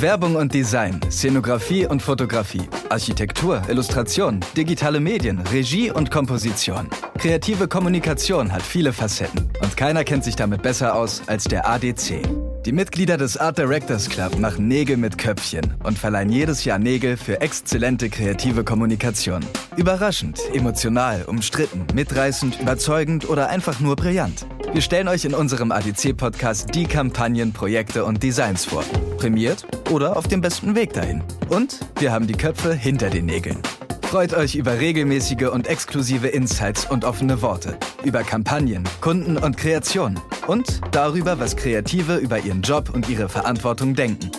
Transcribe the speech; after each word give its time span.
Werbung 0.00 0.36
und 0.36 0.52
Design, 0.52 1.00
Szenografie 1.10 1.86
und 1.86 2.02
Fotografie, 2.02 2.68
Architektur, 2.90 3.62
Illustration, 3.68 4.40
digitale 4.54 5.00
Medien, 5.00 5.38
Regie 5.38 5.90
und 5.90 6.10
Komposition. 6.10 6.90
Kreative 7.16 7.66
Kommunikation 7.66 8.52
hat 8.52 8.60
viele 8.60 8.92
Facetten 8.92 9.50
und 9.62 9.74
keiner 9.74 10.04
kennt 10.04 10.22
sich 10.24 10.36
damit 10.36 10.60
besser 10.60 10.94
aus 10.94 11.22
als 11.28 11.44
der 11.44 11.66
ADC. 11.66 12.20
Die 12.66 12.72
Mitglieder 12.72 13.16
des 13.16 13.38
Art 13.38 13.56
Directors 13.56 14.10
Club 14.10 14.38
machen 14.38 14.68
Nägel 14.68 14.98
mit 14.98 15.16
Köpfchen 15.16 15.74
und 15.84 15.96
verleihen 15.96 16.30
jedes 16.30 16.64
Jahr 16.64 16.78
Nägel 16.78 17.16
für 17.16 17.40
exzellente 17.40 18.10
kreative 18.10 18.64
Kommunikation. 18.64 19.40
Überraschend, 19.76 20.40
emotional, 20.52 21.24
umstritten, 21.26 21.86
mitreißend, 21.94 22.60
überzeugend 22.60 23.28
oder 23.30 23.48
einfach 23.48 23.80
nur 23.80 23.96
brillant. 23.96 24.46
Wir 24.76 24.82
stellen 24.82 25.08
euch 25.08 25.24
in 25.24 25.32
unserem 25.32 25.72
ADC-Podcast 25.72 26.74
die 26.74 26.84
Kampagnen, 26.84 27.50
Projekte 27.54 28.04
und 28.04 28.22
Designs 28.22 28.66
vor. 28.66 28.84
Prämiert 29.16 29.66
oder 29.90 30.18
auf 30.18 30.28
dem 30.28 30.42
besten 30.42 30.74
Weg 30.74 30.92
dahin. 30.92 31.24
Und 31.48 31.80
wir 31.98 32.12
haben 32.12 32.26
die 32.26 32.34
Köpfe 32.34 32.74
hinter 32.74 33.08
den 33.08 33.24
Nägeln. 33.24 33.56
Freut 34.02 34.34
euch 34.34 34.54
über 34.54 34.78
regelmäßige 34.78 35.48
und 35.50 35.66
exklusive 35.66 36.28
Insights 36.28 36.84
und 36.90 37.06
offene 37.06 37.40
Worte, 37.40 37.78
über 38.04 38.22
Kampagnen, 38.22 38.84
Kunden 39.00 39.38
und 39.38 39.56
Kreationen 39.56 40.20
und 40.46 40.82
darüber, 40.90 41.40
was 41.40 41.56
Kreative 41.56 42.16
über 42.16 42.38
ihren 42.38 42.60
Job 42.60 42.90
und 42.92 43.08
ihre 43.08 43.30
Verantwortung 43.30 43.94
denken. 43.94 44.30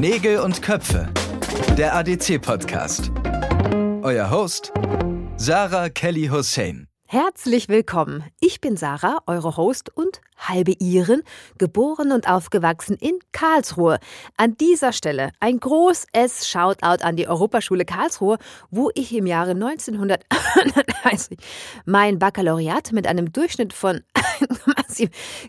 Nägel 0.00 0.38
und 0.38 0.62
Köpfe, 0.62 1.10
der 1.76 1.94
ADC-Podcast. 1.94 3.12
Euer 4.00 4.30
Host, 4.30 4.72
Sarah 5.36 5.90
Kelly 5.90 6.28
Hussein. 6.28 6.88
Herzlich 7.12 7.68
willkommen. 7.68 8.24
Ich 8.40 8.62
bin 8.62 8.78
Sarah, 8.78 9.18
eure 9.26 9.58
Host 9.58 9.94
und 9.94 10.22
halbe 10.38 10.72
Iren, 10.78 11.20
geboren 11.58 12.10
und 12.10 12.26
aufgewachsen 12.26 12.96
in 12.98 13.18
Karlsruhe. 13.32 13.98
An 14.38 14.56
dieser 14.56 14.94
Stelle 14.94 15.30
ein 15.38 15.60
großes 15.60 16.48
Shoutout 16.48 17.04
an 17.04 17.16
die 17.16 17.28
Europaschule 17.28 17.84
Karlsruhe, 17.84 18.38
wo 18.70 18.90
ich 18.94 19.14
im 19.14 19.26
Jahre 19.26 19.50
1930 19.50 21.36
mein 21.84 22.18
Baccalaureat 22.18 22.92
mit 22.92 23.06
einem 23.06 23.30
Durchschnitt 23.30 23.74
von 23.74 24.00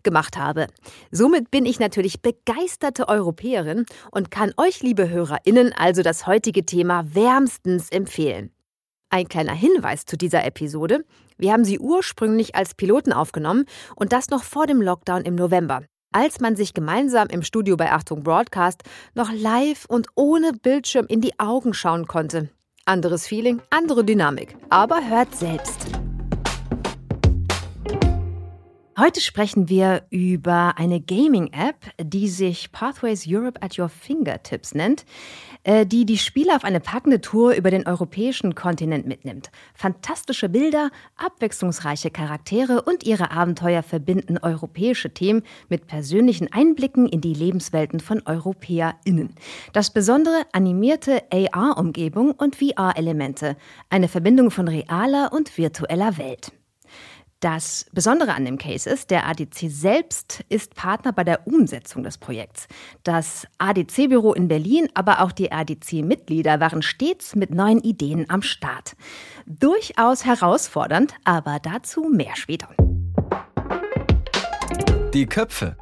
gemacht 0.03 0.37
habe. 0.37 0.67
Somit 1.11 1.49
bin 1.49 1.65
ich 1.65 1.79
natürlich 1.79 2.21
begeisterte 2.21 3.07
Europäerin 3.07 3.85
und 4.11 4.31
kann 4.31 4.53
euch, 4.57 4.81
liebe 4.81 5.09
HörerInnen, 5.09 5.71
also 5.71 6.01
das 6.01 6.27
heutige 6.27 6.65
Thema 6.65 7.05
wärmstens 7.15 7.87
empfehlen. 7.89 8.52
Ein 9.13 9.27
kleiner 9.27 9.53
Hinweis 9.53 10.05
zu 10.05 10.17
dieser 10.17 10.43
Episode. 10.43 11.05
Wir 11.37 11.53
haben 11.53 11.65
sie 11.65 11.77
ursprünglich 11.77 12.55
als 12.55 12.73
Piloten 12.73 13.13
aufgenommen 13.13 13.65
und 13.95 14.11
das 14.11 14.31
noch 14.31 14.43
vor 14.43 14.65
dem 14.65 14.81
Lockdown 14.81 15.21
im 15.21 15.35
November, 15.35 15.83
als 16.11 16.39
man 16.39 16.55
sich 16.55 16.73
gemeinsam 16.73 17.27
im 17.27 17.43
Studio 17.43 17.77
bei 17.77 17.91
Achtung 17.91 18.23
Broadcast 18.23 18.81
noch 19.13 19.31
live 19.31 19.85
und 19.87 20.07
ohne 20.15 20.51
Bildschirm 20.53 21.05
in 21.05 21.21
die 21.21 21.39
Augen 21.39 21.75
schauen 21.75 22.07
konnte. 22.07 22.49
Anderes 22.85 23.27
Feeling, 23.27 23.61
andere 23.69 24.03
Dynamik. 24.03 24.55
Aber 24.71 25.07
hört 25.07 25.35
selbst. 25.35 25.91
Heute 28.95 29.21
sprechen 29.21 29.69
wir 29.69 30.05
über 30.11 30.75
eine 30.77 31.01
Gaming-App, 31.01 31.75
die 31.99 32.27
sich 32.27 32.71
Pathways 32.71 33.25
Europe 33.27 33.59
at 33.61 33.77
Your 33.79 33.89
Fingertips 33.89 34.75
nennt, 34.75 35.05
die 35.65 36.05
die 36.05 36.17
Spieler 36.17 36.55
auf 36.55 36.63
eine 36.63 36.79
packende 36.79 37.21
Tour 37.21 37.53
über 37.53 37.71
den 37.71 37.87
europäischen 37.87 38.55
Kontinent 38.55 39.07
mitnimmt. 39.07 39.49
Fantastische 39.73 40.49
Bilder, 40.49 40.89
abwechslungsreiche 41.15 42.11
Charaktere 42.11 42.81
und 42.81 43.05
ihre 43.05 43.31
Abenteuer 43.31 43.83
verbinden 43.83 44.37
europäische 44.37 45.13
Themen 45.13 45.43
mit 45.69 45.87
persönlichen 45.87 46.51
Einblicken 46.51 47.07
in 47.07 47.21
die 47.21 47.33
Lebenswelten 47.33 47.99
von 47.99 48.21
EuropäerInnen. 48.25 49.35
Das 49.71 49.91
besondere 49.91 50.45
animierte 50.51 51.23
AR-Umgebung 51.31 52.31
und 52.31 52.57
VR-Elemente, 52.57 53.55
eine 53.89 54.07
Verbindung 54.07 54.51
von 54.51 54.67
realer 54.67 55.31
und 55.31 55.57
virtueller 55.57 56.17
Welt. 56.17 56.51
Das 57.43 57.87
Besondere 57.91 58.35
an 58.35 58.45
dem 58.45 58.57
Case 58.57 58.89
ist, 58.89 59.11
der 59.11 59.27
ADC 59.27 59.69
selbst 59.69 60.45
ist 60.47 60.75
Partner 60.75 61.11
bei 61.11 61.25
der 61.25 61.45
Umsetzung 61.45 62.01
des 62.01 62.17
Projekts. 62.17 62.69
Das 63.03 63.45
ADC-Büro 63.57 64.31
in 64.31 64.47
Berlin, 64.47 64.87
aber 64.93 65.19
auch 65.19 65.33
die 65.33 65.51
ADC-Mitglieder 65.51 66.61
waren 66.61 66.81
stets 66.81 67.35
mit 67.35 67.53
neuen 67.53 67.79
Ideen 67.79 68.29
am 68.29 68.43
Start. 68.43 68.95
Durchaus 69.45 70.23
herausfordernd, 70.23 71.15
aber 71.25 71.59
dazu 71.61 72.03
mehr 72.03 72.37
später. 72.37 72.69
Die 75.13 75.25
Köpfe 75.25 75.75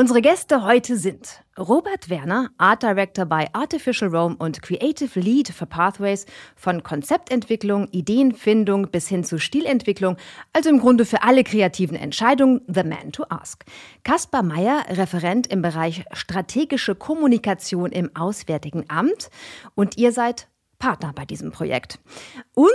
Unsere 0.00 0.22
Gäste 0.22 0.64
heute 0.64 0.96
sind 0.96 1.44
Robert 1.58 2.08
Werner, 2.08 2.48
Art 2.56 2.82
Director 2.82 3.26
bei 3.26 3.52
Artificial 3.52 4.08
Rome 4.08 4.34
und 4.38 4.62
Creative 4.62 5.20
Lead 5.20 5.48
für 5.48 5.66
Pathways 5.66 6.24
von 6.56 6.82
Konzeptentwicklung, 6.82 7.86
Ideenfindung 7.88 8.90
bis 8.90 9.08
hin 9.08 9.24
zu 9.24 9.38
Stilentwicklung, 9.38 10.16
also 10.54 10.70
im 10.70 10.78
Grunde 10.78 11.04
für 11.04 11.22
alle 11.22 11.44
kreativen 11.44 11.98
Entscheidungen 11.98 12.62
The 12.66 12.82
Man 12.82 13.12
to 13.12 13.24
Ask. 13.28 13.66
Kaspar 14.02 14.42
Meyer, 14.42 14.86
Referent 14.88 15.48
im 15.48 15.60
Bereich 15.60 16.06
strategische 16.12 16.94
Kommunikation 16.94 17.92
im 17.92 18.16
Auswärtigen 18.16 18.86
Amt 18.88 19.28
und 19.74 19.98
ihr 19.98 20.12
seid 20.12 20.48
Partner 20.78 21.12
bei 21.14 21.26
diesem 21.26 21.52
Projekt. 21.52 21.98
Und 22.54 22.70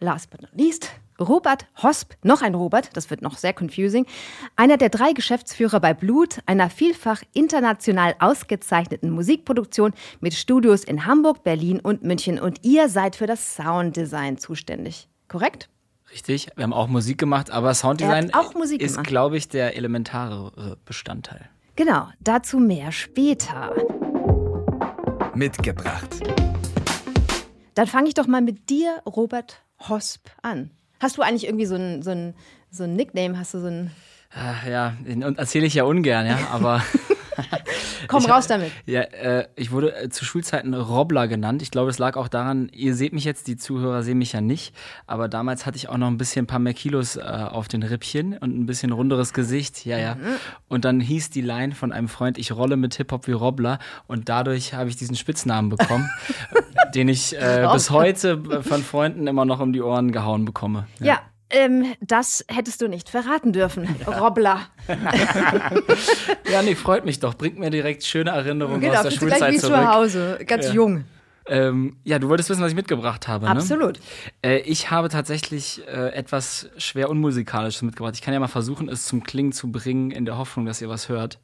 last 0.00 0.28
but 0.30 0.42
not 0.42 0.50
least, 0.54 0.90
Robert 1.20 1.66
Hosp, 1.82 2.14
noch 2.22 2.42
ein 2.42 2.54
Robert, 2.54 2.90
das 2.96 3.10
wird 3.10 3.22
noch 3.22 3.36
sehr 3.36 3.52
confusing, 3.58 4.06
einer 4.54 4.76
der 4.76 4.88
drei 4.88 5.12
Geschäftsführer 5.12 5.80
bei 5.80 5.92
Blut, 5.92 6.38
einer 6.46 6.70
vielfach 6.70 7.22
international 7.32 8.14
ausgezeichneten 8.20 9.10
Musikproduktion 9.10 9.92
mit 10.20 10.34
Studios 10.34 10.84
in 10.84 11.06
Hamburg, 11.06 11.42
Berlin 11.42 11.80
und 11.80 12.04
München. 12.04 12.38
Und 12.38 12.64
ihr 12.64 12.88
seid 12.88 13.16
für 13.16 13.26
das 13.26 13.56
Sounddesign 13.56 14.38
zuständig, 14.38 15.08
korrekt? 15.26 15.68
Richtig, 16.12 16.48
wir 16.54 16.62
haben 16.62 16.72
auch 16.72 16.86
Musik 16.86 17.18
gemacht, 17.18 17.50
aber 17.50 17.74
Sounddesign 17.74 18.30
ist, 18.78 19.02
glaube 19.02 19.36
ich, 19.36 19.48
der 19.48 19.76
elementare 19.76 20.78
Bestandteil. 20.84 21.50
Genau, 21.74 22.08
dazu 22.20 22.58
mehr 22.58 22.92
später. 22.92 23.74
Mitgebracht. 25.34 26.20
Dann 27.74 27.86
fange 27.86 28.08
ich 28.08 28.14
doch 28.14 28.26
mal 28.26 28.40
mit 28.40 28.70
dir, 28.70 29.02
Robert 29.04 29.62
Hosp, 29.88 30.28
an. 30.42 30.70
Hast 31.00 31.16
du 31.16 31.22
eigentlich 31.22 31.44
irgendwie 31.44 31.66
so 31.66 31.76
ein, 31.76 32.02
so 32.02 32.10
ein, 32.10 32.34
so 32.70 32.84
ein 32.84 32.96
Nickname? 32.96 33.38
Hast 33.38 33.54
du 33.54 33.60
so 33.60 33.66
ein. 33.66 33.90
Ach, 34.34 34.66
ja, 34.66 34.94
erzähle 35.36 35.66
ich 35.66 35.74
ja 35.74 35.84
ungern, 35.84 36.26
ja, 36.26 36.38
aber. 36.50 36.82
Komm 38.08 38.22
ich, 38.22 38.30
raus 38.30 38.46
damit. 38.46 38.70
Ja, 38.86 39.02
äh, 39.02 39.48
ich 39.56 39.70
wurde 39.70 39.94
äh, 39.94 40.08
zu 40.08 40.24
Schulzeiten 40.24 40.74
Robbler 40.74 41.28
genannt. 41.28 41.62
Ich 41.62 41.70
glaube, 41.70 41.90
es 41.90 41.98
lag 41.98 42.16
auch 42.16 42.28
daran, 42.28 42.68
ihr 42.72 42.94
seht 42.94 43.12
mich 43.12 43.24
jetzt, 43.24 43.46
die 43.46 43.56
Zuhörer 43.56 44.02
sehen 44.02 44.18
mich 44.18 44.32
ja 44.32 44.40
nicht, 44.40 44.74
aber 45.06 45.28
damals 45.28 45.66
hatte 45.66 45.76
ich 45.76 45.88
auch 45.88 45.96
noch 45.96 46.08
ein 46.08 46.18
bisschen 46.18 46.44
ein 46.44 46.46
paar 46.46 46.58
mehr 46.58 46.74
Kilos 46.74 47.16
äh, 47.16 47.20
auf 47.20 47.68
den 47.68 47.82
Rippchen 47.82 48.36
und 48.38 48.58
ein 48.58 48.66
bisschen 48.66 48.92
runderes 48.92 49.32
Gesicht. 49.32 49.84
Ja, 49.84 49.98
ja. 49.98 50.14
Mhm. 50.14 50.36
Und 50.68 50.84
dann 50.84 51.00
hieß 51.00 51.30
die 51.30 51.42
Line 51.42 51.74
von 51.74 51.92
einem 51.92 52.08
Freund, 52.08 52.38
ich 52.38 52.52
rolle 52.52 52.76
mit 52.76 52.94
Hip-Hop 52.94 53.26
wie 53.26 53.32
Robbler 53.32 53.78
und 54.06 54.28
dadurch 54.28 54.74
habe 54.74 54.88
ich 54.88 54.96
diesen 54.96 55.16
Spitznamen 55.16 55.70
bekommen, 55.70 56.10
den 56.94 57.08
ich 57.08 57.36
äh, 57.36 57.68
bis 57.72 57.90
heute 57.90 58.62
von 58.62 58.82
Freunden 58.82 59.26
immer 59.26 59.44
noch 59.44 59.60
um 59.60 59.72
die 59.72 59.82
Ohren 59.82 60.12
gehauen 60.12 60.44
bekomme. 60.44 60.86
ja. 61.00 61.06
ja. 61.06 61.20
Ähm, 61.50 61.94
das 62.00 62.44
hättest 62.48 62.82
du 62.82 62.88
nicht 62.88 63.08
verraten 63.08 63.52
dürfen, 63.52 63.88
ja. 64.06 64.18
Robbler. 64.18 64.60
ja, 66.52 66.62
nee, 66.62 66.74
freut 66.74 67.04
mich 67.04 67.20
doch. 67.20 67.34
Bringt 67.34 67.58
mir 67.58 67.70
direkt 67.70 68.04
schöne 68.04 68.30
Erinnerungen 68.30 68.80
genau, 68.80 68.94
aus 68.94 69.02
der 69.02 69.10
Schulzeit 69.10 69.38
gleich 69.38 69.54
wie 69.54 69.58
zurück. 69.58 69.76
zu 69.76 69.88
Hause, 69.88 70.38
ganz 70.46 70.66
ja. 70.66 70.72
jung. 70.72 71.04
Ähm, 71.46 71.96
ja, 72.04 72.18
du 72.18 72.28
wolltest 72.28 72.50
wissen, 72.50 72.62
was 72.62 72.70
ich 72.70 72.76
mitgebracht 72.76 73.26
habe. 73.26 73.46
Ne? 73.46 73.52
Absolut. 73.52 73.98
Äh, 74.42 74.58
ich 74.58 74.90
habe 74.90 75.08
tatsächlich 75.08 75.82
äh, 75.88 76.10
etwas 76.10 76.68
schwer 76.76 77.08
unmusikalisches 77.08 77.80
mitgebracht. 77.80 78.14
Ich 78.14 78.22
kann 78.22 78.34
ja 78.34 78.40
mal 78.40 78.48
versuchen, 78.48 78.90
es 78.90 79.06
zum 79.06 79.22
Klingen 79.22 79.52
zu 79.52 79.72
bringen, 79.72 80.10
in 80.10 80.26
der 80.26 80.36
Hoffnung, 80.36 80.66
dass 80.66 80.82
ihr 80.82 80.90
was 80.90 81.08
hört. 81.08 81.38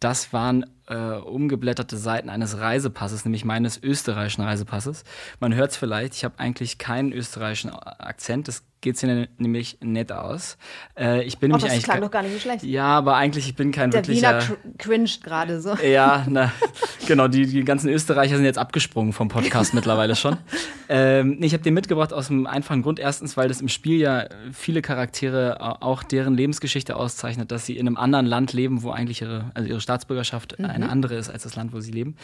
Das 0.00 0.32
waren 0.32 0.64
äh, 0.88 0.94
umgeblätterte 0.96 1.96
Seiten 1.96 2.28
eines 2.28 2.58
Reisepasses, 2.58 3.24
nämlich 3.24 3.44
meines 3.44 3.82
österreichischen 3.82 4.42
Reisepasses. 4.42 5.04
Man 5.40 5.54
hört 5.54 5.72
es 5.72 5.76
vielleicht, 5.76 6.14
ich 6.14 6.24
habe 6.24 6.38
eigentlich 6.38 6.78
keinen 6.78 7.12
österreichischen 7.12 7.70
Akzent. 7.70 8.48
Das 8.48 8.62
geht 8.84 8.98
hier 8.98 9.28
nämlich 9.38 9.78
nett 9.82 10.12
aus. 10.12 10.58
Äh, 10.96 11.24
ich 11.24 11.38
bin 11.38 11.50
oh, 11.50 11.56
nämlich 11.56 11.64
das 11.64 11.72
eigentlich 11.72 11.84
klang 11.84 12.00
doch 12.02 12.10
gar 12.10 12.22
nicht 12.22 12.34
so 12.34 12.38
schlecht. 12.38 12.62
Ja, 12.64 12.84
aber 12.84 13.16
eigentlich 13.16 13.48
ich 13.48 13.56
bin 13.56 13.72
kein 13.72 13.90
Der 13.90 14.06
wirklicher. 14.06 14.40
Wiener 14.40 14.46
cr 14.46 14.56
cringed 14.78 15.24
gerade 15.24 15.60
so. 15.60 15.74
Ja, 15.76 16.24
na, 16.28 16.52
genau. 17.06 17.26
Die, 17.26 17.46
die 17.46 17.64
ganzen 17.64 17.88
Österreicher 17.88 18.36
sind 18.36 18.44
jetzt 18.44 18.58
abgesprungen 18.58 19.12
vom 19.12 19.28
Podcast 19.28 19.72
mittlerweile 19.74 20.14
schon. 20.14 20.36
Ähm, 20.88 21.38
ich 21.40 21.54
habe 21.54 21.62
den 21.62 21.72
mitgebracht 21.72 22.12
aus 22.12 22.28
dem 22.28 22.46
einfachen 22.46 22.82
Grund. 22.82 22.98
Erstens, 22.98 23.36
weil 23.38 23.48
das 23.48 23.62
im 23.62 23.68
Spiel 23.68 23.98
ja 23.98 24.26
viele 24.52 24.82
Charaktere 24.82 25.82
auch 25.82 26.02
deren 26.02 26.36
Lebensgeschichte 26.36 26.94
auszeichnet, 26.94 27.50
dass 27.50 27.64
sie 27.64 27.78
in 27.78 27.86
einem 27.86 27.96
anderen 27.96 28.26
Land 28.26 28.52
leben, 28.52 28.82
wo 28.82 28.90
eigentlich 28.90 29.22
ihre, 29.22 29.50
also 29.54 29.68
ihre 29.68 29.80
Staatsbürgerschaft 29.80 30.58
mhm. 30.58 30.66
eine 30.66 30.90
andere 30.90 31.14
ist 31.14 31.30
als 31.30 31.44
das 31.44 31.56
Land, 31.56 31.72
wo 31.72 31.80
sie 31.80 31.90
leben. 31.90 32.16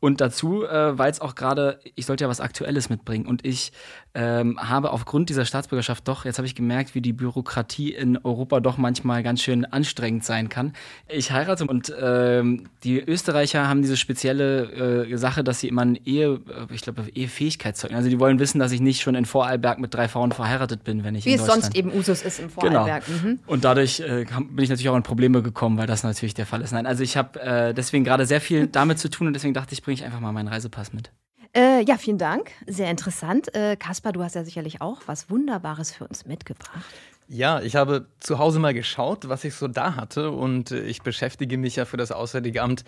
Und 0.00 0.22
dazu, 0.22 0.64
äh, 0.64 0.96
weil 0.96 1.10
es 1.10 1.20
auch 1.20 1.34
gerade, 1.34 1.78
ich 1.94 2.06
sollte 2.06 2.24
ja 2.24 2.30
was 2.30 2.40
Aktuelles 2.40 2.88
mitbringen 2.88 3.26
und 3.26 3.44
ich 3.44 3.72
ähm, 4.16 4.58
habe 4.58 4.92
aufgrund 4.92 5.28
dieser 5.28 5.44
Staatsbürgerschaft 5.44 6.08
doch, 6.08 6.24
jetzt 6.24 6.38
habe 6.38 6.46
ich 6.46 6.54
gemerkt, 6.54 6.94
wie 6.94 7.02
die 7.02 7.12
Bürokratie 7.12 7.92
in 7.92 8.16
Europa 8.16 8.60
doch 8.60 8.78
manchmal 8.78 9.22
ganz 9.22 9.42
schön 9.42 9.66
anstrengend 9.66 10.24
sein 10.24 10.48
kann. 10.48 10.72
Ich 11.06 11.32
heirate 11.32 11.66
und 11.66 11.92
ähm, 12.00 12.64
die 12.82 12.98
Österreicher 12.98 13.68
haben 13.68 13.82
diese 13.82 13.98
spezielle 13.98 15.04
äh, 15.04 15.16
Sache, 15.18 15.44
dass 15.44 15.60
sie 15.60 15.68
immer 15.68 15.82
ein 15.82 15.96
Ehe, 15.96 16.40
äh, 16.48 16.72
ich 16.72 16.80
glaube, 16.80 17.04
Ehefähigkeitszeugnis, 17.14 17.98
also 17.98 18.08
die 18.08 18.18
wollen 18.18 18.38
wissen, 18.38 18.58
dass 18.58 18.72
ich 18.72 18.80
nicht 18.80 19.02
schon 19.02 19.14
in 19.14 19.26
Vorarlberg 19.26 19.78
mit 19.78 19.92
drei 19.92 20.08
Frauen 20.08 20.32
verheiratet 20.32 20.82
bin, 20.82 21.04
wenn 21.04 21.14
ich 21.14 21.26
Wie 21.26 21.34
in 21.34 21.40
es 21.40 21.44
sonst 21.44 21.76
eben 21.76 21.92
Usus 21.92 22.22
ist 22.22 22.40
im 22.40 22.48
Vorarlberg. 22.48 23.04
Genau. 23.04 23.18
Mhm. 23.22 23.38
Und 23.46 23.64
dadurch 23.64 24.00
äh, 24.00 24.24
bin 24.24 24.64
ich 24.64 24.70
natürlich 24.70 24.88
auch 24.88 24.96
in 24.96 25.02
Probleme 25.02 25.42
gekommen, 25.42 25.76
weil 25.76 25.86
das 25.86 26.04
natürlich 26.04 26.32
der 26.32 26.46
Fall 26.46 26.62
ist. 26.62 26.72
Nein, 26.72 26.86
also 26.86 27.02
ich 27.02 27.18
habe 27.18 27.38
äh, 27.40 27.74
deswegen 27.74 28.04
gerade 28.04 28.24
sehr 28.24 28.40
viel 28.40 28.66
damit 28.66 28.98
zu 28.98 29.10
tun 29.10 29.26
und 29.26 29.34
deswegen 29.34 29.52
dachte 29.52 29.74
ich, 29.74 29.82
bringe 29.82 29.96
ich 29.96 30.04
einfach 30.04 30.20
mal 30.20 30.32
meinen 30.32 30.48
Reisepass 30.48 30.94
mit. 30.94 31.10
Äh, 31.56 31.82
ja, 31.84 31.96
vielen 31.96 32.18
Dank. 32.18 32.50
Sehr 32.66 32.90
interessant. 32.90 33.54
Äh, 33.54 33.76
Kaspar, 33.76 34.12
du 34.12 34.22
hast 34.22 34.34
ja 34.34 34.44
sicherlich 34.44 34.82
auch 34.82 35.00
was 35.06 35.30
Wunderbares 35.30 35.90
für 35.90 36.06
uns 36.06 36.26
mitgebracht. 36.26 36.84
Ja, 37.28 37.62
ich 37.62 37.76
habe 37.76 38.06
zu 38.20 38.38
Hause 38.38 38.58
mal 38.58 38.74
geschaut, 38.74 39.30
was 39.30 39.42
ich 39.42 39.54
so 39.54 39.66
da 39.66 39.96
hatte 39.96 40.30
und 40.32 40.70
äh, 40.70 40.82
ich 40.82 41.00
beschäftige 41.00 41.56
mich 41.56 41.76
ja 41.76 41.86
für 41.86 41.96
das 41.96 42.12
Auswärtige 42.12 42.62
Amt 42.62 42.84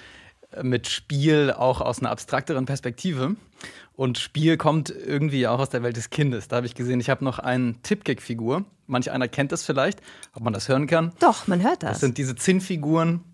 äh, 0.53 0.63
mit 0.63 0.87
Spiel 0.87 1.51
auch 1.51 1.81
aus 1.81 2.01
einer 2.01 2.11
abstrakteren 2.11 2.67
Perspektive. 2.67 3.37
Und 3.97 4.19
Spiel 4.19 4.59
kommt 4.59 4.91
irgendwie 4.91 5.49
auch 5.49 5.59
aus 5.59 5.71
der 5.71 5.83
Welt 5.83 5.97
des 5.97 6.11
Kindes. 6.11 6.49
Da 6.49 6.57
habe 6.57 6.67
ich 6.67 6.75
gesehen, 6.75 7.01
ich 7.01 7.09
habe 7.09 7.25
noch 7.25 7.39
eine 7.39 7.75
Tipkick-Figur. 7.83 8.65
Manch 8.87 9.11
einer 9.11 9.29
kennt 9.29 9.51
das 9.51 9.65
vielleicht, 9.65 10.01
ob 10.35 10.43
man 10.45 10.53
das 10.53 10.69
hören 10.69 10.87
kann. 10.87 11.13
Doch, 11.21 11.49
man 11.49 11.63
hört 11.63 11.83
das. 11.83 11.93
Das 11.93 12.01
sind 12.01 12.19
diese 12.19 12.37
Zinnfiguren, 12.37 13.25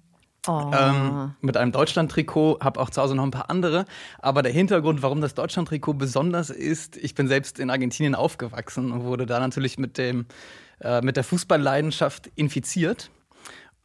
oh. 0.47 0.71
ähm, 0.73 1.35
mit 1.41 1.57
einem 1.57 1.73
Deutschland-Trikot, 1.73 2.59
habe 2.61 2.81
auch 2.81 2.91
zu 2.91 3.03
Hause 3.03 3.15
noch 3.15 3.25
ein 3.25 3.31
paar 3.31 3.51
andere. 3.51 3.85
Aber 4.19 4.43
der 4.43 4.53
Hintergrund, 4.53 5.03
warum 5.03 5.21
das 5.21 5.35
Deutschland-Trikot 5.35 5.95
besonders 5.95 6.51
ist, 6.51 6.97
ich 6.97 7.15
bin 7.15 7.29
selbst 7.29 7.59
in 7.59 7.71
Argentinien 7.71 8.15
aufgewachsen 8.15 8.93
und 8.93 9.05
wurde 9.05 9.27
da 9.27 9.41
natürlich 9.41 9.79
mit, 9.79 9.99
dem, 9.99 10.27
äh, 10.81 11.01
mit 11.01 11.17
der 11.17 11.25
Fußballleidenschaft 11.25 12.31
infiziert. 12.35 13.11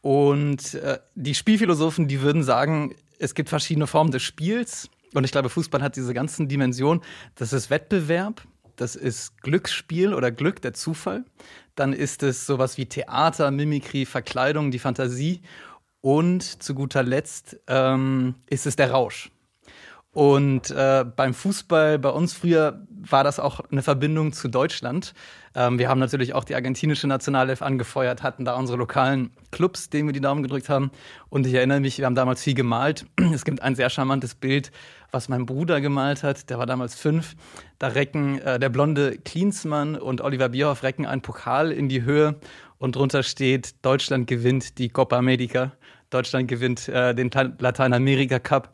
Und 0.02 0.74
äh, 0.74 0.98
die 1.14 1.34
Spielphilosophen, 1.34 2.08
die 2.08 2.22
würden 2.22 2.42
sagen, 2.42 2.94
es 3.18 3.34
gibt 3.34 3.48
verschiedene 3.48 3.86
Formen 3.86 4.10
des 4.10 4.22
Spiels. 4.22 4.88
Und 5.12 5.24
ich 5.24 5.32
glaube, 5.32 5.48
Fußball 5.48 5.82
hat 5.82 5.96
diese 5.96 6.14
ganzen 6.14 6.48
Dimensionen. 6.48 7.02
Das 7.34 7.52
ist 7.52 7.68
Wettbewerb, 7.68 8.42
das 8.76 8.96
ist 8.96 9.42
Glücksspiel 9.42 10.14
oder 10.14 10.30
Glück, 10.30 10.62
der 10.62 10.72
Zufall. 10.72 11.24
Dann 11.74 11.92
ist 11.92 12.22
es 12.22 12.46
sowas 12.46 12.78
wie 12.78 12.86
Theater, 12.86 13.50
Mimikry, 13.50 14.06
Verkleidung, 14.06 14.70
die 14.70 14.78
Fantasie. 14.78 15.42
Und 16.00 16.62
zu 16.62 16.74
guter 16.74 17.02
Letzt 17.02 17.60
ähm, 17.66 18.34
ist 18.48 18.66
es 18.66 18.76
der 18.76 18.90
Rausch. 18.90 19.30
Und 20.12 20.72
äh, 20.72 21.04
beim 21.04 21.34
Fußball, 21.34 22.00
bei 22.00 22.08
uns 22.08 22.32
früher, 22.32 22.84
war 22.88 23.22
das 23.22 23.38
auch 23.38 23.60
eine 23.70 23.82
Verbindung 23.82 24.32
zu 24.32 24.48
Deutschland. 24.48 25.14
Ähm, 25.54 25.78
wir 25.78 25.88
haben 25.88 26.00
natürlich 26.00 26.34
auch 26.34 26.42
die 26.42 26.56
argentinische 26.56 27.06
Nationalelf 27.06 27.62
angefeuert, 27.62 28.24
hatten 28.24 28.44
da 28.44 28.56
unsere 28.56 28.76
lokalen 28.76 29.30
Clubs, 29.52 29.88
denen 29.88 30.08
wir 30.08 30.12
die 30.12 30.20
Daumen 30.20 30.42
gedrückt 30.42 30.68
haben. 30.68 30.90
Und 31.28 31.46
ich 31.46 31.54
erinnere 31.54 31.78
mich, 31.78 31.98
wir 31.98 32.06
haben 32.06 32.16
damals 32.16 32.42
viel 32.42 32.54
gemalt. 32.54 33.06
Es 33.32 33.44
gibt 33.44 33.62
ein 33.62 33.76
sehr 33.76 33.88
charmantes 33.88 34.34
Bild, 34.34 34.72
was 35.12 35.28
mein 35.28 35.46
Bruder 35.46 35.80
gemalt 35.80 36.24
hat. 36.24 36.50
Der 36.50 36.58
war 36.58 36.66
damals 36.66 36.96
fünf. 36.96 37.36
Da 37.78 37.88
recken 37.88 38.40
äh, 38.40 38.58
der 38.58 38.68
blonde 38.68 39.16
Klinsmann 39.18 39.94
und 39.94 40.22
Oliver 40.22 40.48
Bierhoff 40.48 40.82
recken 40.82 41.06
einen 41.06 41.22
Pokal 41.22 41.70
in 41.70 41.88
die 41.88 42.02
Höhe 42.02 42.34
und 42.78 42.96
drunter 42.96 43.22
steht, 43.22 43.84
Deutschland 43.84 44.26
gewinnt 44.26 44.78
die 44.78 44.88
Copa 44.88 45.18
America. 45.18 45.72
Deutschland 46.10 46.48
gewinnt 46.48 46.88
äh, 46.88 47.14
den 47.14 47.30
Lateinamerika 47.58 48.38
Cup 48.38 48.70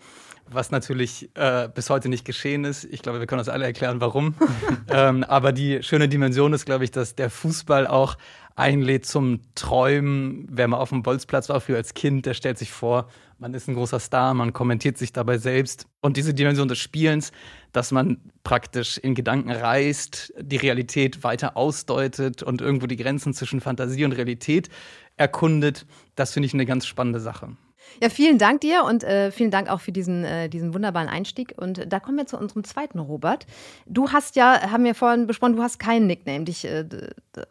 was 0.48 0.70
natürlich 0.70 1.30
äh, 1.34 1.68
bis 1.74 1.90
heute 1.90 2.08
nicht 2.08 2.24
geschehen 2.24 2.64
ist. 2.64 2.84
Ich 2.84 3.02
glaube, 3.02 3.20
wir 3.20 3.26
können 3.26 3.40
uns 3.40 3.48
alle 3.48 3.64
erklären, 3.64 4.00
warum. 4.00 4.34
ähm, 4.88 5.24
aber 5.24 5.52
die 5.52 5.82
schöne 5.82 6.08
Dimension 6.08 6.52
ist, 6.52 6.64
glaube 6.64 6.84
ich, 6.84 6.90
dass 6.90 7.14
der 7.14 7.30
Fußball 7.30 7.86
auch 7.86 8.16
einlädt 8.54 9.06
zum 9.06 9.40
Träumen. 9.54 10.46
Wer 10.50 10.68
mal 10.68 10.78
auf 10.78 10.88
dem 10.88 11.02
Bolzplatz 11.02 11.48
war 11.48 11.60
früher 11.60 11.76
als 11.76 11.94
Kind, 11.94 12.26
der 12.26 12.34
stellt 12.34 12.58
sich 12.58 12.72
vor, 12.72 13.08
man 13.38 13.52
ist 13.52 13.68
ein 13.68 13.74
großer 13.74 14.00
Star, 14.00 14.32
man 14.32 14.54
kommentiert 14.54 14.96
sich 14.96 15.12
dabei 15.12 15.36
selbst. 15.36 15.86
Und 16.00 16.16
diese 16.16 16.32
Dimension 16.32 16.68
des 16.68 16.78
Spielens, 16.78 17.32
dass 17.72 17.92
man 17.92 18.18
praktisch 18.44 18.96
in 18.96 19.14
Gedanken 19.14 19.50
reist, 19.50 20.32
die 20.40 20.56
Realität 20.56 21.22
weiter 21.22 21.56
ausdeutet 21.56 22.42
und 22.42 22.62
irgendwo 22.62 22.86
die 22.86 22.96
Grenzen 22.96 23.34
zwischen 23.34 23.60
Fantasie 23.60 24.06
und 24.06 24.12
Realität 24.12 24.70
erkundet, 25.18 25.86
das 26.14 26.32
finde 26.32 26.46
ich 26.46 26.54
eine 26.54 26.64
ganz 26.64 26.86
spannende 26.86 27.20
Sache. 27.20 27.56
Ja, 28.02 28.10
vielen 28.10 28.38
Dank 28.38 28.60
dir 28.60 28.84
und 28.84 29.04
äh, 29.04 29.30
vielen 29.30 29.50
Dank 29.50 29.70
auch 29.70 29.80
für 29.80 29.92
diesen, 29.92 30.24
äh, 30.24 30.48
diesen 30.48 30.74
wunderbaren 30.74 31.08
Einstieg. 31.08 31.54
Und 31.56 31.90
da 31.90 32.00
kommen 32.00 32.18
wir 32.18 32.26
zu 32.26 32.38
unserem 32.38 32.64
zweiten 32.64 32.98
Robert. 32.98 33.46
Du 33.86 34.10
hast 34.10 34.36
ja, 34.36 34.70
haben 34.70 34.84
wir 34.84 34.94
vorhin 34.94 35.26
besprochen, 35.26 35.56
du 35.56 35.62
hast 35.62 35.78
keinen 35.78 36.06
Nickname, 36.06 36.44
dich 36.44 36.64
äh, 36.64 36.84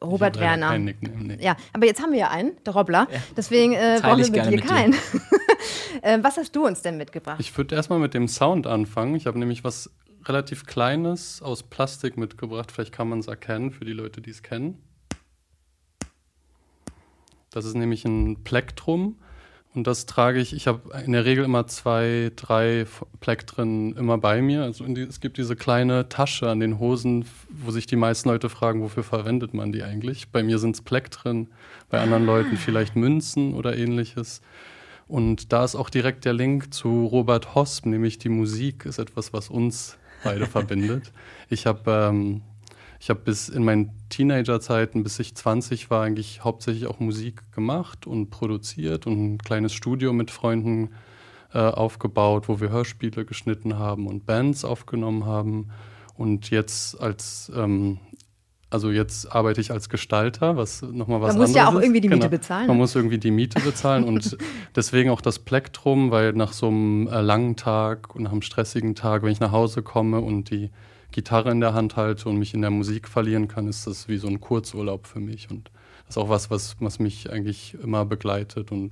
Robert 0.03 0.35
ich 0.35 0.41
Werner. 0.41 0.69
Kein 0.69 0.85
Nickname, 0.85 1.23
nee. 1.23 1.37
Ja, 1.43 1.55
aber 1.73 1.85
jetzt 1.85 2.01
haben 2.01 2.11
wir 2.11 2.19
ja 2.19 2.29
einen, 2.29 2.51
der 2.65 2.73
Robbler. 2.73 3.07
Ja. 3.11 3.19
Deswegen 3.35 3.73
äh, 3.73 3.99
brauchen 4.01 4.19
wir 4.19 4.31
mit 4.31 4.45
dir 4.45 4.51
mit 4.51 4.63
dir. 4.63 4.67
keinen. 4.67 4.93
äh, 6.01 6.19
was 6.21 6.37
hast 6.37 6.55
du 6.55 6.65
uns 6.65 6.81
denn 6.81 6.97
mitgebracht? 6.97 7.39
Ich 7.39 7.55
würde 7.57 7.75
erstmal 7.75 7.99
mit 7.99 8.13
dem 8.13 8.27
Sound 8.27 8.67
anfangen. 8.67 9.15
Ich 9.15 9.25
habe 9.25 9.39
nämlich 9.39 9.63
was 9.63 9.89
relativ 10.25 10.65
Kleines 10.65 11.41
aus 11.41 11.63
Plastik 11.63 12.17
mitgebracht. 12.17 12.71
Vielleicht 12.71 12.91
kann 12.91 13.09
man 13.09 13.19
es 13.19 13.27
erkennen 13.27 13.71
für 13.71 13.85
die 13.85 13.93
Leute, 13.93 14.21
die 14.21 14.31
es 14.31 14.43
kennen. 14.43 14.81
Das 17.51 17.65
ist 17.65 17.75
nämlich 17.75 18.03
ein 18.05 18.43
Plektrum. 18.43 19.17
Und 19.75 19.87
das 19.87 20.05
trage 20.05 20.39
ich, 20.39 20.53
ich 20.55 20.67
habe 20.67 20.81
in 21.05 21.11
der 21.11 21.25
Regel 21.25 21.43
immer 21.43 21.67
zwei, 21.67 22.31
drei 22.35 22.79
F- 22.81 23.05
Plektren 23.19 23.95
immer 23.97 24.17
bei 24.17 24.41
mir. 24.41 24.63
Also 24.63 24.85
die, 24.85 25.01
es 25.01 25.19
gibt 25.19 25.37
diese 25.37 25.55
kleine 25.57 26.07
Tasche 26.07 26.49
an 26.49 26.61
den 26.61 26.79
Hosen, 26.79 27.25
wo 27.49 27.71
sich 27.71 27.85
die 27.85 27.97
meisten 27.97 28.29
Leute 28.29 28.47
fragen, 28.49 28.81
wofür 28.81 29.03
verwendet 29.03 29.53
man 29.53 29.73
die 29.73 29.83
eigentlich? 29.83 30.29
Bei 30.29 30.43
mir 30.43 30.59
sind 30.59 30.75
es 30.75 30.81
Plektren, 30.81 31.49
bei 31.89 31.99
anderen 31.99 32.25
Leuten 32.25 32.55
vielleicht 32.55 32.95
Münzen 32.95 33.53
oder 33.53 33.77
ähnliches. 33.77 34.41
Und 35.07 35.51
da 35.51 35.65
ist 35.65 35.75
auch 35.75 35.89
direkt 35.89 36.25
der 36.25 36.33
Link 36.33 36.73
zu 36.73 37.05
Robert 37.05 37.53
Hosp, 37.53 37.85
nämlich 37.85 38.17
die 38.17 38.29
Musik 38.29 38.85
ist 38.85 38.97
etwas, 38.97 39.33
was 39.33 39.49
uns 39.49 39.97
beide 40.23 40.45
verbindet. 40.47 41.11
Ich 41.49 41.67
habe 41.67 41.91
ähm, 41.91 42.41
ich 42.99 43.09
habe 43.09 43.19
bis 43.21 43.49
in 43.49 43.63
meinen 43.63 43.91
Teenagerzeiten, 44.09 45.03
bis 45.03 45.19
ich 45.19 45.35
20 45.35 45.89
war, 45.89 46.03
eigentlich 46.03 46.43
hauptsächlich 46.43 46.87
auch 46.87 46.99
Musik 46.99 47.51
gemacht 47.51 48.07
und 48.07 48.29
produziert 48.29 49.07
und 49.07 49.33
ein 49.33 49.37
kleines 49.37 49.73
Studio 49.73 50.13
mit 50.13 50.31
Freunden 50.31 50.89
äh, 51.53 51.59
aufgebaut, 51.59 52.47
wo 52.49 52.59
wir 52.59 52.69
Hörspiele 52.69 53.25
geschnitten 53.25 53.77
haben 53.77 54.07
und 54.07 54.25
Bands 54.25 54.65
aufgenommen 54.65 55.25
haben. 55.25 55.69
Und 56.15 56.49
jetzt 56.49 56.99
als 57.01 57.51
ähm, 57.55 57.99
also 58.71 58.91
jetzt 58.91 59.31
arbeite 59.31 59.61
ich 59.61 59.71
als 59.71 59.87
Gestalter, 59.89 60.57
was 60.57 60.81
nochmal 60.81 61.21
was 61.21 61.33
Man 61.33 61.43
muss 61.43 61.55
ja 61.55 61.69
auch 61.69 61.75
ist. 61.75 61.83
irgendwie 61.83 62.01
die 62.01 62.09
Miete 62.09 62.19
Genau. 62.21 62.29
bezahlen. 62.31 62.67
Man 62.67 62.77
muss 62.77 62.95
irgendwie 62.95 63.19
die 63.19 63.31
Miete 63.31 63.61
bezahlen 63.61 64.03
und 64.03 64.37
deswegen 64.75 65.11
auch 65.11 65.21
das 65.21 65.39
Plektrum, 65.39 66.11
weil 66.11 66.33
nach 66.33 66.51
so 66.51 66.67
einem 66.67 67.07
äh, 67.07 67.21
langen 67.21 67.55
Tag 67.55 68.15
und 68.15 68.23
nach 68.23 68.31
einem 68.31 68.41
stressigen 68.41 68.95
Tag, 68.95 69.23
wenn 69.23 69.31
ich 69.31 69.39
nach 69.39 69.51
Hause 69.51 69.81
komme 69.81 70.19
und 70.19 70.49
die 70.49 70.71
Gitarre 71.15 71.49
in 71.49 71.61
der 71.61 71.73
Hand 71.73 71.95
halte 71.95 72.27
und 72.27 72.37
mich 72.37 72.53
in 72.53 72.61
der 72.61 72.71
Musik 72.71 73.07
verlieren 73.07 73.47
kann, 73.47 73.69
ist 73.69 73.87
das 73.87 74.09
wie 74.09 74.17
so 74.17 74.27
ein 74.27 74.41
Kurzurlaub 74.41 75.07
für 75.07 75.21
mich 75.21 75.49
und 75.49 75.71
das 76.05 76.17
ist 76.17 76.21
auch 76.21 76.27
was, 76.27 76.51
was, 76.51 76.75
was 76.81 76.99
mich 76.99 77.31
eigentlich 77.31 77.73
immer 77.81 78.03
begleitet 78.03 78.73
und 78.73 78.91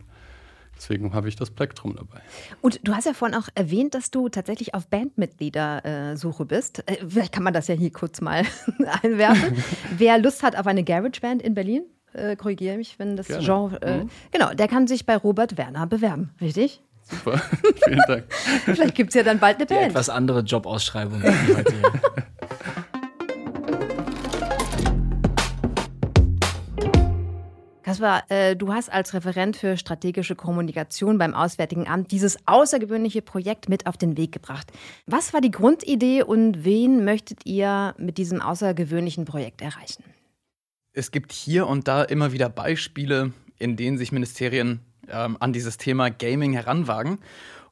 deswegen 0.77 1.13
habe 1.13 1.27
ich 1.27 1.35
das 1.35 1.51
Plektrum 1.51 1.95
dabei. 1.97 2.21
Und 2.61 2.79
du 2.87 2.95
hast 2.95 3.05
ja 3.05 3.13
vorhin 3.13 3.37
auch 3.37 3.49
erwähnt, 3.55 3.93
dass 3.93 4.09
du 4.09 4.29
tatsächlich 4.29 4.73
auf 4.73 4.87
Bandmitgliedersuche 4.87 6.45
bist. 6.45 6.83
Äh, 6.89 7.05
vielleicht 7.07 7.33
kann 7.33 7.43
man 7.43 7.53
das 7.53 7.67
ja 7.67 7.75
hier 7.75 7.91
kurz 7.91 8.21
mal 8.21 8.43
einwerfen. 9.03 9.57
Wer 9.97 10.17
Lust 10.17 10.43
hat 10.43 10.55
auf 10.57 10.65
eine 10.65 10.83
Garage-Band 10.85 11.41
in 11.41 11.53
Berlin, 11.53 11.83
äh, 12.13 12.37
korrigiere 12.37 12.77
mich, 12.77 12.97
wenn 12.99 13.17
das 13.17 13.27
Gerne. 13.27 13.43
Genre. 13.43 13.81
Äh, 13.81 14.03
Mhm. 14.03 14.09
Genau, 14.31 14.53
der 14.53 14.67
kann 14.69 14.87
sich 14.87 15.05
bei 15.05 15.17
Robert 15.17 15.57
Werner 15.57 15.87
bewerben, 15.87 16.31
richtig? 16.39 16.81
Super, 17.03 17.37
vielen 17.83 18.01
Dank. 18.07 18.23
Vielleicht 18.65 18.95
gibt 18.95 19.09
es 19.09 19.15
ja 19.15 19.23
dann 19.23 19.39
bald 19.39 19.57
eine 19.57 19.65
Die 19.65 19.73
Band. 19.73 19.87
etwas 19.91 20.09
andere 20.09 20.39
Jobausschreibung. 20.41 21.21
die 21.21 21.55
heute 21.55 21.73
hier. 21.73 21.91
Kaspar, 27.83 28.23
äh, 28.31 28.55
du 28.55 28.71
hast 28.73 28.89
als 28.91 29.13
Referent 29.13 29.57
für 29.57 29.75
strategische 29.75 30.35
Kommunikation 30.35 31.17
beim 31.17 31.33
Auswärtigen 31.33 31.87
Amt 31.87 32.11
dieses 32.11 32.37
außergewöhnliche 32.47 33.21
Projekt 33.21 33.67
mit 33.67 33.87
auf 33.87 33.97
den 33.97 34.15
Weg 34.15 34.31
gebracht. 34.31 34.71
Was 35.05 35.33
war 35.33 35.41
die 35.41 35.51
Grundidee 35.51 36.23
und 36.23 36.63
wen 36.63 37.03
möchtet 37.03 37.45
ihr 37.45 37.93
mit 37.97 38.17
diesem 38.17 38.41
außergewöhnlichen 38.41 39.25
Projekt 39.25 39.61
erreichen? 39.61 40.03
Es 40.93 41.11
gibt 41.11 41.33
hier 41.33 41.67
und 41.67 41.87
da 41.89 42.03
immer 42.03 42.31
wieder 42.31 42.47
Beispiele, 42.47 43.33
in 43.59 43.75
denen 43.75 43.97
sich 43.97 44.13
Ministerien 44.13 44.79
ähm, 45.09 45.37
an 45.39 45.53
dieses 45.53 45.77
Thema 45.77 46.09
Gaming 46.09 46.53
heranwagen. 46.53 47.19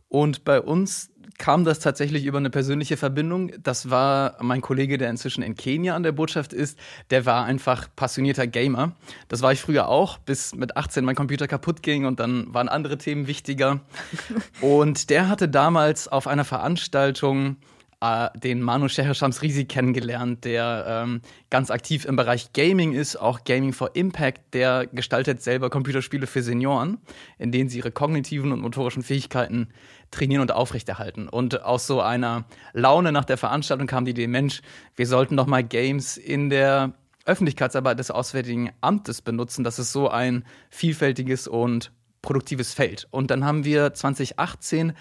Und 0.10 0.44
bei 0.44 0.60
uns 0.62 1.10
kam 1.38 1.64
das 1.64 1.80
tatsächlich 1.80 2.26
über 2.26 2.38
eine 2.38 2.52
persönliche 2.52 2.98
Verbindung. 2.98 3.52
Das 3.64 3.90
war 3.90 4.38
mein 4.42 4.62
Kollege, 4.62 5.00
der 5.00 5.10
inzwischen 5.10 5.42
in 5.42 5.56
Kenia 5.56 5.96
an 5.96 6.04
der 6.04 6.12
Botschaft 6.12 6.54
ist. 6.54 6.78
Der 7.10 7.26
war 7.26 7.46
einfach 7.46 7.88
passionierter 7.96 8.46
Gamer. 8.46 8.92
Das 9.28 9.42
war 9.42 9.52
ich 9.52 9.60
früher 9.60 9.88
auch, 9.88 10.20
bis 10.20 10.54
mit 10.54 10.78
18 10.78 11.04
mein 11.04 11.16
Computer 11.16 11.48
kaputt 11.48 11.82
ging 11.82 12.06
und 12.06 12.20
dann 12.20 12.54
waren 12.54 12.70
andere 12.70 13.00
Themen 13.00 13.26
wichtiger. 13.26 13.80
und 14.62 15.10
der 15.10 15.30
hatte 15.30 15.50
damals 15.50 16.08
auf 16.08 16.28
einer 16.28 16.46
Veranstaltung 16.46 17.56
äh, 18.02 18.30
den 18.38 18.62
Manu 18.62 18.88
Schehershams 18.90 19.42
Risi 19.42 19.66
kennengelernt, 19.66 20.44
der 20.44 20.86
ähm, 20.88 21.22
ganz 21.50 21.70
aktiv 21.72 22.06
im 22.06 22.16
Bereich 22.16 22.52
Gaming 22.54 22.94
ist, 22.94 23.16
auch 23.16 23.44
Gaming 23.44 23.74
for 23.74 23.96
Impact. 23.96 24.54
Der 24.54 24.88
gestaltet 24.88 25.42
selber 25.42 25.70
Computerspiele 25.70 26.28
für 26.28 26.42
Senioren, 26.42 26.98
in 27.38 27.52
denen 27.52 27.70
sie 27.70 27.78
ihre 27.78 27.92
kognitiven 27.92 28.52
und 28.52 28.62
motorischen 28.62 29.04
Fähigkeiten 29.04 29.70
trainieren 30.10 30.42
und 30.42 30.52
aufrechterhalten. 30.52 31.30
Und 31.30 31.64
aus 31.64 31.88
so 31.88 32.02
einer 32.02 32.46
Laune 32.74 33.12
nach 33.12 33.26
der 33.26 33.38
Veranstaltung 33.38 33.88
kam 33.88 34.06
die 34.06 34.12
Idee, 34.12 34.28
Mensch, 34.28 34.62
wir 34.96 35.08
sollten 35.08 35.38
doch 35.38 35.48
mal 35.48 35.64
Games 35.64 36.18
in 36.18 36.50
der 36.50 36.94
Öffentlichkeitsarbeit 37.26 38.00
des 38.00 38.12
Auswärtigen 38.12 38.72
Amtes 38.82 39.22
benutzen. 39.22 39.64
Das 39.64 39.80
ist 39.80 39.92
so 39.92 40.10
ein 40.10 40.44
vielfältiges 40.70 41.48
und 41.48 41.92
produktives 42.22 42.74
Feld. 42.74 43.08
Und 43.12 43.32
dann 43.32 43.46
haben 43.46 43.64
wir 43.64 43.94
2018 43.94 44.94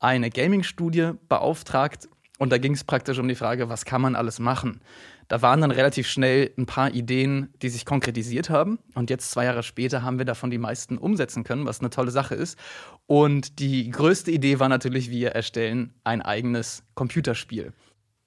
eine 0.00 0.30
Gaming-Studie 0.30 1.12
beauftragt 1.28 2.08
und 2.38 2.50
da 2.50 2.58
ging 2.58 2.72
es 2.72 2.82
praktisch 2.82 3.18
um 3.18 3.28
die 3.28 3.36
Frage, 3.36 3.68
was 3.68 3.84
kann 3.84 4.00
man 4.00 4.16
alles 4.16 4.40
machen? 4.40 4.80
Da 5.28 5.40
waren 5.40 5.60
dann 5.60 5.70
relativ 5.70 6.08
schnell 6.08 6.52
ein 6.58 6.66
paar 6.66 6.92
Ideen, 6.92 7.52
die 7.62 7.68
sich 7.68 7.86
konkretisiert 7.86 8.50
haben. 8.50 8.78
Und 8.94 9.08
jetzt, 9.08 9.30
zwei 9.30 9.44
Jahre 9.44 9.62
später, 9.62 10.02
haben 10.02 10.18
wir 10.18 10.24
davon 10.24 10.50
die 10.50 10.58
meisten 10.58 10.98
umsetzen 10.98 11.44
können, 11.44 11.64
was 11.64 11.80
eine 11.80 11.90
tolle 11.90 12.10
Sache 12.10 12.34
ist. 12.34 12.58
Und 13.06 13.60
die 13.60 13.88
größte 13.90 14.30
Idee 14.30 14.58
war 14.58 14.68
natürlich, 14.68 15.10
wir 15.10 15.30
erstellen 15.30 15.94
ein 16.02 16.22
eigenes 16.22 16.82
Computerspiel. 16.94 17.72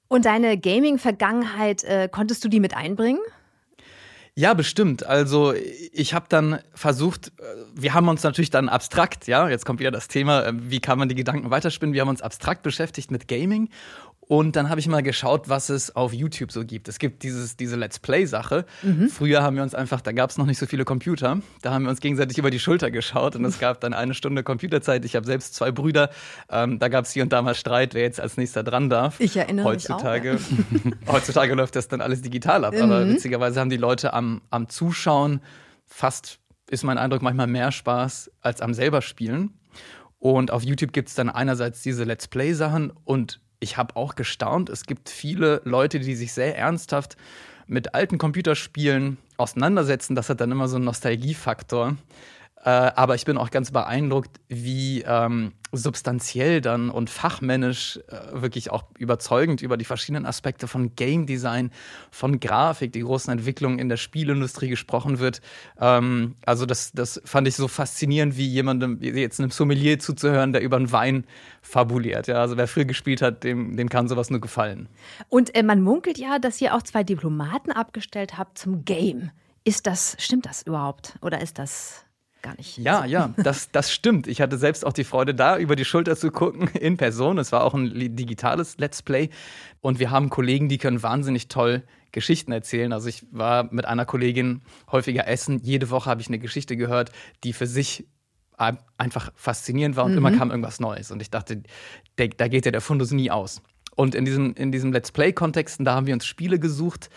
Und 0.08 0.24
deine 0.24 0.58
Gaming-Vergangenheit, 0.58 1.84
äh, 1.84 2.08
konntest 2.10 2.42
du 2.42 2.48
die 2.48 2.60
mit 2.60 2.74
einbringen? 2.74 3.20
Ja, 4.38 4.54
bestimmt. 4.54 5.04
Also 5.04 5.52
ich 5.92 6.14
habe 6.14 6.26
dann 6.28 6.60
versucht, 6.72 7.32
äh, 7.38 7.42
wir 7.74 7.92
haben 7.92 8.06
uns 8.06 8.22
natürlich 8.22 8.50
dann 8.50 8.68
abstrakt, 8.68 9.26
ja, 9.26 9.48
jetzt 9.48 9.66
kommt 9.66 9.80
wieder 9.80 9.90
das 9.90 10.06
Thema, 10.06 10.44
äh, 10.44 10.52
wie 10.54 10.78
kann 10.78 10.96
man 10.96 11.08
die 11.08 11.16
Gedanken 11.16 11.50
weiterspinnen. 11.50 11.92
Wir 11.92 12.02
haben 12.02 12.08
uns 12.08 12.22
abstrakt 12.22 12.62
beschäftigt 12.62 13.10
mit 13.10 13.26
Gaming 13.26 13.68
und 14.28 14.56
dann 14.56 14.68
habe 14.68 14.78
ich 14.78 14.86
mal 14.88 15.02
geschaut, 15.02 15.48
was 15.48 15.70
es 15.70 15.96
auf 15.96 16.12
YouTube 16.12 16.52
so 16.52 16.62
gibt. 16.62 16.86
Es 16.88 16.98
gibt 16.98 17.22
dieses, 17.22 17.56
diese 17.56 17.76
Let's 17.76 17.98
Play-Sache. 17.98 18.66
Mhm. 18.82 19.08
Früher 19.08 19.42
haben 19.42 19.56
wir 19.56 19.62
uns 19.62 19.74
einfach, 19.74 20.02
da 20.02 20.12
gab 20.12 20.28
es 20.28 20.36
noch 20.36 20.44
nicht 20.44 20.58
so 20.58 20.66
viele 20.66 20.84
Computer, 20.84 21.40
da 21.62 21.72
haben 21.72 21.84
wir 21.84 21.90
uns 21.90 22.00
gegenseitig 22.00 22.36
über 22.36 22.50
die 22.50 22.58
Schulter 22.58 22.90
geschaut 22.90 23.36
und 23.36 23.44
es 23.46 23.58
gab 23.60 23.80
dann 23.80 23.94
eine 23.94 24.12
Stunde 24.12 24.42
Computerzeit. 24.42 25.06
Ich 25.06 25.16
habe 25.16 25.24
selbst 25.24 25.54
zwei 25.54 25.72
Brüder. 25.72 26.10
Ähm, 26.50 26.78
da 26.78 26.88
gab 26.88 27.06
es 27.06 27.12
hier 27.12 27.22
und 27.22 27.32
da 27.32 27.40
mal 27.40 27.54
Streit, 27.54 27.94
wer 27.94 28.02
jetzt 28.02 28.20
als 28.20 28.36
nächster 28.36 28.62
dran 28.62 28.90
darf. 28.90 29.18
Ich 29.18 29.34
erinnere 29.34 29.64
heutzutage, 29.64 30.34
mich 30.34 30.42
auch, 30.42 30.84
ja. 30.84 30.92
heutzutage 31.14 31.54
läuft 31.54 31.74
das 31.74 31.88
dann 31.88 32.02
alles 32.02 32.20
digital 32.20 32.66
ab. 32.66 32.74
Mhm. 32.74 32.82
Aber 32.82 33.08
witzigerweise 33.08 33.58
haben 33.60 33.70
die 33.70 33.78
Leute 33.78 34.12
am, 34.12 34.42
am 34.50 34.68
Zuschauen 34.68 35.40
fast, 35.86 36.38
ist 36.68 36.84
mein 36.84 36.98
Eindruck, 36.98 37.22
manchmal 37.22 37.46
mehr 37.46 37.72
Spaß 37.72 38.30
als 38.42 38.60
am 38.60 38.74
selber 38.74 39.00
Spielen. 39.00 39.54
Und 40.18 40.50
auf 40.50 40.64
YouTube 40.64 40.92
gibt 40.92 41.08
es 41.08 41.14
dann 41.14 41.30
einerseits 41.30 41.80
diese 41.80 42.04
Let's 42.04 42.28
Play-Sachen 42.28 42.92
und 43.04 43.40
ich 43.60 43.76
habe 43.76 43.96
auch 43.96 44.14
gestaunt. 44.14 44.68
Es 44.70 44.84
gibt 44.84 45.08
viele 45.10 45.60
Leute, 45.64 45.98
die 46.00 46.14
sich 46.14 46.32
sehr 46.32 46.56
ernsthaft 46.56 47.16
mit 47.66 47.94
alten 47.94 48.18
Computerspielen 48.18 49.18
auseinandersetzen. 49.36 50.14
Das 50.14 50.28
hat 50.28 50.40
dann 50.40 50.52
immer 50.52 50.68
so 50.68 50.76
einen 50.76 50.84
Nostalgiefaktor. 50.84 51.96
Äh, 52.64 52.70
aber 52.70 53.14
ich 53.14 53.24
bin 53.24 53.38
auch 53.38 53.50
ganz 53.50 53.70
beeindruckt, 53.70 54.40
wie 54.48 55.02
ähm, 55.06 55.52
substanziell 55.70 56.60
dann 56.60 56.90
und 56.90 57.08
fachmännisch 57.08 58.00
äh, 58.08 58.42
wirklich 58.42 58.70
auch 58.70 58.84
überzeugend 58.98 59.62
über 59.62 59.76
die 59.76 59.84
verschiedenen 59.84 60.26
Aspekte 60.26 60.66
von 60.66 60.96
Game 60.96 61.26
Design, 61.26 61.70
von 62.10 62.40
Grafik, 62.40 62.92
die 62.92 63.00
großen 63.00 63.32
Entwicklungen 63.32 63.78
in 63.78 63.88
der 63.88 63.96
Spielindustrie 63.96 64.68
gesprochen 64.68 65.20
wird. 65.20 65.40
Ähm, 65.80 66.34
also 66.46 66.66
das, 66.66 66.90
das 66.92 67.20
fand 67.24 67.46
ich 67.46 67.54
so 67.54 67.68
faszinierend, 67.68 68.36
wie 68.36 68.46
jemandem, 68.46 69.00
jetzt 69.02 69.38
einem 69.38 69.50
Sommelier 69.50 70.00
zuzuhören, 70.00 70.52
der 70.52 70.62
über 70.62 70.76
einen 70.76 70.90
Wein 70.90 71.26
fabuliert. 71.62 72.26
Ja, 72.26 72.40
also 72.40 72.56
wer 72.56 72.66
früh 72.66 72.84
gespielt 72.84 73.22
hat, 73.22 73.44
dem, 73.44 73.76
dem 73.76 73.88
kann 73.88 74.08
sowas 74.08 74.30
nur 74.30 74.40
gefallen. 74.40 74.88
Und 75.28 75.54
äh, 75.54 75.62
man 75.62 75.80
munkelt 75.80 76.18
ja, 76.18 76.40
dass 76.40 76.60
ihr 76.60 76.74
auch 76.74 76.82
zwei 76.82 77.04
Diplomaten 77.04 77.70
abgestellt 77.70 78.36
habt 78.36 78.58
zum 78.58 78.84
Game. 78.84 79.30
Ist 79.62 79.86
das, 79.86 80.16
stimmt 80.18 80.46
das 80.46 80.62
überhaupt? 80.62 81.18
Oder 81.20 81.40
ist 81.40 81.58
das 81.58 82.04
gar 82.42 82.56
nicht. 82.56 82.78
Ja, 82.78 83.04
ja, 83.04 83.34
das, 83.36 83.70
das 83.70 83.92
stimmt. 83.92 84.26
Ich 84.26 84.40
hatte 84.40 84.58
selbst 84.58 84.84
auch 84.84 84.92
die 84.92 85.04
Freude, 85.04 85.34
da 85.34 85.58
über 85.58 85.76
die 85.76 85.84
Schulter 85.84 86.16
zu 86.16 86.30
gucken 86.30 86.68
in 86.68 86.96
Person. 86.96 87.38
Es 87.38 87.52
war 87.52 87.64
auch 87.64 87.74
ein 87.74 88.16
digitales 88.16 88.78
Let's 88.78 89.02
Play. 89.02 89.30
Und 89.80 89.98
wir 89.98 90.10
haben 90.10 90.30
Kollegen, 90.30 90.68
die 90.68 90.78
können 90.78 91.02
wahnsinnig 91.02 91.48
toll 91.48 91.82
Geschichten 92.12 92.52
erzählen. 92.52 92.92
Also 92.92 93.08
ich 93.08 93.26
war 93.30 93.68
mit 93.72 93.84
einer 93.84 94.06
Kollegin 94.06 94.62
häufiger 94.90 95.28
essen. 95.28 95.60
Jede 95.62 95.90
Woche 95.90 96.08
habe 96.08 96.20
ich 96.20 96.28
eine 96.28 96.38
Geschichte 96.38 96.76
gehört, 96.76 97.12
die 97.44 97.52
für 97.52 97.66
sich 97.66 98.06
einfach 98.56 99.30
faszinierend 99.36 99.94
war 99.94 100.04
und 100.04 100.12
mhm. 100.12 100.18
immer 100.18 100.32
kam 100.32 100.50
irgendwas 100.50 100.80
Neues. 100.80 101.12
Und 101.12 101.22
ich 101.22 101.30
dachte, 101.30 101.62
der, 102.18 102.28
da 102.28 102.48
geht 102.48 102.66
ja 102.66 102.72
der 102.72 102.80
Fundus 102.80 103.12
nie 103.12 103.30
aus. 103.30 103.62
Und 103.94 104.14
in 104.14 104.24
diesem, 104.24 104.54
in 104.54 104.72
diesem 104.72 104.92
Let's 104.92 105.12
Play-Kontexten, 105.12 105.84
da 105.84 105.94
haben 105.94 106.06
wir 106.06 106.14
uns 106.14 106.26
Spiele 106.26 106.58
gesucht, 106.58 107.08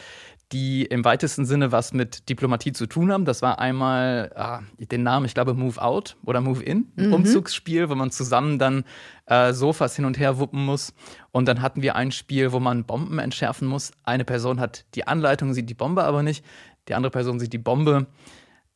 die 0.52 0.84
im 0.84 1.06
weitesten 1.06 1.46
Sinne 1.46 1.72
was 1.72 1.94
mit 1.94 2.28
Diplomatie 2.30 2.74
zu 2.74 2.86
tun 2.86 3.12
haben. 3.12 3.26
Das 3.26 3.42
war 3.42 3.60
einmal 3.60 4.32
ah, 4.36 4.62
den 4.78 5.04
Namen, 5.04 5.26
ich 5.26 5.34
glaube, 5.34 5.54
Move 5.54 5.82
Out 5.82 6.18
oder 6.26 6.42
Move 6.42 6.64
In, 6.64 6.92
ein 6.98 7.08
mhm. 7.08 7.14
Umzugsspiel, 7.14 7.90
wo 7.90 7.96
man 7.96 8.12
zusammen 8.12 8.60
dann 8.60 8.84
äh, 9.28 9.54
Sofas 9.54 9.96
hin 9.96 10.06
und 10.06 10.20
her 10.20 10.40
wuppen 10.40 10.66
muss. 10.66 10.94
Und 11.32 11.48
dann 11.48 11.62
hatten 11.62 11.82
wir 11.82 11.96
ein 11.96 12.12
Spiel, 12.12 12.52
wo 12.52 12.60
man 12.60 12.84
Bomben 12.84 13.20
entschärfen 13.20 13.68
muss. 13.68 13.92
Eine 14.04 14.26
Person 14.26 14.60
hat 14.60 14.86
die 14.96 15.08
Anleitung, 15.08 15.54
sieht 15.54 15.70
die 15.70 15.76
Bombe 15.76 16.04
aber 16.04 16.24
nicht. 16.24 16.44
Die 16.88 16.96
andere 16.96 17.12
Person 17.12 17.40
sieht 17.40 17.54
die 17.54 17.58
Bombe 17.58 18.08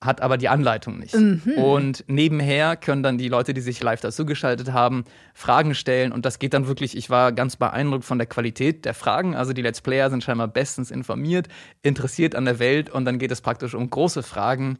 hat 0.05 0.21
aber 0.21 0.37
die 0.37 0.49
Anleitung 0.49 0.99
nicht. 0.99 1.15
Mhm. 1.15 1.41
Und 1.57 2.03
nebenher 2.07 2.75
können 2.75 3.03
dann 3.03 3.17
die 3.17 3.27
Leute, 3.27 3.53
die 3.53 3.61
sich 3.61 3.81
live 3.81 4.01
dazu 4.01 4.25
geschaltet 4.25 4.71
haben, 4.71 5.03
Fragen 5.33 5.75
stellen. 5.75 6.11
Und 6.11 6.25
das 6.25 6.39
geht 6.39 6.53
dann 6.53 6.67
wirklich, 6.67 6.95
ich 6.95 7.09
war 7.09 7.31
ganz 7.31 7.55
beeindruckt 7.55 8.05
von 8.05 8.17
der 8.17 8.27
Qualität 8.27 8.85
der 8.85 8.93
Fragen. 8.93 9.35
Also 9.35 9.53
die 9.53 9.61
Let's 9.61 9.81
Player 9.81 10.09
sind 10.09 10.23
scheinbar 10.23 10.47
bestens 10.47 10.91
informiert, 10.91 11.47
interessiert 11.81 12.35
an 12.35 12.45
der 12.45 12.59
Welt 12.59 12.89
und 12.89 13.05
dann 13.05 13.19
geht 13.19 13.31
es 13.31 13.41
praktisch 13.41 13.73
um 13.73 13.89
große 13.89 14.23
Fragen. 14.23 14.77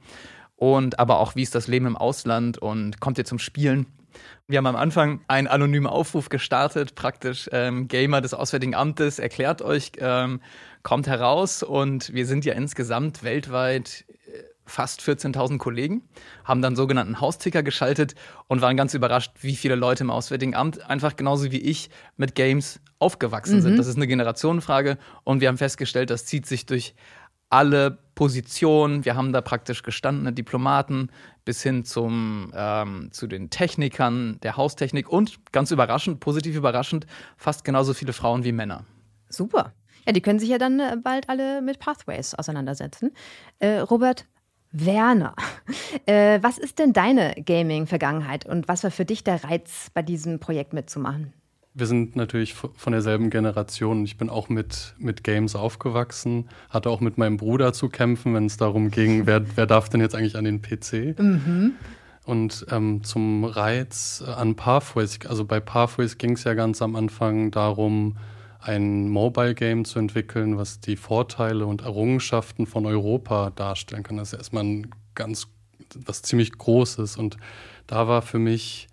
Und 0.55 0.99
aber 0.99 1.19
auch, 1.19 1.35
wie 1.35 1.41
ist 1.41 1.55
das 1.55 1.67
Leben 1.67 1.85
im 1.85 1.97
Ausland 1.97 2.57
und 2.57 2.99
kommt 3.01 3.17
ihr 3.17 3.25
zum 3.25 3.39
Spielen? 3.39 3.87
Wir 4.47 4.59
haben 4.59 4.67
am 4.67 4.75
Anfang 4.75 5.21
einen 5.27 5.47
anonymen 5.47 5.87
Aufruf 5.87 6.29
gestartet, 6.29 6.95
praktisch 6.95 7.49
ähm, 7.51 7.87
Gamer 7.87 8.21
des 8.21 8.33
Auswärtigen 8.33 8.75
Amtes, 8.75 9.19
erklärt 9.19 9.61
euch, 9.61 9.91
ähm, 9.97 10.39
kommt 10.83 11.07
heraus 11.07 11.63
und 11.63 12.13
wir 12.13 12.25
sind 12.25 12.45
ja 12.45 12.53
insgesamt 12.53 13.23
weltweit 13.23 14.05
fast 14.65 15.01
14.000 15.01 15.57
Kollegen, 15.57 16.03
haben 16.43 16.61
dann 16.61 16.75
sogenannten 16.75 17.21
Hausticker 17.21 17.63
geschaltet 17.63 18.15
und 18.47 18.61
waren 18.61 18.75
ganz 18.77 18.93
überrascht, 18.93 19.31
wie 19.41 19.55
viele 19.55 19.75
Leute 19.75 20.03
im 20.03 20.09
Auswärtigen 20.09 20.55
Amt 20.55 20.89
einfach 20.89 21.15
genauso 21.15 21.51
wie 21.51 21.61
ich 21.61 21.89
mit 22.17 22.35
Games 22.35 22.79
aufgewachsen 22.99 23.57
mhm. 23.57 23.61
sind. 23.61 23.77
Das 23.77 23.87
ist 23.87 23.95
eine 23.95 24.07
Generationenfrage 24.07 24.97
und 25.23 25.41
wir 25.41 25.47
haben 25.47 25.57
festgestellt, 25.57 26.09
das 26.09 26.25
zieht 26.25 26.45
sich 26.45 26.65
durch 26.65 26.95
alle 27.49 27.99
Positionen. 28.15 29.05
Wir 29.05 29.15
haben 29.15 29.31
da 29.31 29.41
praktisch 29.41 29.83
gestandene 29.83 30.33
Diplomaten 30.33 31.09
bis 31.43 31.61
hin 31.61 31.85
zum, 31.85 32.51
ähm, 32.55 33.09
zu 33.11 33.27
den 33.27 33.49
Technikern 33.49 34.39
der 34.41 34.57
Haustechnik 34.57 35.09
und 35.09 35.39
ganz 35.51 35.71
überraschend, 35.71 36.19
positiv 36.19 36.55
überraschend, 36.55 37.05
fast 37.37 37.63
genauso 37.63 37.93
viele 37.93 38.13
Frauen 38.13 38.43
wie 38.43 38.51
Männer. 38.51 38.85
Super. 39.29 39.73
Ja, 40.05 40.13
die 40.13 40.21
können 40.21 40.39
sich 40.39 40.49
ja 40.49 40.57
dann 40.57 40.79
äh, 40.79 40.97
bald 41.01 41.29
alle 41.29 41.61
mit 41.61 41.79
Pathways 41.79 42.35
auseinandersetzen. 42.35 43.11
Äh, 43.59 43.79
Robert, 43.79 44.25
Werner, 44.77 45.35
äh, 46.05 46.39
was 46.41 46.57
ist 46.57 46.79
denn 46.79 46.93
deine 46.93 47.35
Gaming-Vergangenheit 47.45 48.45
und 48.45 48.67
was 48.67 48.83
war 48.83 48.91
für 48.91 49.05
dich 49.05 49.23
der 49.23 49.43
Reiz, 49.43 49.89
bei 49.93 50.01
diesem 50.01 50.39
Projekt 50.39 50.73
mitzumachen? 50.73 51.33
Wir 51.77 51.87
sind 51.87 52.15
natürlich 52.15 52.53
von 52.53 52.93
derselben 52.93 53.29
Generation. 53.29 54.05
Ich 54.05 54.17
bin 54.17 54.29
auch 54.29 54.47
mit, 54.47 54.95
mit 54.97 55.25
Games 55.25 55.57
aufgewachsen, 55.57 56.47
hatte 56.69 56.89
auch 56.89 57.01
mit 57.01 57.17
meinem 57.17 57.35
Bruder 57.35 57.73
zu 57.73 57.89
kämpfen, 57.89 58.33
wenn 58.33 58.45
es 58.45 58.55
darum 58.55 58.91
ging, 58.91 59.25
wer, 59.25 59.45
wer 59.57 59.65
darf 59.65 59.89
denn 59.89 59.99
jetzt 59.99 60.15
eigentlich 60.15 60.37
an 60.37 60.45
den 60.45 60.61
PC? 60.61 61.19
Mhm. 61.19 61.73
Und 62.25 62.65
ähm, 62.71 63.03
zum 63.03 63.43
Reiz 63.43 64.23
an 64.25 64.55
Pathways, 64.55 65.19
also 65.27 65.45
bei 65.45 65.59
Pathways 65.59 66.17
ging 66.17 66.31
es 66.31 66.43
ja 66.43 66.53
ganz 66.53 66.81
am 66.81 66.95
Anfang 66.95 67.51
darum, 67.51 68.17
ein 68.65 69.09
Mobile 69.09 69.55
Game 69.55 69.85
zu 69.85 69.99
entwickeln, 69.99 70.57
was 70.57 70.79
die 70.79 70.95
Vorteile 70.95 71.65
und 71.65 71.81
Errungenschaften 71.81 72.65
von 72.65 72.85
Europa 72.85 73.51
darstellen 73.51 74.03
kann. 74.03 74.17
Das 74.17 74.33
ist 74.33 74.39
erstmal 74.39 74.63
ein 74.63 74.87
ganz, 75.13 75.47
was 76.05 76.21
ziemlich 76.21 76.57
Großes. 76.57 77.17
Und 77.17 77.37
da 77.87 78.07
war 78.07 78.21
für 78.21 78.39
mich 78.39 78.87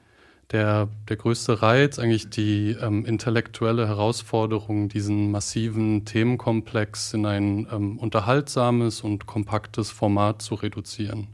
der, 0.50 0.88
der 1.08 1.16
größte 1.16 1.62
Reiz 1.62 1.98
eigentlich 1.98 2.28
die 2.28 2.76
ähm, 2.80 3.06
intellektuelle 3.06 3.88
Herausforderung, 3.88 4.90
diesen 4.90 5.30
massiven 5.30 6.04
Themenkomplex 6.04 7.14
in 7.14 7.24
ein 7.24 7.66
ähm, 7.72 7.98
unterhaltsames 7.98 9.00
und 9.00 9.26
kompaktes 9.26 9.90
Format 9.90 10.42
zu 10.42 10.54
reduzieren 10.54 11.28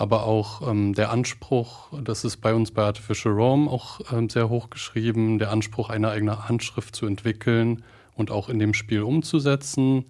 aber 0.00 0.24
auch 0.24 0.66
ähm, 0.66 0.94
der 0.94 1.10
Anspruch, 1.10 1.88
das 2.02 2.24
ist 2.24 2.38
bei 2.38 2.54
uns 2.54 2.70
bei 2.70 2.82
Artificial 2.82 3.34
Rome 3.34 3.70
auch 3.70 4.00
ähm, 4.10 4.30
sehr 4.30 4.48
hoch 4.48 4.70
geschrieben, 4.70 5.38
der 5.38 5.50
Anspruch, 5.50 5.90
eine 5.90 6.08
eigene 6.08 6.48
Handschrift 6.48 6.96
zu 6.96 7.04
entwickeln 7.04 7.84
und 8.14 8.30
auch 8.30 8.48
in 8.48 8.58
dem 8.58 8.72
Spiel 8.72 9.02
umzusetzen 9.02 10.06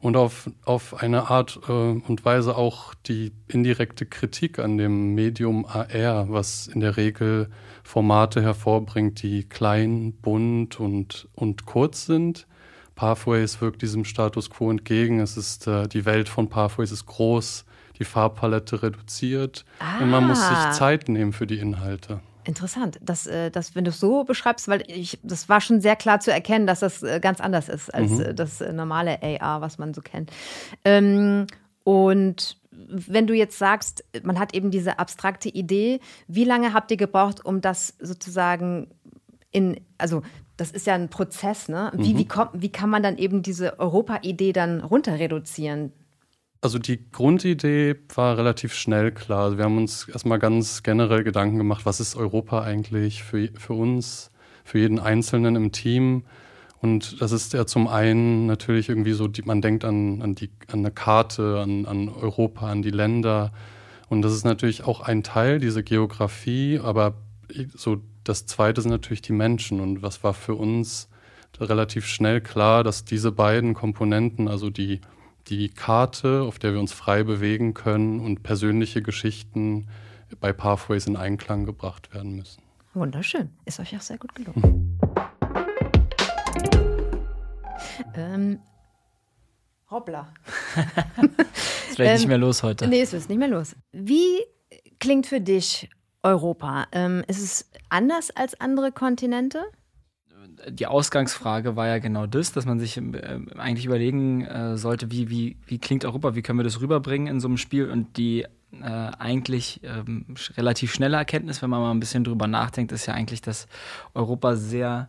und 0.00 0.16
auf, 0.16 0.48
auf 0.64 1.02
eine 1.02 1.28
Art 1.28 1.60
äh, 1.68 1.72
und 1.72 2.24
Weise 2.24 2.56
auch 2.56 2.94
die 2.94 3.32
indirekte 3.46 4.06
Kritik 4.06 4.58
an 4.58 4.78
dem 4.78 5.14
Medium 5.14 5.66
AR, 5.66 6.30
was 6.30 6.66
in 6.66 6.80
der 6.80 6.96
Regel 6.96 7.50
Formate 7.84 8.40
hervorbringt, 8.40 9.22
die 9.22 9.44
klein, 9.44 10.14
bunt 10.14 10.80
und, 10.80 11.28
und 11.34 11.66
kurz 11.66 12.06
sind. 12.06 12.46
Pathways 12.94 13.60
wirkt 13.60 13.82
diesem 13.82 14.06
Status 14.06 14.48
quo 14.48 14.70
entgegen. 14.70 15.20
Es 15.20 15.36
ist 15.36 15.66
äh, 15.66 15.86
die 15.88 16.06
Welt 16.06 16.30
von 16.30 16.48
Pathways 16.48 16.90
ist 16.90 17.04
groß, 17.04 17.66
die 17.98 18.04
Farbpalette 18.04 18.82
reduziert 18.82 19.64
ah. 19.78 20.02
und 20.02 20.10
man 20.10 20.26
muss 20.26 20.40
sich 20.40 20.56
ah. 20.56 20.72
Zeit 20.72 21.08
nehmen 21.08 21.32
für 21.32 21.46
die 21.46 21.58
Inhalte. 21.58 22.20
Interessant, 22.44 23.00
dass, 23.02 23.26
äh, 23.26 23.50
dass 23.50 23.74
wenn 23.74 23.84
du 23.84 23.90
es 23.90 23.98
so 23.98 24.22
beschreibst, 24.22 24.68
weil 24.68 24.84
ich, 24.86 25.18
das 25.22 25.48
war 25.48 25.60
schon 25.60 25.80
sehr 25.80 25.96
klar 25.96 26.20
zu 26.20 26.32
erkennen, 26.32 26.66
dass 26.66 26.80
das 26.80 27.02
äh, 27.02 27.18
ganz 27.20 27.40
anders 27.40 27.68
ist 27.68 27.92
als 27.92 28.12
mhm. 28.12 28.20
Äh, 28.20 28.34
das 28.34 28.60
normale 28.60 29.20
AR, 29.22 29.60
was 29.60 29.78
man 29.78 29.92
so 29.94 30.00
kennt. 30.00 30.30
Ähm, 30.84 31.46
und 31.82 32.58
wenn 32.70 33.26
du 33.26 33.34
jetzt 33.34 33.58
sagst, 33.58 34.04
man 34.22 34.38
hat 34.38 34.54
eben 34.54 34.70
diese 34.70 34.98
abstrakte 34.98 35.48
Idee, 35.48 36.00
wie 36.28 36.44
lange 36.44 36.72
habt 36.72 36.90
ihr 36.90 36.96
gebraucht, 36.96 37.44
um 37.44 37.60
das 37.60 37.94
sozusagen 37.98 38.88
in, 39.50 39.80
also 39.98 40.22
das 40.56 40.70
ist 40.70 40.86
ja 40.86 40.94
ein 40.94 41.08
Prozess, 41.08 41.68
ne? 41.68 41.90
Wie, 41.94 42.14
mhm. 42.14 42.18
wie, 42.18 42.28
kommt, 42.28 42.50
wie 42.54 42.70
kann 42.70 42.90
man 42.90 43.02
dann 43.02 43.18
eben 43.18 43.42
diese 43.42 43.78
Europa-Idee 43.78 44.52
dann 44.52 44.80
runter 44.80 45.18
reduzieren? 45.18 45.92
Also 46.66 46.80
die 46.80 46.98
Grundidee 47.12 47.94
war 48.16 48.36
relativ 48.36 48.74
schnell 48.74 49.12
klar. 49.12 49.44
Also 49.44 49.56
wir 49.56 49.64
haben 49.64 49.78
uns 49.78 50.08
erstmal 50.08 50.40
ganz 50.40 50.82
generell 50.82 51.22
Gedanken 51.22 51.58
gemacht, 51.58 51.86
was 51.86 52.00
ist 52.00 52.16
Europa 52.16 52.62
eigentlich 52.62 53.22
für, 53.22 53.50
für 53.56 53.74
uns, 53.74 54.32
für 54.64 54.80
jeden 54.80 54.98
Einzelnen 54.98 55.54
im 55.54 55.70
Team. 55.70 56.24
Und 56.80 57.22
das 57.22 57.30
ist 57.30 57.52
ja 57.52 57.66
zum 57.66 57.86
einen 57.86 58.46
natürlich 58.46 58.88
irgendwie 58.88 59.12
so, 59.12 59.28
die, 59.28 59.42
man 59.42 59.60
denkt 59.60 59.84
an, 59.84 60.20
an, 60.22 60.34
die, 60.34 60.50
an 60.66 60.80
eine 60.80 60.90
Karte, 60.90 61.60
an, 61.60 61.86
an 61.86 62.08
Europa, 62.08 62.68
an 62.68 62.82
die 62.82 62.90
Länder. 62.90 63.52
Und 64.08 64.22
das 64.22 64.32
ist 64.32 64.44
natürlich 64.44 64.82
auch 64.82 65.02
ein 65.02 65.22
Teil, 65.22 65.60
diese 65.60 65.84
Geografie, 65.84 66.80
aber 66.82 67.14
so 67.76 67.98
das 68.24 68.46
zweite 68.46 68.82
sind 68.82 68.90
natürlich 68.90 69.22
die 69.22 69.34
Menschen. 69.34 69.78
Und 69.78 70.02
was 70.02 70.24
war 70.24 70.34
für 70.34 70.56
uns 70.56 71.08
relativ 71.60 72.06
schnell 72.06 72.40
klar, 72.40 72.82
dass 72.82 73.04
diese 73.04 73.30
beiden 73.30 73.72
Komponenten, 73.72 74.48
also 74.48 74.68
die 74.68 75.00
die 75.48 75.68
Karte, 75.68 76.42
auf 76.42 76.58
der 76.58 76.72
wir 76.72 76.80
uns 76.80 76.92
frei 76.92 77.22
bewegen 77.22 77.74
können 77.74 78.20
und 78.20 78.42
persönliche 78.42 79.02
Geschichten 79.02 79.88
bei 80.40 80.52
Pathways 80.52 81.06
in 81.06 81.16
Einklang 81.16 81.64
gebracht 81.64 82.12
werden 82.12 82.34
müssen. 82.34 82.62
Wunderschön. 82.94 83.50
Ist 83.64 83.78
euch 83.78 83.96
auch 83.96 84.00
sehr 84.00 84.18
gut 84.18 84.34
gelungen. 84.34 84.98
ähm, 88.14 88.58
hoppla. 89.90 90.32
es 91.90 91.98
wird 91.98 92.08
ähm, 92.08 92.14
nicht 92.14 92.28
mehr 92.28 92.38
los 92.38 92.62
heute. 92.62 92.88
Nee, 92.88 93.02
es 93.02 93.12
ist 93.12 93.28
nicht 93.28 93.38
mehr 93.38 93.48
los. 93.48 93.76
Wie 93.92 94.40
klingt 94.98 95.26
für 95.26 95.40
dich 95.40 95.90
Europa? 96.22 96.86
Ähm, 96.90 97.22
ist 97.28 97.42
es 97.42 97.70
anders 97.88 98.30
als 98.30 98.58
andere 98.60 98.90
Kontinente? 98.90 99.64
Die 100.68 100.86
Ausgangsfrage 100.86 101.76
war 101.76 101.86
ja 101.86 101.98
genau 101.98 102.26
das, 102.26 102.52
dass 102.52 102.66
man 102.66 102.78
sich 102.78 102.96
äh, 102.96 103.40
eigentlich 103.56 103.86
überlegen 103.86 104.44
äh, 104.44 104.76
sollte, 104.76 105.10
wie, 105.10 105.30
wie, 105.30 105.56
wie 105.66 105.78
klingt 105.78 106.04
Europa, 106.04 106.34
wie 106.34 106.42
können 106.42 106.58
wir 106.58 106.64
das 106.64 106.80
rüberbringen 106.80 107.28
in 107.28 107.40
so 107.40 107.48
einem 107.48 107.56
Spiel? 107.56 107.90
Und 107.90 108.16
die 108.16 108.46
äh, 108.72 108.84
eigentlich 108.84 109.80
ähm, 109.84 110.26
relativ 110.56 110.92
schnelle 110.92 111.16
Erkenntnis, 111.16 111.62
wenn 111.62 111.70
man 111.70 111.80
mal 111.80 111.90
ein 111.90 112.00
bisschen 112.00 112.24
drüber 112.24 112.46
nachdenkt, 112.46 112.92
ist 112.92 113.06
ja 113.06 113.14
eigentlich, 113.14 113.42
dass 113.42 113.66
Europa 114.14 114.56
sehr 114.56 115.08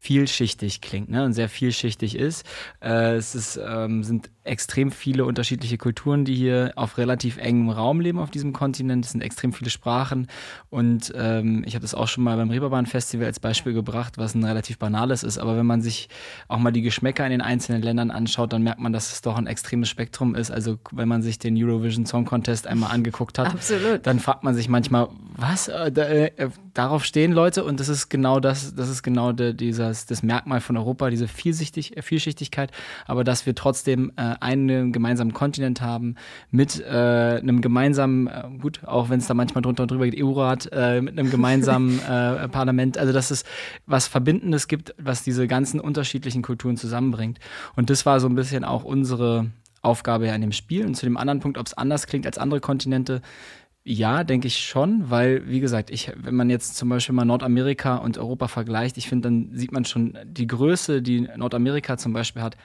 vielschichtig 0.00 0.80
klingt 0.80 1.10
ne, 1.10 1.24
und 1.24 1.32
sehr 1.32 1.48
vielschichtig 1.48 2.16
ist. 2.16 2.46
Äh, 2.80 3.16
es 3.16 3.34
ist, 3.34 3.60
ähm, 3.62 4.04
sind 4.04 4.30
extrem 4.44 4.90
viele 4.92 5.24
unterschiedliche 5.24 5.76
Kulturen, 5.76 6.24
die 6.24 6.34
hier 6.34 6.72
auf 6.76 6.98
relativ 6.98 7.36
engem 7.36 7.68
Raum 7.68 8.00
leben 8.00 8.18
auf 8.18 8.30
diesem 8.30 8.52
Kontinent. 8.52 9.04
Es 9.04 9.12
sind 9.12 9.20
extrem 9.20 9.52
viele 9.52 9.70
Sprachen 9.70 10.28
und 10.70 11.12
ähm, 11.16 11.64
ich 11.66 11.74
habe 11.74 11.82
das 11.82 11.94
auch 11.94 12.06
schon 12.06 12.24
mal 12.24 12.36
beim 12.36 12.48
Reeperbahn-Festival 12.48 13.26
als 13.26 13.40
Beispiel 13.40 13.72
gebracht, 13.72 14.18
was 14.18 14.34
ein 14.34 14.44
relativ 14.44 14.78
banales 14.78 15.24
ist. 15.24 15.36
Aber 15.36 15.56
wenn 15.56 15.66
man 15.66 15.82
sich 15.82 16.08
auch 16.46 16.58
mal 16.58 16.70
die 16.70 16.82
Geschmäcker 16.82 17.24
in 17.24 17.32
den 17.32 17.42
einzelnen 17.42 17.82
Ländern 17.82 18.10
anschaut, 18.10 18.52
dann 18.52 18.62
merkt 18.62 18.80
man, 18.80 18.92
dass 18.92 19.12
es 19.12 19.20
doch 19.20 19.36
ein 19.36 19.48
extremes 19.48 19.88
Spektrum 19.88 20.36
ist. 20.36 20.50
Also 20.50 20.78
wenn 20.92 21.08
man 21.08 21.22
sich 21.22 21.38
den 21.40 21.56
Eurovision 21.62 22.06
Song 22.06 22.24
Contest 22.24 22.68
einmal 22.68 22.92
angeguckt 22.92 23.38
hat, 23.38 23.48
Absolut. 23.48 24.06
dann 24.06 24.20
fragt 24.20 24.44
man 24.44 24.54
sich 24.54 24.68
manchmal, 24.68 25.08
was? 25.36 25.68
Äh, 25.68 25.90
äh, 25.90 26.50
darauf 26.78 27.04
stehen 27.04 27.32
Leute 27.32 27.64
und 27.64 27.80
das 27.80 27.88
ist 27.88 28.08
genau 28.08 28.38
das, 28.38 28.76
das 28.76 28.88
ist 28.88 29.02
genau 29.02 29.32
de, 29.32 29.52
dieses, 29.52 30.06
das 30.06 30.22
Merkmal 30.22 30.60
von 30.60 30.76
Europa, 30.76 31.10
diese 31.10 31.26
Vielsichtig, 31.26 31.94
Vielschichtigkeit, 32.00 32.70
aber 33.06 33.24
dass 33.24 33.46
wir 33.46 33.56
trotzdem 33.56 34.12
äh, 34.14 34.36
einen 34.38 34.92
gemeinsamen 34.92 35.32
Kontinent 35.32 35.80
haben 35.80 36.14
mit 36.52 36.80
äh, 36.80 36.88
einem 36.88 37.62
gemeinsamen, 37.62 38.28
äh, 38.28 38.44
gut, 38.60 38.84
auch 38.84 39.10
wenn 39.10 39.18
es 39.18 39.26
da 39.26 39.34
manchmal 39.34 39.62
drunter 39.62 39.82
und 39.82 39.90
drüber 39.90 40.04
geht, 40.08 40.22
EU-Rat, 40.22 40.68
äh, 40.70 41.00
mit 41.00 41.18
einem 41.18 41.30
gemeinsamen 41.30 41.98
äh, 42.08 42.48
Parlament, 42.48 42.96
also 42.96 43.12
dass 43.12 43.32
es 43.32 43.42
was 43.86 44.06
Verbindendes 44.06 44.68
gibt, 44.68 44.94
was 44.98 45.24
diese 45.24 45.48
ganzen 45.48 45.80
unterschiedlichen 45.80 46.42
Kulturen 46.42 46.76
zusammenbringt. 46.76 47.40
Und 47.74 47.90
das 47.90 48.06
war 48.06 48.20
so 48.20 48.28
ein 48.28 48.36
bisschen 48.36 48.62
auch 48.62 48.84
unsere 48.84 49.48
Aufgabe 49.82 50.26
ja 50.26 50.34
in 50.34 50.40
dem 50.40 50.52
Spiel. 50.52 50.86
Und 50.86 50.94
zu 50.94 51.06
dem 51.06 51.16
anderen 51.16 51.40
Punkt, 51.40 51.58
ob 51.58 51.66
es 51.66 51.74
anders 51.74 52.06
klingt 52.06 52.26
als 52.26 52.38
andere 52.38 52.60
Kontinente, 52.60 53.22
ja, 53.90 54.22
denke 54.22 54.48
ich 54.48 54.58
schon, 54.58 55.08
weil, 55.08 55.48
wie 55.48 55.60
gesagt, 55.60 55.90
ich, 55.90 56.12
wenn 56.14 56.34
man 56.34 56.50
jetzt 56.50 56.76
zum 56.76 56.90
Beispiel 56.90 57.14
mal 57.14 57.24
Nordamerika 57.24 57.96
und 57.96 58.18
Europa 58.18 58.48
vergleicht, 58.48 58.98
ich 58.98 59.08
finde, 59.08 59.28
dann 59.28 59.50
sieht 59.54 59.72
man 59.72 59.86
schon 59.86 60.16
die 60.24 60.46
Größe, 60.46 61.00
die 61.00 61.26
Nordamerika 61.36 61.96
zum 61.96 62.12
Beispiel 62.12 62.42
hat, 62.42 62.56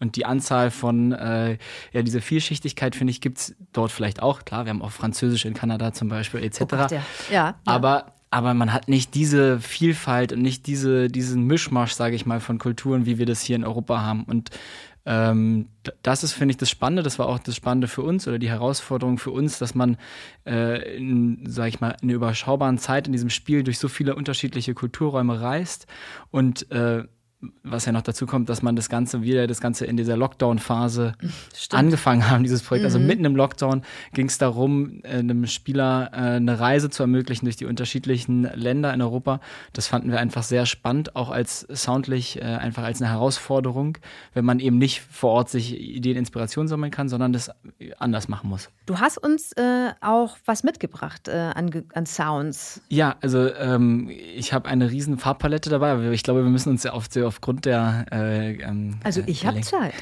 und 0.00 0.16
die 0.16 0.26
Anzahl 0.26 0.72
von, 0.72 1.12
äh, 1.12 1.56
ja, 1.92 2.02
diese 2.02 2.20
Vielschichtigkeit, 2.20 2.96
finde 2.96 3.12
ich, 3.12 3.20
gibt 3.20 3.38
es 3.38 3.54
dort 3.72 3.92
vielleicht 3.92 4.20
auch. 4.20 4.44
Klar, 4.44 4.66
wir 4.66 4.70
haben 4.70 4.82
auch 4.82 4.90
Französisch 4.90 5.44
in 5.44 5.54
Kanada 5.54 5.92
zum 5.92 6.08
Beispiel, 6.08 6.42
etc. 6.42 6.62
Oh 6.62 6.66
Gott, 6.66 6.90
ja. 6.90 7.02
Ja, 7.30 7.54
Aber, 7.64 8.12
aber 8.30 8.52
man 8.54 8.72
hat 8.72 8.88
nicht 8.88 9.14
diese 9.14 9.60
Vielfalt 9.60 10.32
und 10.32 10.42
nicht 10.42 10.66
diese, 10.66 11.06
diesen 11.06 11.44
Mischmasch, 11.44 11.92
sage 11.92 12.16
ich 12.16 12.26
mal, 12.26 12.40
von 12.40 12.58
Kulturen, 12.58 13.06
wie 13.06 13.18
wir 13.18 13.26
das 13.26 13.42
hier 13.42 13.54
in 13.54 13.64
Europa 13.64 14.02
haben. 14.02 14.24
Und 14.24 14.50
ähm, 15.06 15.68
das 16.02 16.24
ist, 16.24 16.32
finde 16.32 16.52
ich, 16.52 16.56
das 16.56 16.70
Spannende. 16.70 17.02
Das 17.02 17.18
war 17.18 17.28
auch 17.28 17.38
das 17.38 17.56
Spannende 17.56 17.88
für 17.88 18.02
uns 18.02 18.26
oder 18.26 18.38
die 18.38 18.48
Herausforderung 18.48 19.18
für 19.18 19.30
uns, 19.30 19.58
dass 19.58 19.74
man, 19.74 19.98
äh, 20.46 20.96
in, 20.96 21.44
sag 21.46 21.68
ich 21.68 21.80
mal, 21.80 21.96
in 22.00 22.08
einer 22.08 22.14
überschaubaren 22.14 22.78
Zeit 22.78 23.06
in 23.06 23.12
diesem 23.12 23.30
Spiel 23.30 23.62
durch 23.62 23.78
so 23.78 23.88
viele 23.88 24.14
unterschiedliche 24.14 24.74
Kulturräume 24.74 25.40
reist 25.40 25.86
und 26.30 26.70
äh, 26.70 27.04
was 27.62 27.84
ja 27.84 27.92
noch 27.92 28.02
dazu 28.02 28.26
kommt, 28.26 28.48
dass 28.48 28.62
man 28.62 28.76
das 28.76 28.88
Ganze 28.88 29.22
wieder, 29.22 29.46
das 29.46 29.60
Ganze 29.60 29.86
in 29.86 29.96
dieser 29.96 30.16
Lockdown-Phase 30.16 31.14
angefangen 31.70 32.30
haben, 32.30 32.42
dieses 32.44 32.62
Projekt. 32.62 32.84
Also 32.84 32.98
mhm. 32.98 33.04
Also 33.04 33.08
mitten 33.08 33.24
im 33.24 33.34
Lockdown 33.34 33.82
ging 34.12 34.26
es 34.26 34.38
darum, 34.38 35.00
äh, 35.02 35.18
einem 35.18 35.46
Spieler 35.46 36.10
äh, 36.12 36.36
eine 36.36 36.60
Reise 36.60 36.90
zu 36.90 37.02
ermöglichen 37.02 37.44
durch 37.44 37.56
die 37.56 37.66
unterschiedlichen 37.66 38.44
Länder 38.54 38.94
in 38.94 39.02
Europa. 39.02 39.40
Das 39.72 39.88
fanden 39.88 40.12
wir 40.12 40.20
einfach 40.20 40.44
sehr 40.44 40.64
spannend, 40.64 41.16
auch 41.16 41.30
als 41.30 41.60
soundlich, 41.62 42.40
äh, 42.40 42.44
einfach 42.44 42.84
als 42.84 43.02
eine 43.02 43.10
Herausforderung, 43.10 43.98
wenn 44.32 44.44
man 44.44 44.60
eben 44.60 44.78
nicht 44.78 45.00
vor 45.00 45.32
Ort 45.32 45.50
sich 45.50 45.76
Ideen, 45.76 46.16
Inspiration 46.16 46.68
sammeln 46.68 46.92
kann, 46.92 47.08
sondern 47.08 47.32
das 47.32 47.50
anders 47.98 48.28
machen 48.28 48.48
muss. 48.48 48.70
Du 48.86 49.00
hast 49.00 49.18
uns 49.18 49.52
äh, 49.52 49.90
auch 50.00 50.36
was 50.44 50.62
mitgebracht 50.62 51.28
äh, 51.28 51.32
an, 51.32 51.84
an, 51.94 52.06
Sounds. 52.06 52.80
Ja, 52.88 53.16
also 53.20 53.52
ähm, 53.54 54.08
ich 54.10 54.52
habe 54.52 54.68
eine 54.68 54.90
riesen 54.90 55.18
Farbpalette 55.18 55.70
dabei, 55.70 55.92
aber 55.92 56.12
ich 56.12 56.22
glaube, 56.22 56.44
wir 56.44 56.50
müssen 56.50 56.68
uns 56.68 56.84
ja 56.84 56.92
auf, 56.92 57.08
aufgrund 57.34 57.64
der. 57.64 58.06
Äh, 58.12 58.62
ähm, 58.62 58.98
also 59.02 59.22
ich 59.26 59.44
habe 59.44 59.60
Zeit. 59.60 59.94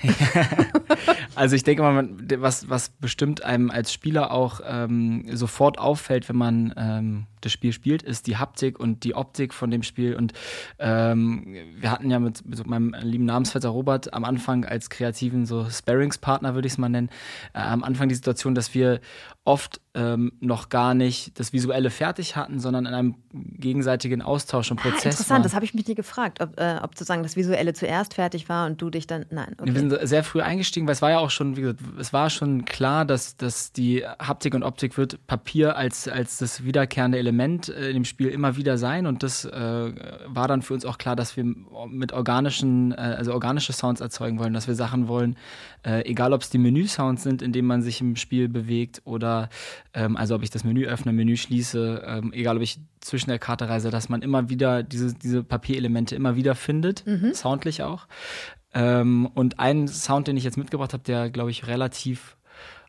also 1.34 1.56
ich 1.56 1.64
denke 1.64 1.82
mal, 1.82 2.08
was, 2.38 2.68
was 2.68 2.90
bestimmt 2.90 3.42
einem 3.42 3.70
als 3.70 3.92
Spieler 3.92 4.30
auch 4.30 4.60
ähm, 4.66 5.24
sofort 5.32 5.78
auffällt, 5.78 6.28
wenn 6.28 6.36
man 6.36 6.74
ähm, 6.76 7.26
das 7.40 7.52
Spiel 7.52 7.72
spielt, 7.72 8.02
ist 8.02 8.26
die 8.26 8.36
Haptik 8.36 8.78
und 8.78 9.04
die 9.04 9.14
Optik 9.14 9.54
von 9.54 9.70
dem 9.70 9.82
Spiel. 9.82 10.14
Und 10.14 10.32
ähm, 10.78 11.56
wir 11.76 11.90
hatten 11.90 12.10
ja 12.10 12.18
mit, 12.18 12.44
mit, 12.46 12.66
meinem 12.66 12.94
lieben 13.00 13.24
Namensvetter 13.24 13.70
Robert 13.70 14.12
am 14.12 14.24
Anfang 14.24 14.64
als 14.64 14.90
kreativen 14.90 15.46
so 15.46 15.68
Sparringspartner, 15.68 16.54
würde 16.54 16.66
ich 16.66 16.74
es 16.74 16.78
mal 16.78 16.90
nennen, 16.90 17.08
äh, 17.54 17.60
am 17.60 17.82
Anfang 17.82 18.08
die 18.08 18.14
Situation, 18.14 18.54
dass 18.54 18.74
wir 18.74 19.00
oft 19.44 19.80
ähm, 19.94 20.32
noch 20.40 20.68
gar 20.68 20.94
nicht 20.94 21.38
das 21.38 21.52
Visuelle 21.52 21.90
fertig 21.90 22.36
hatten, 22.36 22.60
sondern 22.60 22.86
in 22.86 22.94
einem 22.94 23.14
gegenseitigen 23.32 24.22
Austausch 24.22 24.70
und 24.70 24.78
ah, 24.80 24.82
Prozess. 24.82 25.04
Ah, 25.04 25.10
interessant, 25.10 25.38
war. 25.38 25.42
das 25.42 25.54
habe 25.54 25.64
ich 25.64 25.74
mich 25.74 25.86
nie 25.86 25.94
gefragt, 25.94 26.40
ob, 26.40 26.58
äh, 26.58 26.78
ob 26.80 26.94
sozusagen 26.94 27.22
das 27.22 27.36
Visuelle 27.36 27.74
zuerst 27.74 28.14
fertig 28.14 28.48
war 28.48 28.66
und 28.66 28.80
du 28.80 28.88
dich 28.88 29.06
dann. 29.06 29.26
Nein. 29.30 29.54
Okay. 29.58 29.74
Wir 29.74 29.80
sind 29.80 30.08
sehr 30.08 30.22
früh 30.22 30.40
eingestiegen, 30.40 30.86
weil 30.86 30.92
es 30.92 31.02
war 31.02 31.10
ja 31.10 31.18
auch 31.18 31.30
schon, 31.30 31.56
wie 31.56 31.62
gesagt, 31.62 31.80
es 31.98 32.12
war 32.12 32.30
schon 32.30 32.64
klar, 32.64 33.04
dass, 33.04 33.36
dass 33.36 33.72
die 33.72 34.06
Haptik 34.06 34.54
und 34.54 34.62
Optik 34.62 34.96
wird 34.96 35.26
Papier 35.26 35.76
als, 35.76 36.06
als 36.06 36.38
das 36.38 36.64
wiederkehrende 36.64 37.18
Element 37.18 37.68
äh, 37.68 37.88
in 37.88 37.94
dem 37.94 38.04
Spiel 38.04 38.28
immer 38.28 38.56
wieder 38.56 38.78
sein. 38.78 39.06
Und 39.06 39.24
das 39.24 39.44
äh, 39.44 39.92
war 40.26 40.46
dann 40.46 40.62
für 40.62 40.72
uns 40.72 40.86
auch 40.86 40.98
klar, 40.98 41.16
dass 41.16 41.36
wir 41.36 41.44
mit 41.44 42.12
organischen, 42.12 42.92
äh, 42.92 43.16
also 43.18 43.32
organische 43.32 43.72
Sounds 43.72 44.00
erzeugen 44.00 44.38
wollen, 44.38 44.54
dass 44.54 44.68
wir 44.68 44.76
Sachen 44.76 45.08
wollen, 45.08 45.36
äh, 45.84 46.08
egal 46.08 46.32
ob 46.32 46.42
es 46.42 46.50
die 46.50 46.58
Menü-Sounds 46.58 47.24
sind, 47.24 47.42
in 47.42 47.52
denen 47.52 47.66
man 47.66 47.82
sich 47.82 48.00
im 48.00 48.14
Spiel 48.16 48.48
bewegt 48.48 49.02
oder 49.04 49.31
ähm, 49.94 50.16
also 50.16 50.34
ob 50.34 50.42
ich 50.42 50.50
das 50.50 50.64
Menü 50.64 50.86
öffne, 50.86 51.12
Menü 51.12 51.36
schließe, 51.36 52.02
ähm, 52.06 52.32
egal 52.32 52.56
ob 52.56 52.62
ich 52.62 52.78
zwischen 53.00 53.30
der 53.30 53.38
Karte 53.38 53.68
reise, 53.68 53.90
dass 53.90 54.08
man 54.08 54.22
immer 54.22 54.48
wieder 54.48 54.82
diese, 54.82 55.14
diese 55.14 55.42
Papierelemente 55.42 56.14
immer 56.14 56.36
wieder 56.36 56.54
findet, 56.54 57.06
mhm. 57.06 57.34
soundlich 57.34 57.82
auch. 57.82 58.06
Ähm, 58.74 59.28
und 59.34 59.58
ein 59.58 59.88
Sound, 59.88 60.28
den 60.28 60.36
ich 60.36 60.44
jetzt 60.44 60.56
mitgebracht 60.56 60.92
habe, 60.92 61.02
der, 61.02 61.30
glaube 61.30 61.50
ich, 61.50 61.66
relativ 61.66 62.36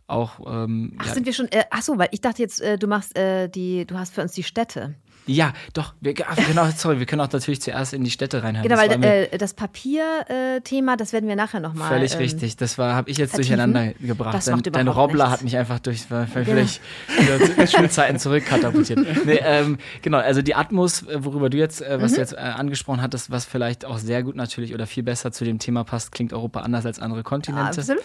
auch. 0.08 0.40
Ähm, 0.46 0.96
ach, 0.98 1.08
ja, 1.08 1.14
sind 1.14 1.26
wir 1.26 1.34
schon. 1.34 1.52
Äh, 1.52 1.64
ach 1.70 1.82
so, 1.82 1.98
weil 1.98 2.10
ich 2.12 2.22
dachte 2.22 2.42
jetzt, 2.42 2.62
äh, 2.62 2.78
du 2.78 2.88
machst 2.88 3.18
äh, 3.18 3.48
die, 3.50 3.86
du 3.86 3.98
hast 3.98 4.14
für 4.14 4.22
uns 4.22 4.34
die 4.34 4.44
Städte. 4.44 4.96
Ja, 5.26 5.54
doch. 5.74 5.94
Wir, 6.02 6.14
genau, 6.14 6.68
sorry, 6.76 7.00
wir 7.00 7.06
können 7.06 7.22
auch 7.22 7.32
natürlich 7.32 7.62
zuerst 7.62 7.94
in 7.94 8.04
die 8.04 8.12
Städte 8.12 8.44
reinhören. 8.44 8.68
Genau, 8.68 8.82
Das 8.82 9.02
weil 9.02 9.30
äh, 9.32 9.38
das 9.38 9.54
Papierthema, 9.54 10.96
das 10.98 11.14
werden 11.14 11.30
wir 11.30 11.36
nachher 11.36 11.60
nochmal. 11.60 11.90
Völlig 11.90 12.18
richtig. 12.18 12.58
Das 12.58 12.78
war, 12.78 12.96
habe 12.96 13.10
ich 13.10 13.18
jetzt 13.18 13.32
vertiefen? 13.32 13.58
durcheinander 13.58 13.94
gebracht. 14.00 14.34
Das 14.36 14.46
Dein, 14.46 14.56
macht 14.56 14.76
dein 14.76 14.88
Robbler 14.88 15.26
nichts. 15.26 15.32
hat 15.40 15.44
mich 15.44 15.58
einfach 15.58 15.80
durch 15.80 16.10
wieder 16.10 17.68
zu 17.68 17.78
Schulzeiten 17.78 18.20
zurückkatapultiert. 18.20 19.00
Nee, 19.26 19.40
ähm, 19.42 19.78
genau, 20.02 20.18
also 20.18 20.42
die 20.42 20.54
Atmos, 20.56 21.04
äh, 21.04 21.24
worüber 21.24 21.50
du 21.50 21.58
jetzt, 21.58 21.82
äh, 21.82 22.02
was 22.02 22.12
Mhm. 22.12 22.16
du 22.16 22.22
jetzt 22.22 22.34
äh, 22.34 22.38
angesprochen 22.38 23.02
hattest, 23.02 23.32
was 23.32 23.46
vielleicht 23.46 23.86
auch 23.86 23.98
sehr 23.98 24.22
gut 24.24 24.36
natürlich 24.36 24.74
oder 24.74 24.86
viel 24.88 25.04
besser 25.04 25.32
zu 25.32 25.46
dem 25.46 25.60
Thema 25.60 25.84
passt, 25.84 26.12
klingt 26.12 26.34
Europa 26.34 26.60
anders 26.62 26.86
als 26.86 27.00
andere 27.00 27.24
Kontinente. 27.24 27.80
Absolut. 27.80 28.02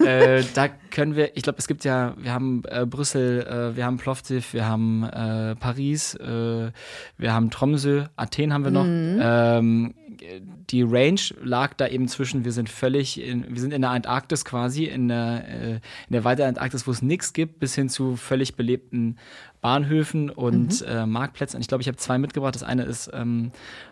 äh, 0.00 0.42
da 0.54 0.68
können 0.90 1.16
wir, 1.16 1.36
ich 1.36 1.42
glaube, 1.42 1.58
es 1.58 1.66
gibt 1.66 1.84
ja, 1.84 2.14
wir 2.16 2.32
haben 2.32 2.62
äh, 2.68 2.86
Brüssel, 2.86 3.42
äh, 3.46 3.76
wir 3.76 3.84
haben 3.84 3.98
Plovdiv, 3.98 4.54
wir 4.54 4.66
haben 4.66 5.04
äh, 5.04 5.54
Paris, 5.56 6.14
äh, 6.14 6.24
wir 7.18 7.32
haben 7.32 7.50
Tromsø, 7.50 8.04
Athen 8.16 8.52
haben 8.52 8.64
wir 8.64 8.70
noch. 8.70 8.86
Ähm, 8.86 9.94
die 10.70 10.82
Range 10.82 11.20
lag 11.42 11.74
da 11.74 11.86
eben 11.86 12.08
zwischen, 12.08 12.44
wir 12.44 12.52
sind 12.52 12.68
völlig, 12.68 13.20
in, 13.20 13.46
wir 13.48 13.60
sind 13.60 13.72
in 13.72 13.82
der 13.82 13.90
Antarktis 13.90 14.44
quasi, 14.44 14.84
in 14.84 15.08
der, 15.08 15.44
äh, 15.48 15.70
in 15.74 15.80
der 16.10 16.24
weiteren 16.24 16.48
Antarktis, 16.48 16.86
wo 16.86 16.90
es 16.90 17.02
nichts 17.02 17.32
gibt, 17.32 17.58
bis 17.58 17.74
hin 17.74 17.88
zu 17.88 18.16
völlig 18.16 18.56
belebten 18.56 19.18
Bahnhöfen 19.60 20.30
und 20.30 20.82
äh, 20.82 21.06
Marktplätzen. 21.06 21.60
Ich 21.60 21.68
glaube, 21.68 21.82
ich 21.82 21.88
habe 21.88 21.96
zwei 21.96 22.18
mitgebracht. 22.18 22.54
Das 22.54 22.62
eine 22.62 22.84
ist 22.84 23.10
ähm, 23.14 23.50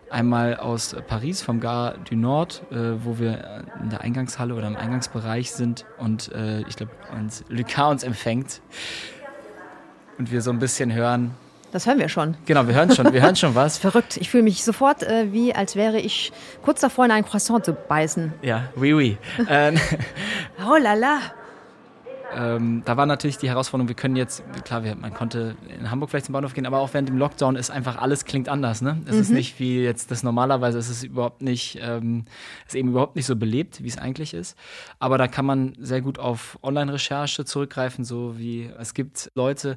einmal 0.09 0.57
aus 0.57 0.95
Paris, 1.07 1.41
vom 1.41 1.59
Gare 1.59 1.99
du 2.07 2.15
Nord, 2.15 2.63
äh, 2.71 3.03
wo 3.03 3.19
wir 3.19 3.65
in 3.81 3.89
der 3.89 4.01
Eingangshalle 4.01 4.53
oder 4.53 4.67
im 4.67 4.75
Eingangsbereich 4.75 5.51
sind 5.51 5.85
und 5.97 6.31
äh, 6.31 6.61
ich 6.67 6.75
glaube, 6.75 6.91
uns 7.15 7.43
Lucas 7.49 7.91
uns 7.91 8.03
empfängt 8.03 8.61
und 10.17 10.31
wir 10.31 10.41
so 10.41 10.51
ein 10.51 10.59
bisschen 10.59 10.93
hören. 10.93 11.31
Das 11.73 11.87
hören 11.87 11.97
wir 11.97 12.07
schon. 12.07 12.37
Genau, 12.45 12.67
wir 12.67 12.75
hören 12.75 12.91
schon, 12.91 13.11
wir 13.11 13.21
hören 13.23 13.35
schon 13.35 13.55
was. 13.55 13.77
Verrückt. 13.79 14.17
Ich 14.17 14.29
fühle 14.29 14.43
mich 14.43 14.63
sofort 14.63 15.01
äh, 15.01 15.33
wie, 15.33 15.55
als 15.55 15.75
wäre 15.75 15.99
ich 15.99 16.31
kurz 16.61 16.81
davor, 16.81 17.05
in 17.05 17.11
ein 17.11 17.25
Croissant 17.25 17.65
zu 17.65 17.73
beißen. 17.73 18.31
Ja, 18.43 18.69
oui, 18.75 18.93
oui. 18.93 19.17
ähm, 19.49 19.79
Oh 20.69 20.77
la 20.79 20.93
la. 20.93 21.17
ähm, 22.35 22.83
da 22.85 22.95
war 22.95 23.07
natürlich 23.07 23.39
die 23.39 23.49
Herausforderung, 23.49 23.87
wir 23.87 23.95
können 23.95 24.15
jetzt, 24.15 24.43
klar, 24.65 24.83
wir, 24.83 24.93
man 24.95 25.15
konnte 25.15 25.55
in 25.79 25.89
Hamburg 25.89 26.11
vielleicht 26.11 26.27
zum 26.27 26.33
Bahnhof 26.33 26.53
gehen, 26.53 26.67
aber 26.67 26.77
auch 26.77 26.93
während 26.93 27.09
dem 27.09 27.17
Lockdown 27.17 27.55
ist 27.55 27.71
einfach 27.71 27.97
alles 27.97 28.25
klingt 28.25 28.49
anders. 28.49 28.83
Ne? 28.83 29.01
Es 29.07 29.15
ist 29.15 29.31
nicht 29.31 29.59
wie 29.59 29.81
jetzt 29.81 30.11
das 30.11 30.21
normalerweise, 30.21 30.77
es 30.77 30.89
ist 30.89 31.03
überhaupt 31.03 31.41
nicht, 31.41 31.79
ähm, 31.81 32.25
ist 32.67 32.75
eben 32.75 32.89
überhaupt 32.89 33.15
nicht 33.15 33.25
so 33.25 33.35
belebt, 33.35 33.83
wie 33.83 33.87
es 33.87 33.97
eigentlich 33.97 34.35
ist. 34.35 34.55
Aber 34.99 35.17
da 35.17 35.27
kann 35.27 35.45
man 35.45 35.73
sehr 35.79 36.01
gut 36.01 36.19
auf 36.19 36.59
Online-Recherche 36.61 37.45
zurückgreifen, 37.45 38.05
so 38.05 38.37
wie 38.37 38.69
es 38.79 38.93
gibt 38.93 39.31
Leute, 39.33 39.75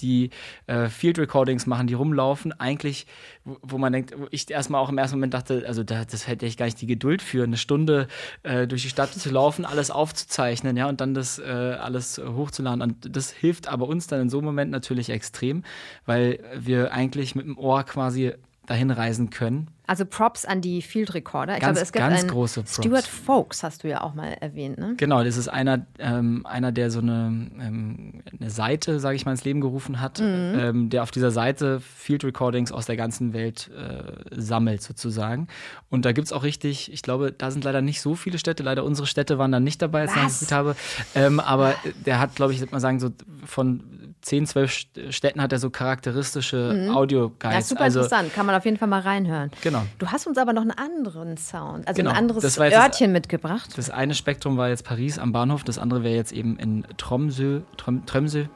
die 0.00 0.30
äh, 0.66 0.88
Field 0.88 1.18
Recordings 1.18 1.66
machen, 1.66 1.86
die 1.86 1.94
rumlaufen, 1.94 2.52
eigentlich, 2.58 3.06
wo, 3.44 3.58
wo 3.62 3.78
man 3.78 3.92
denkt, 3.92 4.14
wo 4.16 4.26
ich 4.30 4.50
erstmal 4.50 4.80
auch 4.80 4.88
im 4.88 4.98
ersten 4.98 5.16
Moment 5.16 5.34
dachte, 5.34 5.64
also 5.66 5.82
da, 5.82 6.04
das 6.04 6.26
hätte 6.26 6.46
ich 6.46 6.56
gar 6.56 6.66
nicht 6.66 6.80
die 6.80 6.86
Geduld 6.86 7.22
für, 7.22 7.44
eine 7.44 7.56
Stunde 7.56 8.08
äh, 8.42 8.66
durch 8.66 8.82
die 8.82 8.88
Stadt 8.88 9.12
zu 9.12 9.30
laufen, 9.30 9.64
alles 9.64 9.90
aufzuzeichnen, 9.90 10.76
ja, 10.76 10.88
und 10.88 11.00
dann 11.00 11.14
das 11.14 11.38
äh, 11.38 11.42
alles 11.42 12.18
hochzuladen. 12.18 12.82
Und 12.82 13.16
das 13.16 13.30
hilft 13.30 13.68
aber 13.68 13.88
uns 13.88 14.06
dann 14.06 14.20
in 14.20 14.30
so 14.30 14.38
einem 14.38 14.46
Moment 14.46 14.70
natürlich 14.70 15.10
extrem, 15.10 15.64
weil 16.04 16.40
wir 16.56 16.92
eigentlich 16.92 17.34
mit 17.34 17.46
dem 17.46 17.58
Ohr 17.58 17.84
quasi 17.84 18.32
dahin 18.66 18.90
reisen 18.90 19.30
können. 19.30 19.68
Also 19.88 20.04
Props 20.04 20.44
an 20.44 20.60
die 20.60 20.82
Field 20.82 21.14
Recorder. 21.14 21.54
Ich 21.54 21.60
Ganz- 21.60 21.74
glaube, 21.78 21.82
es 21.84 21.92
gibt 21.92 22.04
ganz 22.04 22.20
einen 22.20 22.28
große 22.28 22.62
Props. 22.62 22.74
Stuart 22.74 23.06
Folks, 23.06 23.62
hast 23.62 23.84
du 23.84 23.88
ja 23.88 24.00
auch 24.02 24.14
mal 24.14 24.32
erwähnt, 24.40 24.78
ne? 24.78 24.94
Genau, 24.96 25.22
das 25.22 25.36
ist 25.36 25.46
einer, 25.46 25.86
ähm, 26.00 26.44
einer 26.44 26.72
der 26.72 26.90
so 26.90 26.98
eine, 26.98 27.48
ähm, 27.60 28.22
eine 28.40 28.50
Seite, 28.50 28.98
sage 28.98 29.14
ich 29.14 29.24
mal, 29.24 29.30
ins 29.30 29.44
Leben 29.44 29.60
gerufen 29.60 30.00
hat, 30.00 30.18
ähm, 30.20 30.90
der 30.90 31.04
auf 31.04 31.12
dieser 31.12 31.30
Seite 31.30 31.78
Field 31.78 32.24
Recordings 32.24 32.72
aus 32.72 32.86
der 32.86 32.96
ganzen 32.96 33.32
Welt 33.32 33.70
äh, 33.78 34.12
sammelt 34.34 34.82
sozusagen. 34.82 35.46
Und 35.88 36.04
da 36.04 36.10
gibt 36.10 36.26
es 36.26 36.32
auch 36.32 36.42
richtig, 36.42 36.92
ich 36.92 37.02
glaube, 37.02 37.30
da 37.30 37.52
sind 37.52 37.62
leider 37.62 37.80
nicht 37.80 38.00
so 38.00 38.16
viele 38.16 38.38
Städte, 38.38 38.64
leider 38.64 38.82
unsere 38.82 39.06
Städte 39.06 39.38
waren 39.38 39.52
da 39.52 39.60
nicht 39.60 39.80
dabei, 39.82 40.00
als 40.02 40.16
ich 40.16 40.22
Was? 40.24 40.40
geguckt 40.40 40.52
habe. 40.52 40.76
Ähm, 41.14 41.38
aber 41.38 41.74
der 42.04 42.18
hat, 42.18 42.34
glaube 42.34 42.50
ich, 42.52 42.56
ich 42.58 42.62
würde 42.62 42.72
mal 42.74 42.80
sagen, 42.80 42.98
so 42.98 43.10
von 43.44 43.84
10, 44.26 44.44
12 44.44 44.70
St- 44.72 45.12
Städten 45.12 45.40
hat 45.40 45.52
er 45.52 45.60
so 45.60 45.70
charakteristische 45.70 46.90
Audio-Guides. 46.92 47.54
Ja, 47.54 47.62
super 47.62 47.80
also, 47.82 48.00
interessant. 48.00 48.34
Kann 48.34 48.44
man 48.44 48.56
auf 48.56 48.64
jeden 48.64 48.76
Fall 48.76 48.88
mal 48.88 49.00
reinhören. 49.00 49.52
Genau. 49.62 49.82
Du 50.00 50.08
hast 50.08 50.26
uns 50.26 50.36
aber 50.36 50.52
noch 50.52 50.62
einen 50.62 50.72
anderen 50.72 51.36
Sound, 51.36 51.86
also 51.86 51.96
Genau, 51.98 52.10
ein 52.10 52.16
anderes 52.16 52.42
das 52.42 52.58
war 52.58 52.66
jetzt 52.66 52.74
das- 52.74 52.84
Örtchen 52.84 53.12
mitgebracht. 53.12 53.70
Das 53.78 53.88
eine 53.88 54.14
Spektrum 54.14 54.56
war 54.56 54.68
jetzt 54.68 54.84
Paris 54.84 55.20
am 55.20 55.30
Bahnhof, 55.30 55.62
das 55.62 55.78
andere 55.78 56.02
wäre 56.02 56.16
jetzt 56.16 56.32
eben 56.32 56.58
in 56.58 56.84
Tromsø, 56.96 57.60
Trom, 57.76 58.04
Tromsø 58.04 58.46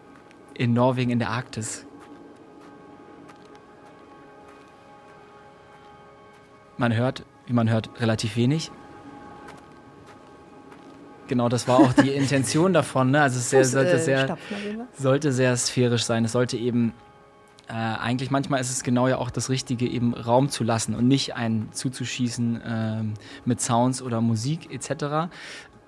in 0.55 0.73
Norwegen 0.73 1.13
in 1.13 1.21
der 1.21 1.31
Arktis. 1.31 1.87
Man 6.79 6.95
hört, 6.97 7.25
wie 7.47 7.53
man 7.53 7.71
hört, 7.71 7.91
relativ 8.01 8.35
wenig. 8.37 8.73
Genau, 11.31 11.49
das 11.49 11.69
war 11.69 11.79
auch 11.79 11.93
die 11.93 12.11
Intention 12.23 12.73
davon. 12.73 13.13
Ne? 13.13 13.23
Also 13.23 13.39
es 13.39 13.51
sehr, 13.51 13.65
sollte, 13.65 13.93
äh, 13.93 13.99
sehr, 14.01 14.37
sollte 14.99 15.31
sehr 15.31 15.57
sphärisch 15.57 16.03
sein. 16.03 16.25
Es 16.25 16.33
sollte 16.33 16.57
eben 16.57 16.93
äh, 17.69 17.73
eigentlich 17.73 18.33
manchmal 18.33 18.61
ist 18.61 18.69
es 18.69 18.83
genau 18.83 19.07
ja 19.07 19.17
auch 19.19 19.31
das 19.31 19.49
Richtige, 19.49 19.87
eben 19.87 20.13
Raum 20.13 20.49
zu 20.49 20.65
lassen 20.65 20.93
und 20.97 21.07
nicht 21.07 21.37
einen 21.37 21.71
zuzuschießen 21.71 22.61
ähm, 22.67 23.15
mit 23.45 23.61
Sounds 23.61 24.03
oder 24.03 24.21
Musik 24.21 24.73
etc. 24.73 25.31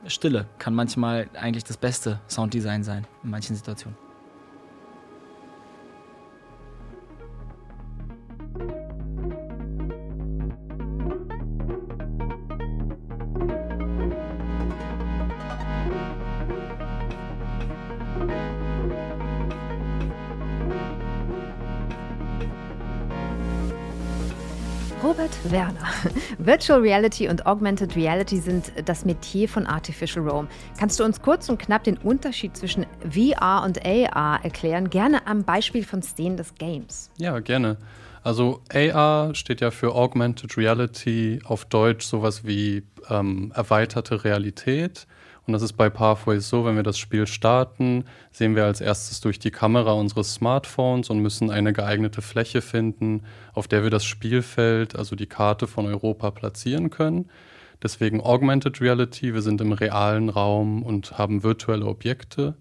Stille 0.07 0.47
kann 0.59 0.75
manchmal 0.77 1.29
eigentlich 1.35 1.65
das 1.65 1.77
beste 1.77 2.21
Sounddesign 2.29 2.85
sein 2.85 3.05
in 3.25 3.31
manchen 3.31 3.57
Situationen. 3.57 3.99
Virtual 26.39 26.81
Reality 26.81 27.29
und 27.29 27.47
Augmented 27.47 27.97
Reality 27.97 28.39
sind 28.39 28.73
das 28.85 29.05
Metier 29.05 29.49
von 29.49 29.67
Artificial 29.67 30.29
Realm. 30.29 30.49
Kannst 30.79 30.99
du 31.01 31.05
uns 31.05 31.21
kurz 31.23 31.49
und 31.49 31.59
knapp 31.59 31.85
den 31.85 31.99
Unterschied 31.99 32.57
zwischen 32.57 32.87
VR 33.09 33.63
und 33.65 33.85
AR 33.85 34.45
erklären? 34.45 34.91
Gerne 34.91 35.27
am 35.27 35.45
Beispiel 35.45 35.85
von 35.85 36.03
Szenen 36.03 36.37
des 36.37 36.55
Games. 36.55 37.11
Ja, 37.19 37.39
gerne. 37.41 37.79
Also 38.23 38.63
AR 38.73 39.35
steht 39.35 39.61
ja 39.61 39.71
für 39.71 39.95
Augmented 39.95 40.57
Reality, 40.57 41.41
auf 41.45 41.65
Deutsch 41.65 42.07
sowas 42.07 42.45
wie 42.45 42.85
ähm, 43.11 43.53
erweiterte 43.55 44.25
Realität. 44.25 45.07
Und 45.47 45.55
das 45.55 45.63
ist 45.63 45.73
bei 45.73 45.91
Pathways 45.91 46.49
so, 46.49 46.65
wenn 46.65 46.77
wir 46.77 46.85
das 46.85 46.99
Spiel 46.99 47.27
starten, 47.27 48.05
sehen 48.31 48.55
wir 48.55 48.65
als 48.65 48.81
erstes 48.81 49.21
durch 49.21 49.41
die 49.41 49.51
Kamera 49.51 49.93
unseres 49.93 50.35
Smartphones 50.35 51.11
und 51.11 51.19
müssen 51.19 51.51
eine 51.51 51.73
geeignete 51.73 52.23
Fläche 52.23 52.63
finden, 52.63 53.25
auf 53.53 53.67
der 53.67 53.83
wir 53.83 53.91
das 53.91 54.05
Spielfeld, 54.05 54.95
also 54.95 55.17
die 55.17 55.27
Karte 55.27 55.67
von 55.67 55.87
Europa, 55.87 56.31
platzieren 56.31 56.91
können. 56.91 57.29
Deswegen 57.83 58.21
Augmented 58.21 58.81
Reality, 58.81 59.35
wir 59.35 59.43
sind 59.43 59.61
im 59.61 59.73
realen 59.73 60.29
Raum 60.29 60.85
und 60.85 61.19
haben 61.19 61.43
virtuelle 61.43 61.87
Objekte. 61.87 62.55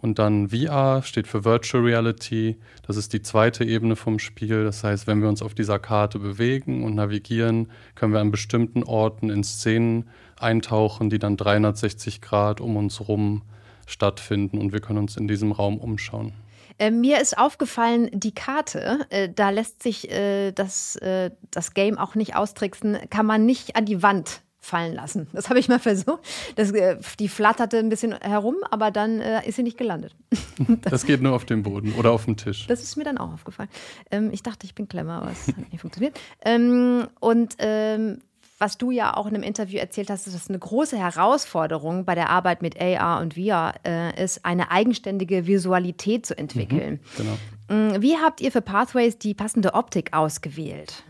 Und 0.00 0.18
dann 0.18 0.48
VR 0.48 1.02
steht 1.02 1.26
für 1.26 1.44
Virtual 1.44 1.82
Reality. 1.82 2.58
Das 2.86 2.96
ist 2.96 3.12
die 3.12 3.22
zweite 3.22 3.64
Ebene 3.64 3.96
vom 3.96 4.18
Spiel. 4.18 4.64
Das 4.64 4.84
heißt, 4.84 5.06
wenn 5.06 5.20
wir 5.22 5.28
uns 5.28 5.40
auf 5.40 5.54
dieser 5.54 5.78
Karte 5.78 6.18
bewegen 6.18 6.84
und 6.84 6.94
navigieren, 6.94 7.70
können 7.94 8.12
wir 8.12 8.20
an 8.20 8.30
bestimmten 8.30 8.82
Orten 8.82 9.30
in 9.30 9.44
Szenen 9.44 10.08
eintauchen, 10.38 11.10
die 11.10 11.18
dann 11.18 11.36
360 11.36 12.20
Grad 12.20 12.60
um 12.60 12.76
uns 12.76 13.08
rum 13.08 13.42
stattfinden 13.86 14.58
und 14.58 14.72
wir 14.72 14.80
können 14.80 14.98
uns 14.98 15.16
in 15.16 15.28
diesem 15.28 15.52
Raum 15.52 15.78
umschauen. 15.78 16.32
Äh, 16.78 16.90
mir 16.90 17.20
ist 17.20 17.38
aufgefallen, 17.38 18.10
die 18.12 18.34
Karte, 18.34 19.06
äh, 19.10 19.28
da 19.32 19.50
lässt 19.50 19.82
sich 19.82 20.10
äh, 20.10 20.52
das, 20.52 20.96
äh, 20.96 21.30
das 21.50 21.74
Game 21.74 21.98
auch 21.98 22.14
nicht 22.14 22.34
austricksen, 22.34 22.98
kann 23.10 23.26
man 23.26 23.46
nicht 23.46 23.76
an 23.76 23.84
die 23.84 24.02
Wand 24.02 24.42
fallen 24.64 24.94
lassen. 24.94 25.28
Das 25.32 25.50
habe 25.50 25.60
ich 25.60 25.68
mal 25.68 25.78
versucht. 25.78 26.20
Das, 26.56 26.72
äh, 26.72 26.96
die 27.18 27.28
flatterte 27.28 27.78
ein 27.78 27.90
bisschen 27.90 28.14
herum, 28.20 28.56
aber 28.70 28.90
dann 28.90 29.20
äh, 29.20 29.46
ist 29.46 29.56
sie 29.56 29.62
nicht 29.62 29.78
gelandet. 29.78 30.16
Das 30.82 31.06
geht 31.06 31.22
nur 31.22 31.34
auf 31.34 31.44
dem 31.44 31.62
Boden 31.62 31.92
oder 31.94 32.10
auf 32.10 32.24
dem 32.24 32.36
Tisch. 32.36 32.66
Das 32.66 32.82
ist 32.82 32.96
mir 32.96 33.04
dann 33.04 33.18
auch 33.18 33.32
aufgefallen. 33.32 33.68
Ähm, 34.10 34.30
ich 34.32 34.42
dachte, 34.42 34.66
ich 34.66 34.74
bin 34.74 34.88
clever, 34.88 35.12
aber 35.12 35.30
es 35.30 35.46
hat 35.48 35.70
nicht 35.70 35.80
funktioniert. 35.80 36.18
Ähm, 36.44 37.06
und 37.20 37.54
ähm, 37.58 38.20
was 38.58 38.78
du 38.78 38.90
ja 38.90 39.16
auch 39.16 39.26
in 39.26 39.34
einem 39.34 39.42
Interview 39.42 39.78
erzählt 39.78 40.10
hast, 40.10 40.26
dass 40.26 40.48
eine 40.48 40.58
große 40.58 40.96
Herausforderung 40.96 42.04
bei 42.04 42.14
der 42.14 42.30
Arbeit 42.30 42.62
mit 42.62 42.80
AR 42.80 43.20
und 43.20 43.34
VR 43.34 43.74
äh, 43.84 44.22
ist, 44.22 44.44
eine 44.44 44.70
eigenständige 44.70 45.46
Visualität 45.46 46.26
zu 46.26 46.36
entwickeln. 46.38 47.00
Genau. 47.16 47.36
Mm, 47.68 48.02
Wie 48.02 48.16
habt 48.16 48.40
ihr 48.40 48.52
für 48.52 48.60
Pathways 48.60 49.18
die 49.18 49.34
passende 49.34 49.74
Optik 49.74 50.12
ausgewählt? 50.12 51.02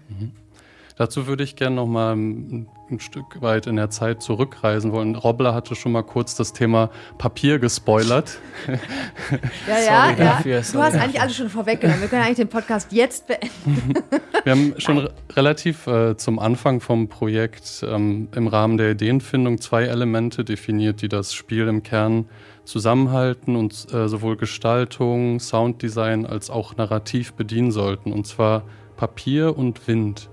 Dazu 0.97 1.27
würde 1.27 1.43
ich 1.43 1.57
gerne 1.57 1.75
noch 1.75 1.89
mal 1.89 2.15
ein, 2.15 2.69
ein, 2.89 3.01
Stück 3.01 3.43
weit 3.43 3.67
in 3.67 3.75
der 3.75 3.91
Zeit 3.91 4.23
zurückreisen 4.23 4.93
wollen. 4.93 5.17
Robbler 5.17 5.53
hatte 5.53 5.75
schon 5.75 5.91
mal 5.91 6.05
kurz 6.05 6.37
das 6.37 6.53
Thema 6.53 6.91
Papier 7.19 7.59
gespoilert. 7.59 8.39
Ja, 9.67 9.79
ja, 9.79 10.11
ja. 10.11 10.15
Dafür, 10.17 10.61
du 10.61 10.83
hast 10.83 10.95
eigentlich 10.95 11.21
alles 11.21 11.37
schon 11.37 11.49
vorweggenommen. 11.49 12.01
Wir 12.01 12.09
können 12.09 12.23
eigentlich 12.23 12.37
den 12.37 12.49
Podcast 12.49 12.93
jetzt 12.93 13.27
beenden. 13.27 13.95
Wir 14.45 14.53
haben 14.53 14.75
schon 14.79 14.99
re 14.99 15.13
relativ 15.33 15.87
äh, 15.87 16.17
zum 16.17 16.39
Anfang 16.39 16.81
vom 16.81 17.09
Projekt 17.09 17.85
ähm, 17.89 18.29
im 18.35 18.47
Rahmen 18.47 18.77
der 18.77 18.93
Ideenfindung 18.93 19.61
zwei 19.61 19.85
Elemente 19.85 20.45
definiert, 20.45 21.03
die 21.03 21.09
das 21.09 21.33
Spiel 21.33 21.67
im 21.69 21.83
Kern 21.83 22.27
zusammenhalten 22.65 23.57
und 23.57 23.93
äh, 23.93 24.09
sowohl 24.09 24.37
Gestaltung, 24.37 25.41
Sounddesign 25.41 26.27
als 26.27 26.51
auch 26.51 26.77
Narrativ 26.77 27.33
bedienen 27.33 27.73
sollten. 27.73 28.13
Und 28.13 28.27
zwar 28.27 28.65
Papier 28.97 29.57
und 29.57 29.89
Wind. 29.89 30.29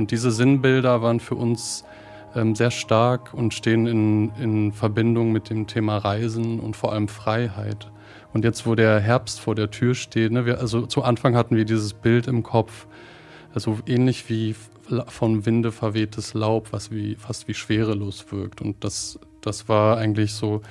Und 0.00 0.12
diese 0.12 0.30
Sinnbilder 0.30 1.02
waren 1.02 1.20
für 1.20 1.34
uns 1.34 1.84
ähm, 2.34 2.54
sehr 2.54 2.70
stark 2.70 3.34
und 3.34 3.52
stehen 3.52 3.86
in, 3.86 4.30
in 4.36 4.72
Verbindung 4.72 5.30
mit 5.30 5.50
dem 5.50 5.66
Thema 5.66 5.98
Reisen 5.98 6.58
und 6.58 6.74
vor 6.74 6.94
allem 6.94 7.06
Freiheit. 7.06 7.90
Und 8.32 8.42
jetzt, 8.46 8.66
wo 8.66 8.74
der 8.74 8.98
Herbst 8.98 9.40
vor 9.40 9.54
der 9.54 9.70
Tür 9.70 9.94
steht, 9.94 10.32
ne, 10.32 10.46
wir, 10.46 10.58
also 10.58 10.86
zu 10.86 11.02
Anfang 11.02 11.36
hatten 11.36 11.54
wir 11.54 11.66
dieses 11.66 11.92
Bild 11.92 12.28
im 12.28 12.42
Kopf, 12.42 12.86
also 13.52 13.76
ähnlich 13.84 14.30
wie 14.30 14.54
von 15.08 15.44
Winde 15.44 15.70
verwehtes 15.70 16.32
Laub, 16.32 16.68
was 16.72 16.90
wie, 16.90 17.16
fast 17.16 17.46
wie 17.46 17.52
schwerelos 17.52 18.24
wirkt. 18.32 18.62
Und 18.62 18.82
das, 18.82 19.18
das 19.42 19.68
war 19.68 19.98
eigentlich 19.98 20.32
so 20.32 20.62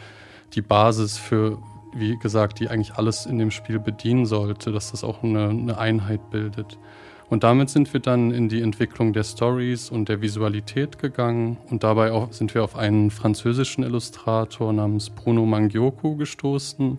die 0.56 0.64
Basis 0.64 1.20
für, 1.20 1.60
wie 1.94 2.18
gesagt, 2.18 2.60
die 2.60 2.70
eigentlich 2.70 2.96
alles 2.96 3.28
in 3.28 3.38
dem 3.38 3.52
Spiel 3.52 3.78
bedienen 3.78 4.26
sollte, 4.26 4.72
dass 4.72 4.90
das 4.90 5.04
auch 5.04 5.22
eine, 5.22 5.50
eine 5.50 5.78
Einheit 5.78 6.32
bildet. 6.32 6.80
Und 7.30 7.44
damit 7.44 7.70
sind 7.70 7.94
wir 7.94 8.00
dann 8.00 8.32
in 8.32 8.50
die 8.50 8.62
Entwicklung 8.62 9.14
der 9.14 9.24
Stories 9.24 9.92
und 9.92 10.10
der 10.10 10.22
Visualität 10.22 10.98
gegangen. 10.98 11.58
Und 11.70 11.84
dabei 11.84 12.12
auch 12.12 12.32
sind 12.34 12.56
wir 12.56 12.64
auf 12.64 12.76
einen 12.76 13.12
französischen 13.12 13.84
Illustrator 13.84 14.74
namens 14.74 15.12
Bruno 15.12 15.46
Mangioko 15.46 16.16
gestoßen, 16.16 16.98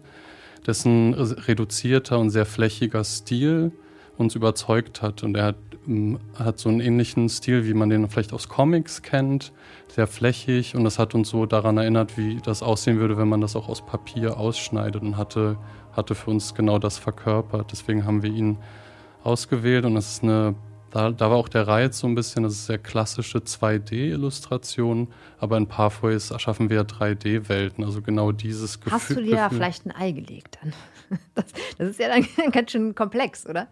dessen 0.67 1.15
reduzierter 1.15 2.19
und 2.21 2.31
sehr 2.31 2.47
flächiger 2.47 3.03
Stil 3.03 3.73
uns 4.19 4.37
überzeugt 4.37 5.03
hat. 5.03 5.25
Und 5.25 5.37
er 5.37 5.47
hat, 5.47 5.57
ähm, 5.89 6.21
hat 6.37 6.61
so 6.61 6.69
einen 6.69 6.81
ähnlichen 6.81 7.29
Stil, 7.29 7.67
wie 7.67 7.75
man 7.75 7.91
den 7.91 8.09
vielleicht 8.09 8.33
aus 8.33 8.49
Comics 8.49 9.03
kennt, 9.03 9.53
sehr 9.89 10.07
flächig. 10.07 10.77
Und 10.77 10.85
das 10.85 11.01
hat 11.01 11.13
uns 11.17 11.31
so 11.31 11.45
daran 11.45 11.77
erinnert, 11.77 12.17
wie 12.17 12.37
das 12.37 12.63
aussehen 12.63 13.01
würde, 13.01 13.19
wenn 13.19 13.29
man 13.29 13.41
das 13.41 13.57
auch 13.57 13.69
aus 13.69 13.85
Papier 13.85 14.39
ausschneidet 14.39 15.03
und 15.03 15.17
hatte, 15.17 15.57
hatte 15.93 16.15
für 16.15 16.31
uns 16.31 16.55
genau 16.55 16.79
das 16.79 16.99
verkörpert. 16.99 17.73
Deswegen 17.73 18.05
haben 18.05 18.23
wir 18.23 18.31
ihn 18.31 18.59
ausgewählt 19.23 19.85
und 19.85 19.95
das 19.95 20.13
ist 20.13 20.23
eine, 20.23 20.55
da, 20.91 21.11
da 21.11 21.31
war 21.31 21.37
auch 21.37 21.49
der 21.49 21.67
Reiz 21.67 21.99
so 21.99 22.07
ein 22.07 22.15
bisschen, 22.15 22.43
das 22.43 22.55
ist 22.55 22.67
sehr 22.67 22.79
klassische 22.79 23.39
2D-Illustration, 23.39 25.09
aber 25.39 25.57
in 25.57 25.67
Pathways 25.67 26.31
erschaffen 26.31 26.69
wir 26.69 26.77
ja 26.79 26.83
3D-Welten, 26.83 27.85
also 27.85 28.03
genau 28.03 28.33
dieses 28.33 28.81
Gefühl. 28.81 28.93
Hast 28.93 29.11
du 29.11 29.23
dir 29.23 29.37
ja 29.37 29.49
vielleicht 29.51 29.87
ein 29.87 29.93
Ei 29.93 30.13
gelegt 30.13 30.59
dann? 30.63 30.73
Das, 31.35 31.47
das 31.77 31.89
ist 31.89 31.99
ja 31.99 32.09
dann 32.09 32.25
ganz 32.53 32.71
schön 32.71 32.95
komplex, 32.95 33.45
oder? 33.45 33.67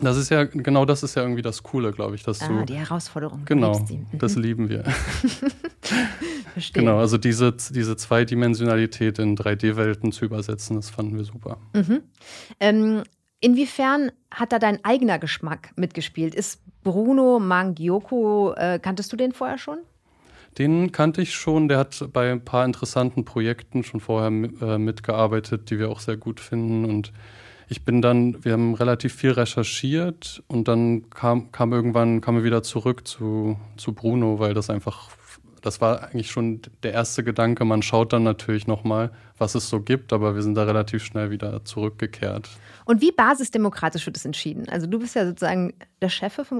Das 0.00 0.16
ist 0.16 0.30
ja, 0.30 0.44
genau 0.44 0.84
das 0.84 1.02
ist 1.02 1.14
ja 1.14 1.22
irgendwie 1.22 1.42
das 1.42 1.62
Coole, 1.62 1.92
glaube 1.92 2.14
ich. 2.14 2.22
Dass 2.22 2.40
ah, 2.40 2.48
du, 2.48 2.64
die 2.64 2.76
Herausforderung. 2.76 3.42
Genau, 3.44 3.86
das 4.12 4.36
mhm. 4.36 4.42
lieben 4.42 4.68
wir. 4.68 4.84
Verstehe. 6.52 6.82
Genau, 6.82 6.98
also 6.98 7.18
diese, 7.18 7.52
diese 7.52 7.96
Zweidimensionalität 7.96 9.18
in 9.18 9.36
3D-Welten 9.36 10.12
zu 10.12 10.24
übersetzen, 10.24 10.76
das 10.76 10.90
fanden 10.90 11.16
wir 11.16 11.24
super. 11.24 11.58
Mhm. 11.74 12.02
Ähm, 12.58 13.02
Inwiefern 13.40 14.12
hat 14.30 14.52
da 14.52 14.58
dein 14.58 14.84
eigener 14.84 15.18
Geschmack 15.18 15.70
mitgespielt? 15.76 16.34
Ist 16.34 16.60
Bruno 16.84 17.38
Mangioko, 17.38 18.52
äh, 18.54 18.78
kanntest 18.78 19.12
du 19.12 19.16
den 19.16 19.32
vorher 19.32 19.58
schon? 19.58 19.78
Den 20.58 20.92
kannte 20.92 21.22
ich 21.22 21.34
schon. 21.34 21.68
Der 21.68 21.78
hat 21.78 22.08
bei 22.12 22.32
ein 22.32 22.44
paar 22.44 22.64
interessanten 22.64 23.24
Projekten 23.24 23.82
schon 23.82 24.00
vorher 24.00 24.28
äh, 24.28 24.78
mitgearbeitet, 24.78 25.70
die 25.70 25.78
wir 25.78 25.90
auch 25.90 26.00
sehr 26.00 26.16
gut 26.16 26.40
finden. 26.40 26.84
Und 26.84 27.12
ich 27.68 27.84
bin 27.84 28.02
dann, 28.02 28.44
wir 28.44 28.52
haben 28.52 28.74
relativ 28.74 29.14
viel 29.14 29.30
recherchiert 29.30 30.42
und 30.48 30.68
dann 30.68 31.08
kam, 31.08 31.52
kam 31.52 31.72
irgendwann, 31.72 32.20
kamen 32.20 32.38
wir 32.38 32.44
wieder 32.44 32.62
zurück 32.62 33.06
zu, 33.06 33.58
zu 33.76 33.92
Bruno, 33.92 34.38
weil 34.38 34.54
das 34.54 34.70
einfach 34.70 35.10
das 35.62 35.80
war 35.80 36.04
eigentlich 36.04 36.30
schon 36.30 36.60
der 36.82 36.92
erste 36.92 37.24
Gedanke. 37.24 37.64
Man 37.64 37.82
schaut 37.82 38.12
dann 38.12 38.22
natürlich 38.22 38.66
nochmal, 38.66 39.10
was 39.38 39.54
es 39.54 39.68
so 39.68 39.80
gibt, 39.80 40.12
aber 40.12 40.34
wir 40.34 40.42
sind 40.42 40.54
da 40.54 40.64
relativ 40.64 41.04
schnell 41.04 41.30
wieder 41.30 41.64
zurückgekehrt. 41.64 42.48
Und 42.84 43.00
wie 43.00 43.12
basisdemokratisch 43.12 44.06
wird 44.06 44.16
es 44.16 44.24
entschieden? 44.24 44.68
Also 44.68 44.86
du 44.86 44.98
bist 44.98 45.14
ja 45.14 45.26
sozusagen 45.26 45.74
der 46.00 46.08
Chef 46.08 46.38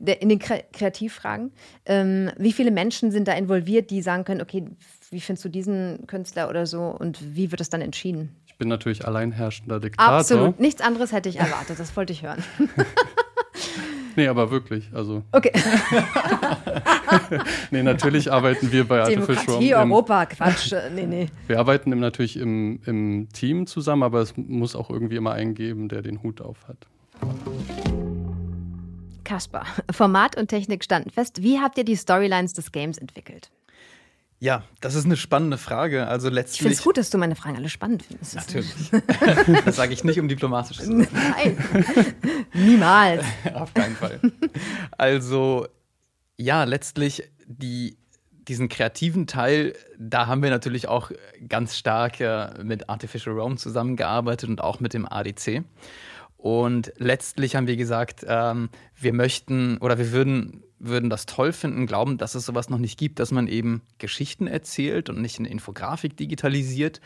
in 0.00 0.28
den 0.28 0.38
Kreativfragen. 0.38 1.52
Ähm, 1.86 2.30
wie 2.36 2.52
viele 2.52 2.70
Menschen 2.70 3.10
sind 3.10 3.28
da 3.28 3.32
involviert, 3.32 3.90
die 3.90 4.02
sagen 4.02 4.24
können, 4.24 4.42
okay, 4.42 4.64
wie 5.10 5.20
findest 5.20 5.44
du 5.44 5.48
diesen 5.48 6.06
Künstler 6.06 6.48
oder 6.48 6.66
so 6.66 6.82
und 6.82 7.34
wie 7.34 7.50
wird 7.50 7.60
es 7.60 7.70
dann 7.70 7.80
entschieden? 7.80 8.36
Ich 8.46 8.56
bin 8.56 8.68
natürlich 8.68 9.06
alleinherrschender 9.06 9.80
Diktator. 9.80 10.14
Absolut, 10.14 10.60
nichts 10.60 10.82
anderes 10.82 11.12
hätte 11.12 11.28
ich 11.28 11.36
erwartet, 11.36 11.80
das 11.80 11.96
wollte 11.96 12.12
ich 12.12 12.22
hören. 12.22 12.42
Nee, 14.20 14.28
aber 14.28 14.50
wirklich. 14.50 14.90
Also. 14.92 15.22
Okay. 15.32 15.50
nee, 17.70 17.82
natürlich 17.82 18.30
arbeiten 18.30 18.70
wir 18.70 18.86
bei 18.86 19.00
Artificial 19.00 19.46
Demokratie, 19.46 19.74
Europa, 19.74 20.26
Quatsch. 20.26 20.74
Nee, 20.94 21.06
nee. 21.06 21.28
Wir 21.46 21.58
arbeiten 21.58 21.88
natürlich 21.98 22.36
im, 22.36 22.80
im 22.84 23.28
Team 23.32 23.66
zusammen, 23.66 24.02
aber 24.02 24.20
es 24.20 24.36
muss 24.36 24.76
auch 24.76 24.90
irgendwie 24.90 25.16
immer 25.16 25.32
einen 25.32 25.54
geben, 25.54 25.88
der 25.88 26.02
den 26.02 26.22
Hut 26.22 26.42
auf 26.42 26.68
hat. 26.68 26.76
Kaspar, 29.24 29.64
Format 29.90 30.36
und 30.36 30.48
Technik 30.48 30.84
standen 30.84 31.08
fest. 31.08 31.42
Wie 31.42 31.60
habt 31.60 31.78
ihr 31.78 31.84
die 31.84 31.96
Storylines 31.96 32.52
des 32.52 32.72
Games 32.72 32.98
entwickelt? 32.98 33.50
Ja, 34.42 34.64
das 34.80 34.94
ist 34.94 35.04
eine 35.04 35.18
spannende 35.18 35.58
Frage. 35.58 36.06
Also 36.06 36.30
letztlich. 36.30 36.60
Ich 36.60 36.62
finde 36.62 36.74
es 36.74 36.82
gut, 36.82 36.96
dass 36.96 37.10
du 37.10 37.18
meine 37.18 37.36
Fragen 37.36 37.56
alle 37.56 37.68
spannend 37.68 38.02
findest. 38.02 38.36
Natürlich. 38.36 38.72
das 39.66 39.76
sage 39.76 39.92
ich 39.92 40.02
nicht, 40.02 40.18
um 40.18 40.28
diplomatisch 40.28 40.78
zu 40.78 40.86
sein. 40.86 41.08
Nein, 41.12 41.58
niemals. 42.54 43.22
Auf 43.54 43.74
keinen 43.74 43.94
Fall. 43.96 44.18
Also 44.96 45.68
ja, 46.38 46.64
letztlich 46.64 47.30
die, 47.46 47.98
diesen 48.48 48.70
kreativen 48.70 49.26
Teil, 49.26 49.74
da 49.98 50.26
haben 50.26 50.42
wir 50.42 50.48
natürlich 50.48 50.88
auch 50.88 51.10
ganz 51.46 51.76
stark 51.76 52.18
äh, 52.20 52.48
mit 52.64 52.88
Artificial 52.88 53.34
Realm 53.34 53.58
zusammengearbeitet 53.58 54.48
und 54.48 54.62
auch 54.62 54.80
mit 54.80 54.94
dem 54.94 55.06
ADC. 55.06 55.64
Und 56.38 56.94
letztlich 56.96 57.56
haben 57.56 57.66
wir 57.66 57.76
gesagt, 57.76 58.24
ähm, 58.26 58.70
wir 58.98 59.12
möchten 59.12 59.76
oder 59.76 59.98
wir 59.98 60.12
würden 60.12 60.62
würden 60.80 61.10
das 61.10 61.26
toll 61.26 61.52
finden, 61.52 61.86
glauben, 61.86 62.18
dass 62.18 62.34
es 62.34 62.46
sowas 62.46 62.70
noch 62.70 62.78
nicht 62.78 62.98
gibt, 62.98 63.20
dass 63.20 63.30
man 63.30 63.46
eben 63.46 63.82
Geschichten 63.98 64.46
erzählt 64.46 65.08
und 65.08 65.20
nicht 65.20 65.38
eine 65.38 65.48
Infografik 65.48 66.16
digitalisiert 66.16 67.00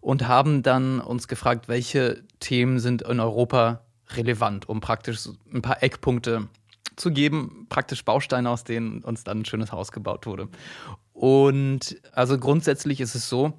und 0.00 0.28
haben 0.28 0.62
dann 0.62 1.00
uns 1.00 1.26
gefragt, 1.26 1.66
welche 1.66 2.22
Themen 2.38 2.78
sind 2.78 3.02
in 3.02 3.18
Europa 3.20 3.80
relevant, 4.10 4.68
um 4.68 4.80
praktisch 4.80 5.28
ein 5.52 5.62
paar 5.62 5.82
Eckpunkte 5.82 6.48
zu 6.96 7.10
geben, 7.10 7.66
praktisch 7.70 8.04
Bausteine, 8.04 8.50
aus 8.50 8.64
denen 8.64 9.02
uns 9.02 9.24
dann 9.24 9.40
ein 9.40 9.44
schönes 9.46 9.72
Haus 9.72 9.90
gebaut 9.90 10.26
wurde. 10.26 10.48
Und 11.14 11.96
also 12.12 12.38
grundsätzlich 12.38 13.00
ist 13.00 13.14
es 13.14 13.28
so, 13.28 13.54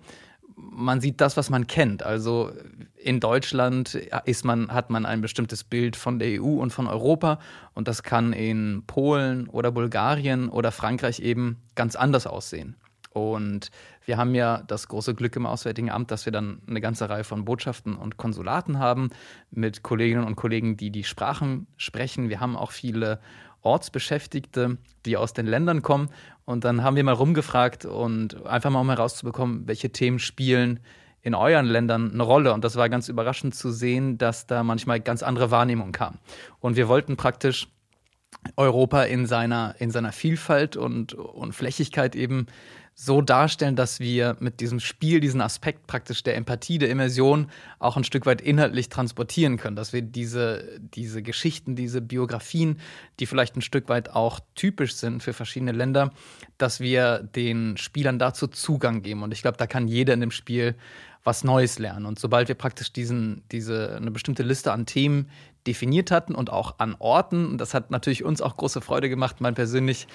man 0.56 1.02
sieht 1.02 1.22
das, 1.22 1.38
was 1.38 1.50
man 1.50 1.68
kennt. 1.68 2.04
Also 2.04 2.52
in 2.96 3.20
Deutschland 3.20 3.96
ist 4.26 4.46
man, 4.46 4.72
hat 4.72 4.90
man 4.90 5.06
ein 5.06 5.22
bestimmtes 5.22 5.64
Bild 5.64 5.96
von 5.96 6.20
der 6.20 6.42
EU 6.42 6.62
und 6.62 6.72
von 6.72 6.88
Europa 6.88 7.40
und 7.74 7.88
das 7.88 8.04
kann 8.04 8.34
in 8.34 8.84
Polen 8.88 9.48
oder 9.48 9.72
Bulgarien 9.72 10.50
oder 10.50 10.72
Frankreich 10.72 11.20
eben 11.20 11.58
ganz 11.76 11.96
anders 11.96 12.26
aussehen. 12.28 12.76
Und 13.12 13.72
wir 14.06 14.18
haben 14.18 14.36
ja 14.36 14.62
das 14.68 14.90
große 14.90 15.16
Glück 15.16 15.38
im 15.38 15.46
Auswärtigen 15.46 15.90
Amt, 15.90 16.12
dass 16.12 16.26
wir 16.26 16.34
dann 16.34 16.62
eine 16.68 16.82
ganze 16.82 17.10
Reihe 17.10 17.24
von 17.24 17.46
Botschaften 17.46 17.96
und 17.96 18.18
Konsulaten 18.18 18.78
haben 18.78 19.10
mit 19.52 19.84
Kolleginnen 19.84 20.26
und 20.26 20.36
Kollegen, 20.36 20.76
die 20.76 20.92
die 20.92 21.06
Sprachen 21.06 21.68
sprechen. 21.78 22.28
Wir 22.28 22.42
haben 22.42 22.58
auch 22.58 22.72
viele 22.72 23.20
Ortsbeschäftigte, 23.66 24.78
die 25.06 25.18
aus 25.18 25.34
den 25.34 25.48
Ländern 25.48 25.82
kommen. 25.82 26.10
Und 26.46 26.64
dann 26.64 26.84
haben 26.84 26.96
wir 26.96 27.04
mal 27.04 27.14
rumgefragt 27.14 27.86
und 27.86 28.46
einfach 28.46 28.70
mal 28.70 28.82
um 28.82 28.90
herauszubekommen, 28.90 29.68
welche 29.68 29.92
Themen 29.92 30.20
spielen 30.20 30.80
in 31.22 31.34
euren 31.34 31.66
Ländern 31.66 32.12
eine 32.14 32.24
Rolle. 32.24 32.54
Und 32.54 32.64
das 32.64 32.76
war 32.76 32.88
ganz 32.88 33.10
überraschend 33.10 33.56
zu 33.56 33.72
sehen, 33.72 34.20
dass 34.20 34.46
da 34.46 34.64
manchmal 34.64 35.00
ganz 35.00 35.24
andere 35.24 35.50
Wahrnehmungen 35.50 35.92
kamen. 35.92 36.20
Und 36.60 36.76
wir 36.76 36.88
wollten 36.88 37.18
praktisch 37.18 37.68
Europa 38.56 39.04
in 39.04 39.26
seiner, 39.26 39.76
in 39.80 39.92
seiner 39.92 40.12
Vielfalt 40.12 40.78
und, 40.78 41.14
und 41.14 41.54
Flächigkeit 41.54 42.16
eben 42.16 42.48
so 42.98 43.22
darstellen, 43.22 43.76
dass 43.76 44.00
wir 44.00 44.38
mit 44.40 44.62
diesem 44.62 44.80
Spiel 44.80 45.20
diesen 45.20 45.42
Aspekt 45.42 45.86
praktisch 45.86 46.24
der 46.24 46.38
Empathie, 46.38 46.78
der 46.78 46.90
Immersion 46.90 47.52
auch 47.78 47.98
ein 47.98 48.06
Stück 48.06 48.26
weit 48.26 48.40
inhaltlich 48.40 48.88
transportieren 48.88 49.58
können, 49.58 49.76
dass 49.76 49.92
wir 49.92 50.02
diese, 50.02 50.80
diese 50.80 51.22
Geschichten, 51.22 51.76
diese 51.76 52.00
Biografien, 52.00 52.80
die 53.20 53.26
vielleicht 53.26 53.58
ein 53.58 53.62
Stück 53.62 53.90
weit 53.90 54.12
auch 54.12 54.40
typisch 54.56 54.96
sind 54.96 55.22
für 55.22 55.34
verschiedene 55.34 55.74
Länder, 55.74 56.14
dass 56.58 56.80
wir 56.80 57.20
den 57.20 57.76
Spielern 57.76 58.18
dazu 58.18 58.48
Zugang 58.48 59.02
geben. 59.02 59.24
Und 59.24 59.34
ich 59.34 59.42
glaube, 59.42 59.58
da 59.58 59.68
kann 59.68 59.90
jeder 59.90 60.14
in 60.14 60.22
dem 60.22 60.32
Spiel 60.32 60.76
was 61.26 61.44
Neues 61.44 61.80
lernen. 61.80 62.06
Und 62.06 62.18
sobald 62.18 62.48
wir 62.48 62.56
praktisch 62.56 62.94
diesen, 62.94 63.44
diese, 63.52 63.94
eine 63.98 64.12
bestimmte 64.12 64.44
Liste 64.44 64.72
an 64.72 64.86
Themen 64.86 65.30
definiert 65.68 66.12
hatten 66.12 66.36
und 66.36 66.52
auch 66.52 66.76
an 66.78 66.96
Orten, 67.00 67.48
und 67.48 67.58
das 67.60 67.74
hat 67.74 67.92
natürlich 67.92 68.24
uns 68.24 68.42
auch 68.42 68.58
große 68.58 68.82
Freude 68.82 69.10
gemacht, 69.10 69.38
mein 69.40 69.56
persönlich 69.56 70.08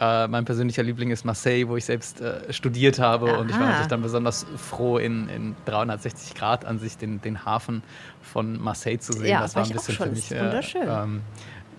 äh, 0.00 0.28
mein 0.28 0.44
persönlicher 0.44 0.82
Liebling 0.82 1.10
ist 1.10 1.24
Marseille, 1.24 1.68
wo 1.68 1.76
ich 1.76 1.84
selbst 1.84 2.20
äh, 2.20 2.52
studiert 2.52 2.98
habe. 3.00 3.32
Aha. 3.32 3.38
Und 3.38 3.50
ich 3.50 3.58
war 3.58 3.66
natürlich 3.66 3.88
dann 3.88 4.02
besonders 4.02 4.46
froh, 4.56 4.98
in, 4.98 5.28
in 5.28 5.56
360 5.64 6.34
Grad 6.34 6.64
an 6.64 6.78
sich 6.78 6.96
den, 6.96 7.20
den 7.20 7.44
Hafen 7.44 7.82
von 8.22 8.60
Marseille 8.60 8.98
zu 8.98 9.12
sehen. 9.12 9.26
Ja, 9.26 9.40
das 9.40 9.56
war 9.56 9.64
ein 9.64 9.70
bisschen 9.70 9.94
für 9.96 10.06
mich 10.06 10.30
äh, 10.30 10.60
ähm, 10.76 11.22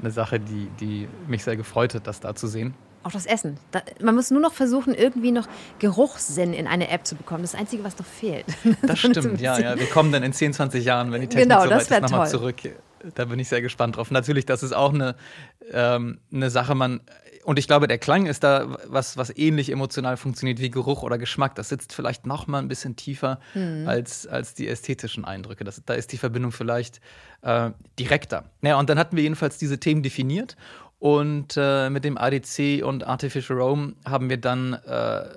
eine 0.02 0.12
Sache, 0.12 0.40
die, 0.40 0.68
die 0.80 1.08
mich 1.28 1.44
sehr 1.44 1.56
gefreut 1.56 1.96
hat, 1.96 2.08
das 2.08 2.20
da 2.20 2.36
zu 2.36 2.48
sehen. 2.48 2.74
Auch 3.04 3.12
das 3.12 3.26
Essen. 3.26 3.58
Da, 3.72 3.82
man 4.02 4.16
muss 4.16 4.30
nur 4.30 4.42
noch 4.42 4.52
versuchen, 4.52 4.94
irgendwie 4.94 5.32
noch 5.32 5.48
Geruchssinn 5.80 6.54
in 6.54 6.68
eine 6.68 6.90
App 6.90 7.08
zu 7.08 7.16
bekommen. 7.16 7.44
Das 7.44 7.56
Einzige, 7.56 7.86
was 7.86 7.98
noch 7.98 8.06
fehlt. 8.06 8.46
Das 8.82 9.00
stimmt, 9.00 9.40
ja, 9.40 9.58
ja. 9.58 9.80
Wir 9.80 9.88
kommen 9.88 10.12
dann 10.12 10.24
in 10.24 10.34
10, 10.34 10.54
20 10.54 10.84
Jahren, 10.84 11.14
wenn 11.14 11.22
die 11.22 11.28
Technik 11.28 11.48
genau, 11.48 11.64
so 11.64 11.70
weit 11.70 11.82
ist, 11.82 12.02
nochmal 12.02 12.28
zurück. 12.28 12.58
Da 13.16 13.26
bin 13.26 13.40
ich 13.40 13.50
sehr 13.50 13.62
gespannt 13.62 13.98
drauf. 13.98 14.12
Natürlich, 14.12 14.46
das 14.46 14.64
ist 14.64 14.74
auch 14.74 14.94
eine, 14.94 15.16
ähm, 15.72 16.20
eine 16.32 16.50
Sache, 16.50 16.76
man 16.76 17.02
und 17.50 17.58
ich 17.58 17.68
glaube, 17.68 17.88
der 17.88 17.98
Klang 17.98 18.26
ist 18.26 18.44
da 18.44 18.78
was, 18.86 19.18
was 19.18 19.36
ähnlich 19.36 19.72
emotional 19.72 20.18
funktioniert 20.18 20.60
wie 20.60 20.70
Geruch 20.70 21.04
oder 21.04 21.18
Geschmack. 21.18 21.56
Das 21.56 21.70
sitzt 21.70 21.94
vielleicht 21.94 22.26
noch 22.28 22.46
mal 22.48 22.60
ein 22.60 22.68
bisschen 22.68 22.96
tiefer 22.96 23.40
mhm. 23.54 23.88
als, 23.88 24.28
als 24.28 24.54
die 24.54 24.68
ästhetischen 24.68 25.26
Eindrücke. 25.26 25.64
Das, 25.64 25.82
da 25.84 25.94
ist 25.94 26.12
die 26.12 26.18
Verbindung 26.18 26.52
vielleicht 26.52 27.00
äh, 27.42 27.72
direkter. 27.98 28.46
Naja, 28.62 28.78
und 28.78 28.90
dann 28.90 29.00
hatten 29.00 29.16
wir 29.16 29.24
jedenfalls 29.24 29.58
diese 29.58 29.80
Themen 29.80 30.04
definiert. 30.04 30.58
Und 31.00 31.56
äh, 31.56 31.90
mit 31.90 32.04
dem 32.04 32.18
ADC 32.18 32.84
und 32.84 33.08
Artificial 33.08 33.58
Rome 33.58 33.94
haben 34.06 34.30
wir 34.30 34.38
dann 34.38 34.74
äh, 34.74 35.30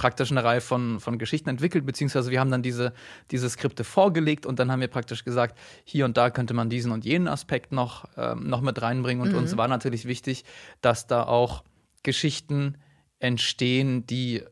praktisch 0.00 0.30
eine 0.30 0.42
Reihe 0.42 0.62
von, 0.62 0.98
von 0.98 1.18
Geschichten 1.18 1.50
entwickelt, 1.50 1.84
beziehungsweise 1.84 2.30
wir 2.30 2.40
haben 2.40 2.50
dann 2.50 2.62
diese, 2.62 2.94
diese 3.30 3.50
Skripte 3.50 3.84
vorgelegt 3.84 4.46
und 4.46 4.58
dann 4.58 4.72
haben 4.72 4.80
wir 4.80 4.88
praktisch 4.88 5.26
gesagt, 5.26 5.58
hier 5.84 6.06
und 6.06 6.16
da 6.16 6.30
könnte 6.30 6.54
man 6.54 6.70
diesen 6.70 6.90
und 6.90 7.04
jenen 7.04 7.28
Aspekt 7.28 7.70
noch, 7.70 8.06
ähm, 8.16 8.48
noch 8.48 8.62
mit 8.62 8.80
reinbringen. 8.80 9.22
Und 9.22 9.32
mhm. 9.32 9.40
uns 9.40 9.58
war 9.58 9.68
natürlich 9.68 10.06
wichtig, 10.06 10.46
dass 10.80 11.06
da 11.06 11.24
auch 11.24 11.64
Geschichten 12.02 12.78
entstehen, 13.18 14.06
die 14.06 14.42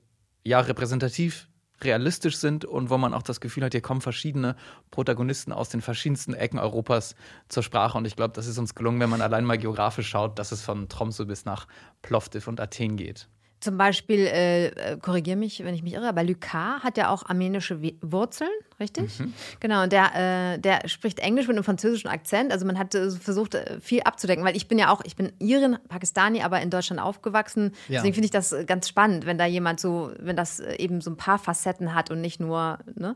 ja 0.44 0.60
repräsentativ 0.60 1.48
realistisch 1.82 2.36
sind 2.36 2.66
und 2.66 2.90
wo 2.90 2.98
man 2.98 3.14
auch 3.14 3.22
das 3.22 3.40
Gefühl 3.40 3.64
hat, 3.64 3.72
hier 3.72 3.80
kommen 3.80 4.02
verschiedene 4.02 4.54
Protagonisten 4.90 5.50
aus 5.50 5.70
den 5.70 5.80
verschiedensten 5.80 6.34
Ecken 6.34 6.58
Europas 6.58 7.14
zur 7.48 7.62
Sprache. 7.62 7.96
Und 7.96 8.06
ich 8.06 8.16
glaube, 8.16 8.34
das 8.34 8.46
ist 8.46 8.58
uns 8.58 8.74
gelungen, 8.74 9.00
wenn 9.00 9.08
man 9.08 9.22
allein 9.22 9.46
mal 9.46 9.56
geografisch 9.56 10.10
schaut, 10.10 10.38
dass 10.38 10.52
es 10.52 10.60
von 10.60 10.90
Tromsø 10.90 11.24
bis 11.24 11.46
nach 11.46 11.66
Plovdiv 12.02 12.48
und 12.48 12.60
Athen 12.60 12.98
geht. 12.98 13.28
Zum 13.60 13.76
Beispiel, 13.76 14.20
äh, 14.20 14.66
äh 14.66 14.98
korrigiere 14.98 15.36
mich, 15.36 15.64
wenn 15.64 15.74
ich 15.74 15.82
mich 15.82 15.94
irre, 15.94 16.08
aber 16.08 16.22
Lucas 16.22 16.82
hat 16.82 16.96
ja 16.96 17.10
auch 17.10 17.26
armenische 17.26 17.80
Wurzeln, 18.02 18.50
richtig? 18.78 19.18
Mhm. 19.18 19.32
Genau, 19.60 19.82
und 19.82 19.92
der, 19.92 20.54
äh, 20.54 20.58
der 20.58 20.88
spricht 20.88 21.18
Englisch 21.18 21.48
mit 21.48 21.56
einem 21.56 21.64
französischen 21.64 22.08
Akzent. 22.08 22.52
Also 22.52 22.66
man 22.66 22.78
hat 22.78 22.94
äh, 22.94 23.10
versucht, 23.10 23.54
äh, 23.54 23.80
viel 23.80 24.02
abzudecken, 24.02 24.44
weil 24.44 24.56
ich 24.56 24.68
bin 24.68 24.78
ja 24.78 24.90
auch, 24.90 25.00
ich 25.04 25.16
bin 25.16 25.32
Irin, 25.38 25.78
Pakistani, 25.88 26.42
aber 26.42 26.60
in 26.60 26.70
Deutschland 26.70 27.02
aufgewachsen. 27.02 27.72
Ja. 27.88 27.96
Deswegen 27.96 28.14
finde 28.14 28.26
ich 28.26 28.30
das 28.30 28.52
äh, 28.52 28.64
ganz 28.64 28.88
spannend, 28.88 29.26
wenn 29.26 29.38
da 29.38 29.46
jemand 29.46 29.80
so, 29.80 30.12
wenn 30.18 30.36
das 30.36 30.60
eben 30.60 31.00
so 31.00 31.10
ein 31.10 31.16
paar 31.16 31.38
Facetten 31.38 31.94
hat 31.94 32.10
und 32.10 32.20
nicht 32.20 32.40
nur 32.40 32.78
ne, 32.94 33.14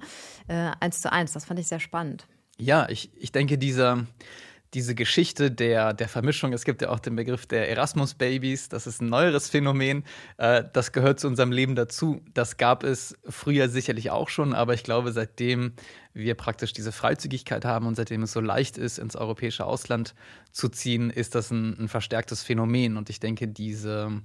eins 0.81 1.01
zu 1.01 1.13
eins. 1.13 1.33
Das 1.33 1.45
fand 1.45 1.61
ich 1.61 1.69
sehr 1.69 1.81
spannend. 1.81 2.27
Ja, 2.59 2.89
ich, 2.89 3.11
ich 3.17 3.33
denke, 3.33 3.59
dieser 3.59 4.07
diese 4.75 4.95
Geschichte 4.95 5.51
der, 5.51 5.93
der 5.93 6.09
Vermischung. 6.09 6.53
Es 6.53 6.65
gibt 6.65 6.81
ja 6.81 6.89
auch 6.89 6.99
den 6.99 7.15
Begriff 7.15 7.47
der 7.47 7.69
Erasmus-Babys. 7.69 8.71
Das 8.71 8.87
ist 8.87 9.03
ein 9.03 9.09
neueres 9.11 9.51
Phänomen. 9.51 10.05
Äh, 10.39 10.65
das 10.73 10.93
gehört 10.93 11.21
zu 11.21 11.27
unserem 11.27 11.53
Leben 11.53 11.75
dazu. 11.75 12.23
Das 12.33 12.57
gab 12.57 12.83
es 12.83 13.17
früher 13.29 13.69
sicherlich 13.69 14.11
auch 14.11 14.31
schon, 14.31 14.55
aber 14.55 14.73
ich 14.73 14.83
glaube, 14.83 15.13
seitdem 15.13 15.75
wir 16.15 16.35
praktisch 16.35 16.73
diese 16.73 16.93
Freizügigkeit 16.93 17.65
haben 17.65 17.87
und 17.87 17.97
seitdem 17.97 18.23
es 18.23 18.33
so 18.33 18.41
leicht 18.41 18.79
ist, 18.79 18.99
ins 18.99 19.17
europäische 19.17 19.67
Ausland 19.67 20.15
zu 20.53 20.69
ziehen, 20.69 21.11
ist 21.11 21.35
das 21.35 21.51
ein, 21.51 21.79
ein 21.79 21.89
verstärktes 21.89 22.43
Phänomen. 22.43 22.97
Und 22.97 23.11
ich 23.11 23.21
denke, 23.21 23.49
diese 23.49 24.23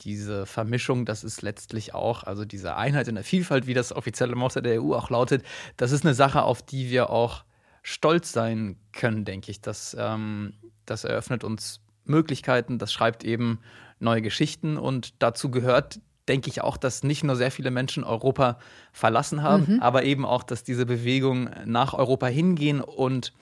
diese 0.00 0.46
Vermischung, 0.46 1.04
das 1.04 1.22
ist 1.22 1.42
letztlich 1.42 1.94
auch, 1.94 2.24
also 2.24 2.44
diese 2.44 2.76
Einheit 2.76 3.06
in 3.06 3.14
der 3.14 3.22
Vielfalt, 3.22 3.66
wie 3.66 3.74
das 3.74 3.92
offizielle 3.92 4.34
Motto 4.34 4.60
der 4.60 4.82
EU 4.82 4.94
auch 4.94 5.10
lautet, 5.10 5.44
das 5.76 5.92
ist 5.92 6.04
eine 6.04 6.14
Sache, 6.14 6.42
auf 6.42 6.60
die 6.62 6.90
wir 6.90 7.10
auch 7.10 7.44
stolz 7.82 8.32
sein 8.32 8.76
können, 8.92 9.24
denke 9.24 9.50
ich. 9.50 9.60
Das, 9.60 9.96
ähm, 9.98 10.54
das 10.86 11.04
eröffnet 11.04 11.44
uns 11.44 11.80
Möglichkeiten, 12.04 12.78
das 12.78 12.92
schreibt 12.92 13.24
eben 13.24 13.60
neue 14.00 14.22
Geschichten 14.22 14.76
und 14.76 15.22
dazu 15.22 15.50
gehört, 15.50 16.00
denke 16.28 16.48
ich 16.48 16.60
auch, 16.62 16.76
dass 16.76 17.02
nicht 17.02 17.24
nur 17.24 17.36
sehr 17.36 17.50
viele 17.50 17.70
Menschen 17.70 18.04
Europa 18.04 18.58
verlassen 18.92 19.42
haben, 19.42 19.74
mhm. 19.74 19.80
aber 19.80 20.04
eben 20.04 20.24
auch, 20.24 20.42
dass 20.42 20.64
diese 20.64 20.86
Bewegung 20.86 21.50
nach 21.64 21.94
Europa 21.94 22.26
hingehen 22.26 22.80
und 22.80 23.32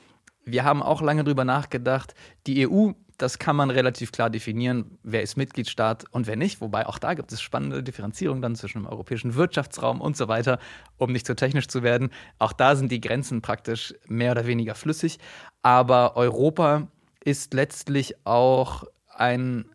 wir 0.45 0.65
haben 0.65 0.83
auch 0.83 1.03
lange 1.03 1.25
darüber 1.25 1.45
nachgedacht, 1.45 2.15
die 2.47 2.67
EU 2.67 2.93
das 3.21 3.39
kann 3.39 3.55
man 3.55 3.69
relativ 3.69 4.13
klar 4.13 4.31
definieren, 4.31 4.99
wer 5.03 5.23
ist 5.23 5.37
Mitgliedstaat 5.37 6.05
und 6.11 6.27
wer 6.27 6.37
nicht. 6.37 6.63
Wobei 6.63 6.87
auch 6.87 6.99
da 6.99 7.13
gibt 7.13 7.31
es 7.33 7.43
spannende 7.43 7.83
Differenzierungen 7.83 8.41
dann 8.41 8.57
zwischen 8.57 8.83
dem 8.83 8.87
europäischen 8.87 9.35
Wirtschaftsraum 9.35 10.01
und 10.01 10.17
so 10.17 10.27
weiter, 10.27 10.59
um 10.97 11.13
nicht 11.13 11.27
zu 11.27 11.37
technisch 11.37 11.69
zu 11.69 11.83
werden. 11.83 12.11
Auch 12.39 12.55
da 12.55 12.77
sind 12.77 12.91
die 12.91 13.01
Grenzen 13.01 13.43
praktisch 13.43 13.95
mehr 14.07 14.33
oder 14.33 14.47
weniger 14.47 14.75
flüssig. 14.75 15.19
Aber 15.61 16.17
Europa 16.17 16.89
ist 17.23 17.53
letztlich 17.53 18.15
auch 18.25 18.85
ein, 19.15 19.67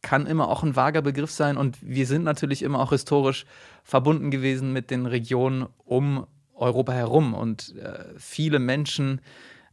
kann 0.00 0.26
immer 0.26 0.48
auch 0.48 0.62
ein 0.62 0.76
vager 0.76 1.02
Begriff 1.02 1.32
sein. 1.32 1.56
Und 1.56 1.78
wir 1.82 2.06
sind 2.06 2.22
natürlich 2.22 2.62
immer 2.62 2.78
auch 2.78 2.90
historisch 2.90 3.46
verbunden 3.82 4.30
gewesen 4.30 4.72
mit 4.72 4.92
den 4.92 5.06
Regionen 5.06 5.66
um 5.84 6.28
Europa 6.54 6.92
herum. 6.92 7.34
Und 7.34 7.74
äh, 7.74 8.04
viele 8.16 8.60
Menschen, 8.60 9.20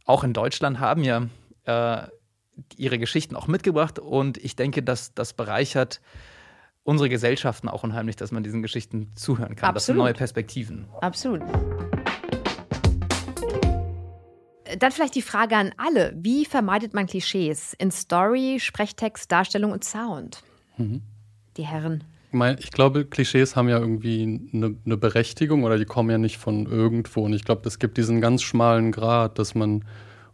auch 0.04 0.24
in 0.24 0.32
Deutschland, 0.32 0.80
haben 0.80 1.04
ja 1.04 1.28
äh, 1.64 2.08
ihre 2.76 2.98
Geschichten 2.98 3.36
auch 3.36 3.46
mitgebracht 3.46 3.98
und 3.98 4.38
ich 4.38 4.56
denke, 4.56 4.82
dass 4.82 5.14
das 5.14 5.32
bereichert 5.32 6.00
unsere 6.82 7.08
Gesellschaften 7.08 7.68
auch 7.68 7.84
unheimlich, 7.84 8.16
dass 8.16 8.32
man 8.32 8.42
diesen 8.42 8.62
Geschichten 8.62 9.12
zuhören 9.14 9.54
kann. 9.54 9.68
Absolut. 9.68 9.76
Das 9.76 9.86
sind 9.86 9.96
neue 9.96 10.14
Perspektiven. 10.14 10.88
Absolut. 11.00 11.42
Dann 14.78 14.92
vielleicht 14.92 15.14
die 15.14 15.22
Frage 15.22 15.56
an 15.56 15.72
alle. 15.76 16.14
Wie 16.16 16.44
vermeidet 16.44 16.94
man 16.94 17.06
Klischees 17.06 17.74
in 17.78 17.90
Story, 17.90 18.58
Sprechtext, 18.60 19.30
Darstellung 19.30 19.72
und 19.72 19.84
Sound? 19.84 20.42
Mhm. 20.76 21.02
Die 21.56 21.66
Herren. 21.66 22.04
Ich 22.60 22.70
glaube, 22.70 23.06
Klischees 23.06 23.56
haben 23.56 23.68
ja 23.68 23.80
irgendwie 23.80 24.40
eine, 24.52 24.76
eine, 24.86 24.96
Berechtigung 24.96 25.64
oder 25.64 25.78
die 25.78 25.84
kommen 25.84 26.10
ja 26.10 26.18
nicht 26.18 26.38
von 26.38 26.66
irgendwo. 26.66 27.24
Und 27.24 27.32
ich 27.32 27.44
glaube, 27.44 27.66
es 27.66 27.80
gibt 27.80 27.96
diesen 27.98 28.20
ganz 28.20 28.42
schmalen 28.42 28.92
Grad, 28.92 29.40
dass 29.40 29.56
man 29.56 29.84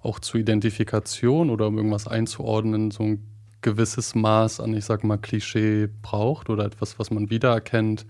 auch 0.07 0.21
zur 0.21 0.41
Identifikation 0.41 1.51
oder 1.51 1.67
um 1.67 1.77
irgendwas 1.77 2.09
einzuordnen, 2.09 2.91
so 2.91 3.03
ein 3.03 3.27
gewisses 3.61 4.15
Maß 4.15 4.61
an, 4.61 4.75
ich 4.75 4.85
sag 4.85 5.05
mal, 5.05 5.19
Klischee 5.19 5.89
braucht 6.03 6.49
oder 6.51 6.65
etwas, 6.65 6.99
was 6.99 7.11
man 7.11 7.31
wiedererkennt, 7.31 8.07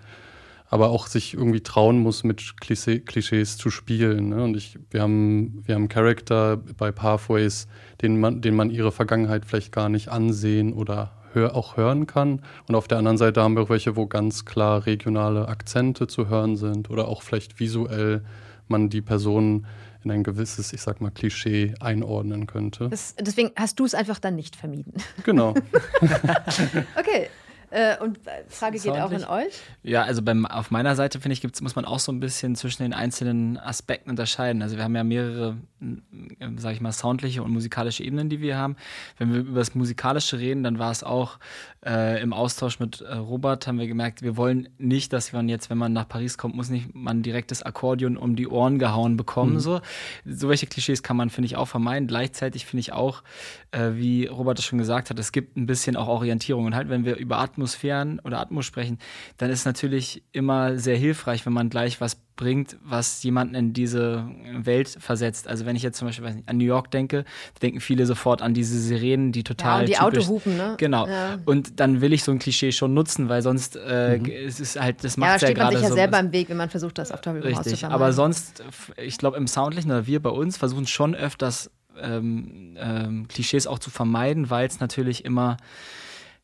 aber 0.68 0.90
auch 0.90 1.06
sich 1.06 1.34
irgendwie 1.34 1.62
trauen 1.62 1.98
muss, 1.98 2.24
mit 2.24 2.60
Klischee, 2.60 3.00
Klischees 3.00 3.56
zu 3.56 3.70
spielen. 3.70 4.30
Ne? 4.30 4.44
Und 4.44 4.56
ich, 4.56 4.78
wir 4.90 5.00
haben, 5.00 5.62
wir 5.64 5.74
haben 5.74 5.88
Charakter 5.88 6.58
bei 6.76 6.92
Pathways, 6.92 7.68
denen 8.02 8.20
man, 8.20 8.42
denen 8.42 8.56
man 8.56 8.70
ihre 8.70 8.92
Vergangenheit 8.92 9.46
vielleicht 9.46 9.72
gar 9.72 9.88
nicht 9.88 10.08
ansehen 10.08 10.72
oder 10.72 11.12
hör, 11.32 11.54
auch 11.54 11.76
hören 11.76 12.06
kann. 12.06 12.42
Und 12.68 12.74
auf 12.74 12.88
der 12.88 12.98
anderen 12.98 13.18
Seite 13.18 13.42
haben 13.42 13.54
wir 13.54 13.62
auch 13.62 13.70
welche, 13.70 13.96
wo 13.96 14.06
ganz 14.06 14.44
klar 14.44 14.86
regionale 14.86 15.48
Akzente 15.48 16.06
zu 16.06 16.28
hören 16.28 16.56
sind 16.56 16.90
oder 16.90 17.08
auch 17.08 17.22
vielleicht 17.22 17.60
visuell 17.60 18.24
man 18.68 18.88
die 18.88 19.02
Personen 19.02 19.66
in 20.04 20.10
ein 20.10 20.22
gewisses, 20.22 20.72
ich 20.72 20.82
sag 20.82 21.00
mal, 21.00 21.10
Klischee 21.10 21.74
einordnen 21.80 22.46
könnte. 22.46 22.88
Das, 22.88 23.14
deswegen 23.20 23.50
hast 23.56 23.78
du 23.78 23.84
es 23.84 23.94
einfach 23.94 24.18
dann 24.18 24.36
nicht 24.36 24.56
vermieden. 24.56 24.94
Genau. 25.24 25.54
okay. 26.98 27.28
Äh, 27.70 27.98
und 27.98 28.18
Frage 28.48 28.78
geht 28.78 28.92
auch 28.92 29.10
an 29.10 29.24
euch. 29.24 29.60
Ja, 29.82 30.02
also 30.02 30.22
beim, 30.22 30.46
auf 30.46 30.70
meiner 30.70 30.94
Seite, 30.94 31.20
finde 31.20 31.34
ich, 31.34 31.40
gibt's, 31.40 31.60
muss 31.60 31.76
man 31.76 31.84
auch 31.84 31.98
so 31.98 32.12
ein 32.12 32.20
bisschen 32.20 32.54
zwischen 32.56 32.82
den 32.82 32.92
einzelnen 32.92 33.58
Aspekten 33.58 34.10
unterscheiden. 34.10 34.62
Also 34.62 34.76
wir 34.76 34.84
haben 34.84 34.94
ja 34.94 35.04
mehrere, 35.04 35.56
äh, 35.80 36.48
sage 36.56 36.74
ich 36.74 36.80
mal, 36.80 36.92
soundliche 36.92 37.42
und 37.42 37.52
musikalische 37.52 38.04
Ebenen, 38.04 38.28
die 38.28 38.40
wir 38.40 38.56
haben. 38.56 38.76
Wenn 39.18 39.32
wir 39.32 39.40
über 39.40 39.58
das 39.58 39.74
Musikalische 39.74 40.38
reden, 40.38 40.62
dann 40.62 40.78
war 40.78 40.90
es 40.90 41.02
auch 41.02 41.38
äh, 41.84 42.20
im 42.22 42.32
Austausch 42.32 42.78
mit 42.78 43.00
äh, 43.00 43.14
Robert, 43.14 43.66
haben 43.66 43.78
wir 43.78 43.86
gemerkt, 43.86 44.22
wir 44.22 44.36
wollen 44.36 44.68
nicht, 44.78 45.12
dass 45.12 45.32
man 45.32 45.48
jetzt, 45.48 45.70
wenn 45.70 45.78
man 45.78 45.92
nach 45.92 46.08
Paris 46.08 46.38
kommt, 46.38 46.54
muss 46.54 46.70
nicht 46.70 46.94
man 46.94 47.22
direkt 47.22 47.50
das 47.50 47.62
Akkordeon 47.62 48.16
um 48.16 48.36
die 48.36 48.48
Ohren 48.48 48.78
gehauen 48.78 49.16
bekommen. 49.16 49.54
Mhm. 49.54 49.60
So. 49.60 49.80
so 50.24 50.48
welche 50.48 50.66
Klischees 50.66 51.02
kann 51.02 51.16
man, 51.16 51.30
finde 51.30 51.46
ich, 51.46 51.56
auch 51.56 51.68
vermeiden. 51.68 52.08
Gleichzeitig 52.08 52.66
finde 52.66 52.80
ich 52.80 52.92
auch, 52.92 53.22
äh, 53.70 53.92
wie 53.94 54.26
Robert 54.26 54.58
es 54.58 54.64
schon 54.64 54.78
gesagt 54.78 55.10
hat, 55.10 55.18
es 55.18 55.32
gibt 55.32 55.56
ein 55.56 55.66
bisschen 55.66 55.96
auch 55.96 56.08
Orientierung. 56.08 56.66
Und 56.66 56.74
halt, 56.74 56.88
wenn 56.88 57.04
wir 57.04 57.16
über 57.16 57.38
Art 57.38 57.55
Atmosphären 57.56 58.20
oder 58.20 58.40
Atmos 58.40 58.66
sprechen, 58.66 58.98
dann 59.38 59.50
ist 59.50 59.60
es 59.60 59.64
natürlich 59.64 60.22
immer 60.32 60.78
sehr 60.78 60.96
hilfreich, 60.96 61.46
wenn 61.46 61.54
man 61.54 61.70
gleich 61.70 62.00
was 62.00 62.16
bringt, 62.36 62.76
was 62.84 63.22
jemanden 63.22 63.54
in 63.54 63.72
diese 63.72 64.28
Welt 64.52 64.94
versetzt. 65.00 65.48
Also 65.48 65.64
wenn 65.64 65.74
ich 65.74 65.82
jetzt 65.82 65.96
zum 65.96 66.06
Beispiel 66.06 66.34
nicht, 66.34 66.48
an 66.48 66.58
New 66.58 66.66
York 66.66 66.90
denke, 66.90 67.24
denken 67.62 67.80
viele 67.80 68.04
sofort 68.04 68.42
an 68.42 68.52
diese 68.52 68.78
Sirenen, 68.78 69.32
die 69.32 69.42
total. 69.42 69.88
Ja, 69.88 70.04
und 70.04 70.12
die 70.12 70.18
typisch, 70.18 70.28
Autohupen, 70.28 70.56
ne? 70.58 70.74
Genau. 70.76 71.06
Ja. 71.08 71.38
Und 71.46 71.80
dann 71.80 72.02
will 72.02 72.12
ich 72.12 72.22
so 72.24 72.32
ein 72.32 72.38
Klischee 72.38 72.72
schon 72.72 72.92
nutzen, 72.92 73.30
weil 73.30 73.40
sonst 73.40 73.76
äh, 73.76 74.18
mhm. 74.18 74.26
es 74.26 74.60
ist 74.60 74.78
halt, 74.78 75.02
das 75.02 75.16
macht 75.16 75.30
ja, 75.30 75.38
da 75.38 75.46
ja 75.48 75.54
gerade. 75.54 75.64
Man 75.64 75.76
sich 75.76 75.82
ja 75.84 75.88
so 75.88 75.94
selber 75.94 76.20
im 76.20 76.32
Weg, 76.32 76.50
wenn 76.50 76.58
man 76.58 76.68
versucht, 76.68 76.98
das 76.98 77.10
auf 77.10 77.22
der 77.22 77.42
Richtig. 77.42 77.86
Aber 77.86 78.12
sonst, 78.12 78.62
ich 78.98 79.16
glaube, 79.16 79.38
im 79.38 79.46
Soundlichen 79.46 79.90
oder 79.90 80.06
wir 80.06 80.20
bei 80.20 80.30
uns 80.30 80.58
versuchen 80.58 80.86
schon 80.86 81.14
öfters 81.14 81.70
ähm, 81.98 82.76
ähm, 82.78 83.28
Klischees 83.28 83.66
auch 83.66 83.78
zu 83.78 83.90
vermeiden, 83.90 84.50
weil 84.50 84.66
es 84.66 84.80
natürlich 84.80 85.24
immer 85.24 85.56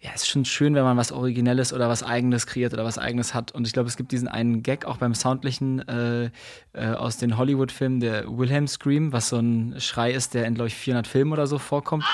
ja, 0.03 0.11
es 0.15 0.23
ist 0.23 0.29
schon 0.29 0.45
schön, 0.45 0.75
wenn 0.75 0.83
man 0.83 0.97
was 0.97 1.13
Originelles 1.13 1.73
oder 1.73 1.89
was 1.89 2.03
Eigenes 2.03 2.49
kreiert 2.49 2.73
oder 2.73 2.85
was 2.85 2.99
Eigenes 2.99 3.35
hat. 3.35 3.53
Und 3.53 3.69
ich 3.69 3.73
glaube, 3.73 3.89
es 3.89 3.97
gibt 3.97 4.11
diesen 4.11 4.27
einen 4.27 4.65
Gag 4.65 4.85
auch 4.85 4.97
beim 4.97 5.15
Soundlichen 5.15 5.87
äh, 5.87 6.31
äh, 6.73 6.87
aus 6.95 7.19
den 7.19 7.37
Hollywood-Filmen, 7.37 8.01
der 8.01 8.27
Wilhelm 8.27 8.67
Scream, 8.67 9.13
was 9.13 9.29
so 9.29 9.37
ein 9.37 9.77
Schrei 9.79 10.11
ist, 10.11 10.35
der 10.35 10.47
in, 10.47 10.55
glaube 10.55 10.69
ich, 10.69 10.75
400 10.75 11.07
Filmen 11.07 11.33
oder 11.33 11.47
so 11.47 11.59
vorkommt 11.59 12.05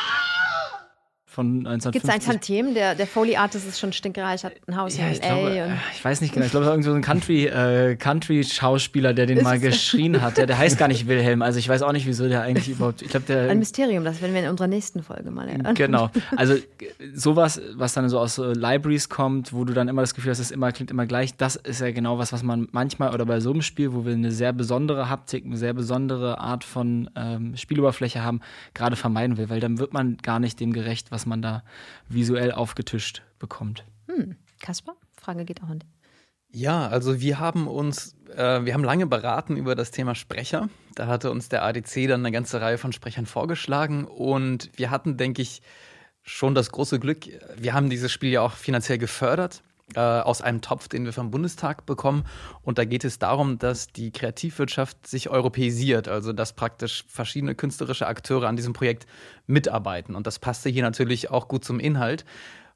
von 1.39 1.59
1950. 1.59 1.93
Gibt 1.93 2.05
es 2.05 2.11
ein 2.11 2.20
Tantiem? 2.20 2.74
Der, 2.74 2.97
der 2.97 3.07
Foley 3.07 3.36
Artist 3.36 3.68
ist 3.68 3.78
schon 3.78 3.93
stinkreich, 3.93 4.43
hat 4.43 4.55
ein 4.66 4.76
Haus 4.76 4.97
ja, 4.97 5.07
in 5.07 5.12
ich 5.12 5.20
Glaube, 5.20 5.51
äh, 5.51 5.68
ich 5.95 6.05
weiß 6.05 6.20
nicht 6.20 6.34
genau. 6.34 6.45
Ich 6.45 6.51
glaube, 6.51 6.64
es 6.64 6.66
war 6.66 6.74
irgendwo 6.74 6.91
so 6.91 6.97
ein 6.97 7.03
Country, 7.03 7.47
äh, 7.47 7.95
Country-Schauspieler, 7.95 9.14
der 9.14 9.26
den 9.26 9.45
mal 9.45 9.61
geschrien 9.61 10.20
hat. 10.20 10.36
Der, 10.36 10.47
der 10.47 10.59
heißt 10.59 10.78
gar 10.78 10.89
nicht 10.89 11.07
Wilhelm. 11.07 11.43
Also 11.43 11.61
ich 11.61 11.68
weiß 11.68 11.82
auch 11.82 11.93
nicht, 11.93 12.07
wieso 12.07 12.28
der 12.28 12.43
eigentlich 12.43 12.68
überhaupt. 12.68 13.03
Ich 13.03 13.09
glaub, 13.11 13.24
der, 13.26 13.51
ein 13.51 13.61
Mysterium, 13.61 14.03
das 14.03 14.20
werden 14.20 14.34
wir 14.34 14.43
in 14.43 14.49
unserer 14.49 14.66
nächsten 14.66 15.05
Folge 15.05 15.30
mal 15.30 15.47
lernen. 15.47 15.74
Genau. 15.74 16.11
Also 16.36 16.55
sowas, 17.14 17.61
was 17.74 17.95
dann 17.95 18.09
so 18.09 18.18
aus 18.18 18.34
so 18.36 18.53
Libraries 18.53 19.09
kommt, 19.09 19.53
wo 19.53 19.64
du 19.64 19.72
dann 19.72 19.89
immer 19.89 20.03
das 20.03 20.14
Gefühl 20.14 20.30
hast, 20.30 20.39
es 20.39 20.51
immer 20.51 20.72
klingt 20.72 20.91
immer 20.91 21.07
gleich, 21.07 21.36
das 21.36 21.57
ist 21.57 21.80
ja 21.80 21.91
genau 21.91 22.18
was, 22.18 22.32
was 22.32 22.43
man 22.43 22.68
manchmal 22.72 23.14
oder 23.14 23.24
bei 23.24 23.41
so 23.41 23.51
einem 23.51 23.62
Spiel, 23.62 23.93
wo 23.93 24.05
wir 24.05 24.12
eine 24.12 24.30
sehr 24.30 24.53
besondere 24.53 25.09
Haptik, 25.09 25.45
eine 25.45 25.57
sehr 25.57 25.74
besondere 25.74 26.39
Art 26.39 26.64
von 26.64 27.11
ähm, 27.16 27.57
Spieloberfläche 27.57 28.22
haben, 28.22 28.41
gerade 28.74 28.97
vermeiden 28.97 29.36
will, 29.36 29.49
weil 29.49 29.61
dann 29.61 29.78
wird 29.78 29.93
man 29.93 30.16
gar 30.18 30.39
nicht 30.39 30.61
dem 30.61 30.72
gerecht, 30.72 31.11
was 31.11 31.26
man 31.29 31.43
da 31.43 31.62
visuell 32.09 32.53
aufgetischt 32.53 33.22
bekommt. 33.39 33.85
Hm. 34.07 34.37
Kasper, 34.61 34.97
Frage 35.20 35.45
geht 35.45 35.62
auch 35.62 35.68
an 35.68 35.81
dich. 35.81 35.89
Ja, 36.51 36.89
also 36.89 37.20
wir 37.20 37.39
haben 37.39 37.68
uns, 37.68 38.16
äh, 38.35 38.64
wir 38.64 38.72
haben 38.72 38.85
lange 38.85 39.07
beraten 39.07 39.57
über 39.57 39.74
das 39.74 39.91
Thema 39.91 40.14
Sprecher. 40.14 40.68
Da 40.95 41.07
hatte 41.07 41.31
uns 41.31 41.49
der 41.51 41.62
ADC 41.62 42.09
dann 42.09 42.20
eine 42.20 42.33
ganze 42.33 42.61
Reihe 42.61 42.79
von 42.79 42.93
Sprechern 42.93 43.26
vorgeschlagen 43.26 44.05
und 44.05 44.70
wir 44.76 44.91
hatten, 44.91 45.18
denke 45.18 45.43
ich, 45.43 45.61
schon 46.22 46.55
das 46.55 46.72
große 46.72 46.99
Glück. 46.99 47.26
Wir 47.57 47.74
haben 47.74 47.91
dieses 47.91 48.11
Spiel 48.11 48.31
ja 48.31 48.41
auch 48.41 48.55
finanziell 48.55 48.99
gefördert 48.99 49.62
äh, 49.95 50.01
aus 50.01 50.43
einem 50.43 50.61
Topf, 50.61 50.89
den 50.89 51.05
wir 51.05 51.12
vom 51.12 51.30
Bundestag 51.30 51.86
bekommen. 51.86 52.24
Und 52.62 52.78
da 52.78 52.84
geht 52.84 53.05
es 53.05 53.18
darum, 53.18 53.59
dass 53.59 53.89
die 53.89 54.11
Kreativwirtschaft 54.11 55.07
sich 55.07 55.30
europäisiert, 55.30 56.09
also 56.09 56.32
dass 56.32 56.53
praktisch 56.53 57.05
verschiedene 57.09 57.55
künstlerische 57.55 58.07
Akteure 58.07 58.49
an 58.49 58.57
diesem 58.57 58.72
Projekt 58.72 59.07
mitarbeiten. 59.47 60.14
Und 60.14 60.26
das 60.26 60.39
passte 60.39 60.68
hier 60.68 60.82
natürlich 60.82 61.30
auch 61.30 61.49
gut 61.49 61.64
zum 61.64 61.80
Inhalt. 61.80 62.24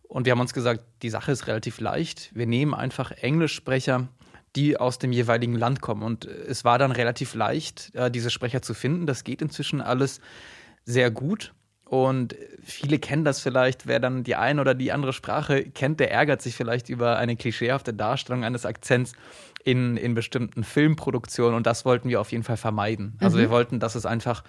Und 0.02 0.26
wir 0.26 0.32
haben 0.32 0.40
uns 0.40 0.54
gesagt, 0.54 0.82
die 1.02 1.10
Sache 1.10 1.32
ist 1.32 1.46
relativ 1.46 1.80
leicht. 1.80 2.30
Wir 2.34 2.46
nehmen 2.46 2.74
einfach 2.74 3.10
Englischsprecher, 3.10 4.08
die 4.56 4.76
aus 4.76 4.98
dem 4.98 5.12
jeweiligen 5.12 5.54
Land 5.54 5.80
kommen. 5.80 6.02
Und 6.02 6.24
es 6.24 6.64
war 6.64 6.78
dann 6.78 6.92
relativ 6.92 7.34
leicht, 7.34 7.94
äh, 7.94 8.10
diese 8.10 8.30
Sprecher 8.30 8.62
zu 8.62 8.74
finden. 8.74 9.06
Das 9.06 9.24
geht 9.24 9.42
inzwischen 9.42 9.80
alles 9.80 10.20
sehr 10.84 11.10
gut. 11.10 11.52
Und 11.92 12.34
viele 12.62 12.98
kennen 12.98 13.22
das 13.22 13.40
vielleicht, 13.40 13.86
wer 13.86 14.00
dann 14.00 14.24
die 14.24 14.34
eine 14.34 14.62
oder 14.62 14.74
die 14.74 14.92
andere 14.92 15.12
Sprache 15.12 15.62
kennt, 15.62 16.00
der 16.00 16.10
ärgert 16.10 16.40
sich 16.40 16.56
vielleicht 16.56 16.88
über 16.88 17.18
eine 17.18 17.36
klischeehafte 17.36 17.92
Darstellung 17.92 18.44
eines 18.44 18.64
Akzents 18.64 19.12
in, 19.62 19.98
in 19.98 20.14
bestimmten 20.14 20.64
Filmproduktionen. 20.64 21.54
Und 21.54 21.66
das 21.66 21.84
wollten 21.84 22.08
wir 22.08 22.22
auf 22.22 22.32
jeden 22.32 22.44
Fall 22.44 22.56
vermeiden. 22.56 23.18
Also 23.20 23.36
mhm. 23.36 23.42
wir 23.42 23.50
wollten, 23.50 23.78
dass 23.78 23.94
es 23.94 24.06
einfach 24.06 24.42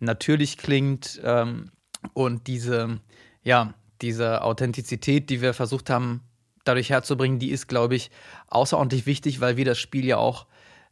natürlich 0.00 0.58
klingt 0.58 1.18
ähm, 1.24 1.70
und 2.12 2.46
diese, 2.46 3.00
ja, 3.42 3.72
diese 4.02 4.42
Authentizität, 4.42 5.30
die 5.30 5.40
wir 5.40 5.54
versucht 5.54 5.88
haben, 5.88 6.24
dadurch 6.64 6.90
herzubringen, 6.90 7.38
die 7.38 7.52
ist, 7.52 7.68
glaube 7.68 7.94
ich, 7.94 8.10
außerordentlich 8.48 9.06
wichtig, 9.06 9.40
weil 9.40 9.56
wir 9.56 9.64
das 9.64 9.78
Spiel 9.78 10.04
ja 10.04 10.18
auch 10.18 10.44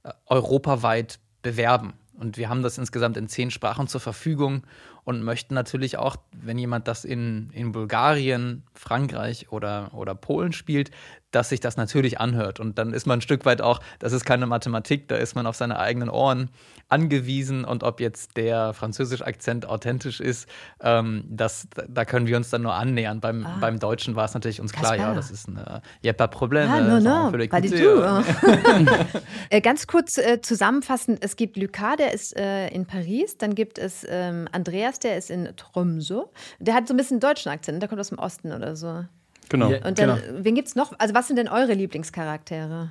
äh, 0.03 0.13
europaweit 0.29 1.19
bewerben. 1.43 1.93
Und 2.19 2.39
wir 2.39 2.49
haben 2.49 2.63
das 2.63 2.79
insgesamt 2.79 3.19
in 3.19 3.29
zehn 3.29 3.51
Sprachen 3.51 3.87
zur 3.87 4.01
Verfügung 4.01 4.63
und 5.05 5.23
möchten 5.23 5.55
natürlich 5.55 5.99
auch, 5.99 6.17
wenn 6.33 6.59
jemand 6.59 6.89
das 6.89 7.05
in, 7.05 7.51
in 7.53 7.73
Bulgarien, 7.73 8.63
Frankreich 8.75 9.53
oder, 9.53 9.91
oder 9.93 10.15
Polen 10.15 10.53
spielt, 10.53 10.91
dass 11.35 11.49
sich 11.49 11.61
das 11.61 11.77
natürlich 11.77 12.21
anhört. 12.21 12.61
Und 12.61 12.79
dann 12.79 12.93
ist 12.93 13.07
man 13.07 13.19
ein 13.19 13.23
Stück 13.23 13.45
weit 13.45 13.61
auch, 13.61 13.81
das 13.99 14.13
ist 14.13 14.25
keine 14.25 14.47
Mathematik, 14.47 15.09
da 15.09 15.17
ist 15.17 15.35
man 15.35 15.47
auf 15.47 15.57
seine 15.57 15.79
eigenen 15.79 16.09
Ohren 16.09 16.51
angewiesen. 16.89 17.65
Und 17.65 17.83
ob 17.83 18.01
jetzt 18.01 18.37
der 18.37 18.73
französische 18.73 19.27
Akzent 19.27 19.67
authentisch 19.67 20.21
ist, 20.21 20.49
ähm, 20.81 21.25
das, 21.29 21.69
da 21.89 22.05
können 22.05 22.27
wir 22.27 22.37
uns 22.37 22.51
dann 22.51 22.63
nur 22.63 22.75
annähern. 22.75 23.21
Beim, 23.21 23.45
ah. 23.47 23.57
beim 23.61 23.79
Deutschen 23.79 24.17
war 24.17 24.27
es 24.27 24.35
natürlich 24.35 24.61
uns 24.61 24.73
klar, 24.73 24.97
ja, 24.97 25.15
das 25.15 25.31
ist 25.31 25.49
ein 25.49 25.59
ja, 26.03 26.13
pas 26.13 26.31
Problem. 26.31 26.71
Ah, 26.71 26.81
no, 26.81 27.01
no, 27.01 27.47
pas 27.49 27.63
du 27.63 27.71
tout. 27.71 28.25
äh, 29.51 29.61
ganz 29.61 29.87
kurz 29.87 30.19
äh, 30.19 30.41
zusammenfassend, 30.41 31.19
es 31.23 31.37
gibt 31.37 31.57
Lucas, 31.57 31.97
der 31.99 32.13
ist 32.13 32.37
äh, 32.37 32.69
in 32.69 32.87
Paris, 32.87 33.37
dann 33.39 33.55
gibt 33.55 33.79
es 33.79 34.07
ähm, 34.09 34.49
Andreas, 34.53 34.99
der 34.99 35.17
ist 35.17 35.31
in 35.31 35.49
Tromsø. 35.57 36.25
Der 36.59 36.75
hat 36.75 36.89
so 36.89 36.95
ein 36.95 36.97
bisschen 36.97 37.17
einen 37.17 37.21
deutschen 37.21 37.51
Akzent, 37.51 37.83
der 37.83 37.89
kommt 37.89 38.01
aus 38.01 38.09
dem 38.09 38.19
Osten 38.19 38.53
oder 38.53 38.77
so. 38.77 39.05
Genau. 39.49 39.69
Und 39.69 39.99
dann, 39.99 40.21
genau. 40.21 40.45
wen 40.45 40.55
gibt 40.55 40.69
es 40.69 40.75
noch? 40.75 40.93
Also, 40.99 41.15
was 41.15 41.27
sind 41.27 41.37
denn 41.37 41.49
eure 41.49 41.75
Lieblingscharaktere? 41.75 42.91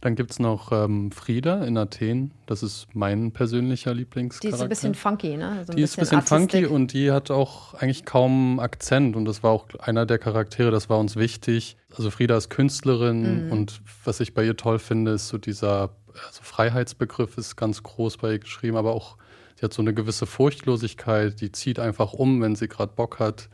Dann 0.00 0.14
gibt 0.14 0.32
es 0.32 0.38
noch 0.38 0.72
ähm, 0.72 1.10
Frieda 1.10 1.64
in 1.64 1.76
Athen. 1.78 2.32
Das 2.46 2.62
ist 2.62 2.88
mein 2.92 3.32
persönlicher 3.32 3.94
Lieblingscharakter. 3.94 4.48
Die 4.48 4.54
ist 4.54 4.62
ein 4.62 4.68
bisschen 4.68 4.94
funky, 4.94 5.36
ne? 5.36 5.64
So 5.66 5.72
die 5.72 5.82
ist 5.82 5.96
ein 5.96 6.00
bisschen 6.00 6.22
funky 6.22 6.66
und 6.66 6.92
die 6.92 7.10
hat 7.10 7.30
auch 7.30 7.74
eigentlich 7.74 8.04
kaum 8.04 8.60
Akzent. 8.60 9.16
Und 9.16 9.24
das 9.24 9.42
war 9.42 9.52
auch 9.52 9.68
einer 9.80 10.06
der 10.06 10.18
Charaktere, 10.18 10.70
das 10.70 10.90
war 10.90 10.98
uns 10.98 11.16
wichtig. 11.16 11.76
Also 11.96 12.10
Frieda 12.10 12.36
ist 12.36 12.50
Künstlerin 12.50 13.46
mhm. 13.46 13.52
und 13.52 13.80
was 14.04 14.20
ich 14.20 14.34
bei 14.34 14.44
ihr 14.44 14.56
toll 14.56 14.78
finde, 14.78 15.12
ist 15.12 15.28
so 15.28 15.38
dieser 15.38 15.90
also 16.26 16.42
Freiheitsbegriff 16.42 17.38
ist 17.38 17.56
ganz 17.56 17.82
groß 17.82 18.18
bei 18.18 18.32
ihr 18.32 18.38
geschrieben, 18.38 18.76
aber 18.76 18.94
auch 18.94 19.16
sie 19.56 19.64
hat 19.64 19.72
so 19.72 19.82
eine 19.82 19.94
gewisse 19.94 20.26
Furchtlosigkeit, 20.26 21.40
die 21.40 21.52
zieht 21.52 21.78
einfach 21.78 22.12
um, 22.12 22.40
wenn 22.42 22.56
sie 22.56 22.68
gerade 22.68 22.92
Bock 22.94 23.18
hat. 23.18 23.48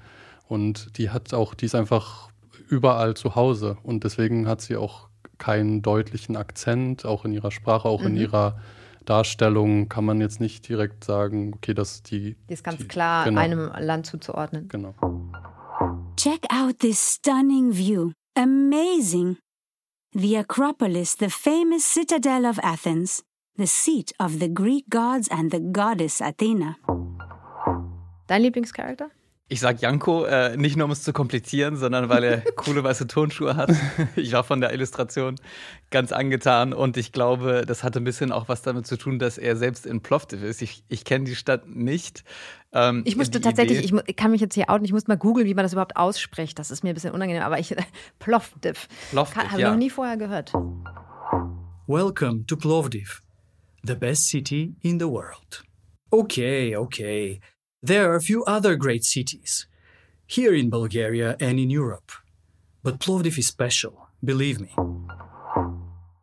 Und 0.49 0.99
die 0.99 1.11
hat 1.11 1.35
auch, 1.35 1.55
die 1.55 1.67
ist 1.67 1.75
einfach 1.75 2.31
überall 2.69 3.15
zu 3.15 3.35
Hause. 3.35 3.79
Und 3.83 4.05
deswegen 4.05 4.49
hat 4.49 4.61
sie 4.61 4.77
auch 4.77 5.09
keinen 5.39 5.83
deutlichen 5.83 6.37
Akzent, 6.37 7.05
auch 7.05 7.25
in 7.25 7.33
ihrer 7.33 7.51
Sprache, 7.51 7.89
auch 7.89 8.01
mhm. 8.01 8.09
in 8.09 8.17
ihrer 8.17 8.57
Darstellung 9.05 9.89
kann 9.89 10.05
man 10.05 10.21
jetzt 10.21 10.41
nicht 10.41 10.69
direkt 10.69 11.05
sagen, 11.05 11.55
okay, 11.55 11.75
dass 11.75 12.03
die. 12.03 12.37
Die 12.49 12.55
ist 12.55 12.65
ganz 12.65 12.79
die, 12.79 12.89
klar 12.89 13.25
genau. 13.25 13.41
einem 13.41 13.71
Land 13.79 14.07
zuzuordnen. 14.07 14.69
Genau. 14.69 14.95
Check 16.17 16.45
out 16.53 16.81
this 16.81 17.15
stunning 17.15 17.73
view. 17.73 18.13
Amazing. 18.35 19.39
The 20.13 20.39
Acropolis, 20.39 21.17
the 21.19 21.29
famous 21.29 21.85
citadel 21.85 22.47
of 22.47 22.59
Athens, 22.63 23.23
the 23.57 23.67
seat 23.67 24.13
of 24.19 24.41
the 24.41 24.53
Greek 24.53 24.89
gods 24.91 25.29
and 25.31 25.53
the 25.53 25.61
goddess 25.61 26.21
Athena. 26.21 26.77
Dein 28.27 28.43
Lieblingscharakter? 28.43 29.11
Ich 29.49 29.61
sag 29.61 29.81
Janko, 29.81 30.25
äh, 30.25 30.57
nicht 30.57 30.77
nur 30.77 30.87
um 30.87 30.91
es 30.91 31.05
zu 31.05 31.13
komplizieren, 31.13 31.77
sondern 31.77 32.09
weil 32.09 32.25
er 32.25 32.41
coole 32.57 32.83
weiße 32.83 33.07
Turnschuhe 33.07 33.55
hat. 33.55 33.71
Ich 34.17 34.33
war 34.33 34.43
von 34.43 34.61
der 34.61 34.73
Illustration 34.73 35.37
ganz 35.91 36.11
angetan 36.11 36.73
und 36.73 36.97
ich 36.97 37.13
glaube, 37.13 37.63
das 37.65 37.85
hatte 37.85 38.01
ein 38.01 38.05
bisschen 38.05 38.33
auch 38.33 38.49
was 38.49 38.63
damit 38.63 38.89
zu 38.89 38.97
tun, 38.97 39.21
dass 39.21 39.39
er 39.39 39.55
selbst 39.55 39.87
in 39.87 40.01
Plovdiv 40.01 40.43
ist. 40.43 40.63
Ich, 40.63 40.83
ich 40.89 41.05
kenne 41.05 41.27
die 41.27 41.37
Stadt 41.37 41.69
nicht. 41.69 42.25
Ähm, 42.73 43.03
ich 43.05 43.17
musste 43.17 43.41
tatsächlich, 43.41 43.85
ich, 43.85 43.93
ich, 44.07 44.17
kann 44.17 44.33
mich 44.33 44.41
jetzt 44.41 44.55
hier 44.55 44.69
outen, 44.69 44.85
ich 44.85 44.93
muss 44.93 45.07
mal 45.07 45.17
googeln, 45.17 45.47
wie 45.47 45.55
man 45.55 45.65
das 45.65 45.73
überhaupt 45.73 45.97
ausspricht. 45.97 46.59
Das 46.59 46.73
ist 46.73 46.83
mir 46.83 46.91
ein 46.91 46.95
bisschen 46.95 47.15
unangenehm, 47.15 47.45
aber 47.45 47.61
ich, 47.61 47.73
Plovdiv. 48.19 48.89
Plovdiv 49.11 49.37
Habe 49.37 49.49
ich 49.53 49.59
ja. 49.59 49.71
noch 49.71 49.79
nie 49.79 49.91
vorher 49.91 50.17
gehört. 50.17 50.53
Welcome 51.87 52.47
to 52.47 52.57
Plovdiv, 52.57 53.23
the 53.85 53.95
best 53.95 54.29
city 54.29 54.75
in 54.81 54.99
the 54.99 55.07
world. 55.07 55.63
Okay, 56.11 56.77
okay. 56.77 57.41
There 57.83 58.11
are 58.11 58.17
a 58.17 58.21
few 58.21 58.43
other 58.45 58.77
great 58.77 59.05
cities, 59.05 59.69
here 60.27 60.55
in 60.55 60.71
Bulgaria 60.71 61.37
and 61.41 61.59
in 61.59 61.71
Europe. 61.71 62.11
But 62.83 62.99
Plovdiv 62.99 63.37
is 63.37 63.47
special, 63.47 64.09
believe 64.23 64.61
me. 64.61 64.71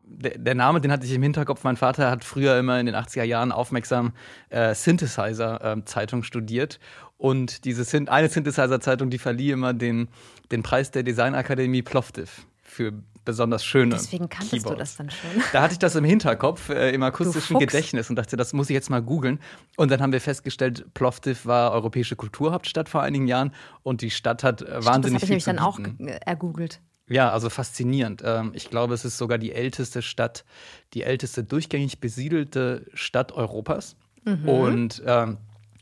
Der, 0.02 0.36
der, 0.36 0.54
Name, 0.54 0.80
den 0.80 0.90
hatte 0.90 1.06
ich 1.06 1.12
im 1.12 1.22
Hinterkopf. 1.22 1.62
Mein 1.62 1.76
Vater 1.76 2.10
hat 2.10 2.24
früher 2.24 2.58
immer 2.58 2.80
in 2.80 2.86
den 2.86 2.94
80er 2.96 3.22
Jahren 3.22 3.52
aufmerksam 3.52 4.12
äh, 4.50 4.74
Synthesizer-Zeitung 4.74 6.20
äh, 6.20 6.24
studiert. 6.24 6.80
Und 7.18 7.64
diese 7.64 8.10
eine 8.10 8.28
Synthesizer-Zeitung, 8.28 9.10
die 9.10 9.18
verlieh 9.18 9.50
immer 9.50 9.74
den, 9.74 10.08
den 10.50 10.62
Preis 10.62 10.90
der 10.90 11.02
Designakademie 11.02 11.82
Plovdiv 11.82 12.46
für 12.62 12.92
besonders 13.24 13.64
schöne. 13.64 13.94
Deswegen 13.94 14.28
kanntest 14.28 14.52
Keyboards. 14.52 14.74
du 14.74 14.78
das 14.78 14.96
dann 14.96 15.10
schon. 15.10 15.42
Da 15.52 15.62
hatte 15.62 15.72
ich 15.72 15.78
das 15.78 15.94
im 15.96 16.04
Hinterkopf, 16.04 16.68
äh, 16.68 16.90
im 16.90 17.02
akustischen 17.02 17.58
Gedächtnis 17.58 18.10
und 18.10 18.16
dachte, 18.16 18.36
das 18.36 18.52
muss 18.52 18.70
ich 18.70 18.74
jetzt 18.74 18.90
mal 18.90 19.02
googeln. 19.02 19.40
Und 19.76 19.90
dann 19.90 20.00
haben 20.00 20.12
wir 20.12 20.20
festgestellt, 20.20 20.92
Plovdiv 20.94 21.46
war 21.46 21.72
europäische 21.72 22.16
Kulturhauptstadt 22.16 22.88
vor 22.88 23.02
einigen 23.02 23.26
Jahren 23.26 23.52
und 23.82 24.02
die 24.02 24.10
Stadt 24.10 24.44
hat 24.44 24.60
Stimmt, 24.60 24.84
wahnsinnig 24.84 25.20
das 25.20 25.28
viel 25.28 25.38
ich 25.38 25.46
nämlich 25.46 25.58
dann 25.58 25.58
auch 25.58 25.80
ergoogelt. 26.26 26.80
Ja, 27.08 27.30
also 27.30 27.50
faszinierend. 27.50 28.22
Ähm, 28.24 28.52
ich 28.54 28.70
glaube, 28.70 28.94
es 28.94 29.04
ist 29.04 29.18
sogar 29.18 29.38
die 29.38 29.52
älteste 29.52 30.00
Stadt, 30.00 30.44
die 30.94 31.02
älteste 31.02 31.44
durchgängig 31.44 32.00
besiedelte 32.00 32.86
Stadt 32.94 33.32
Europas. 33.32 33.96
Mhm. 34.24 34.48
Und 34.48 35.02
ähm, 35.06 35.38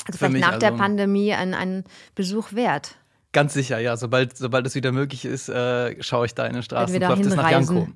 also 0.07 0.19
vielleicht 0.19 0.41
nach 0.41 0.49
also, 0.55 0.61
der 0.61 0.73
Pandemie 0.73 1.33
ein, 1.33 1.55
ein 1.55 1.85
Besuch 2.15 2.53
wert. 2.53 2.97
Ganz 3.33 3.55
sicher, 3.55 3.79
ja. 3.79 3.97
Sobald, 3.97 4.37
sobald 4.37 4.67
es 4.67 4.75
wieder 4.75 4.93
möglich 4.93 5.25
ist, 5.25 5.49
äh, 5.49 6.01
schaue 6.03 6.27
ich 6.27 6.35
da 6.35 6.47
in 6.47 6.53
den 6.53 6.63
Straßen. 6.63 7.01
Läuft 7.01 7.27
es 7.27 7.35
nach 7.35 7.51
Janko. 7.51 7.89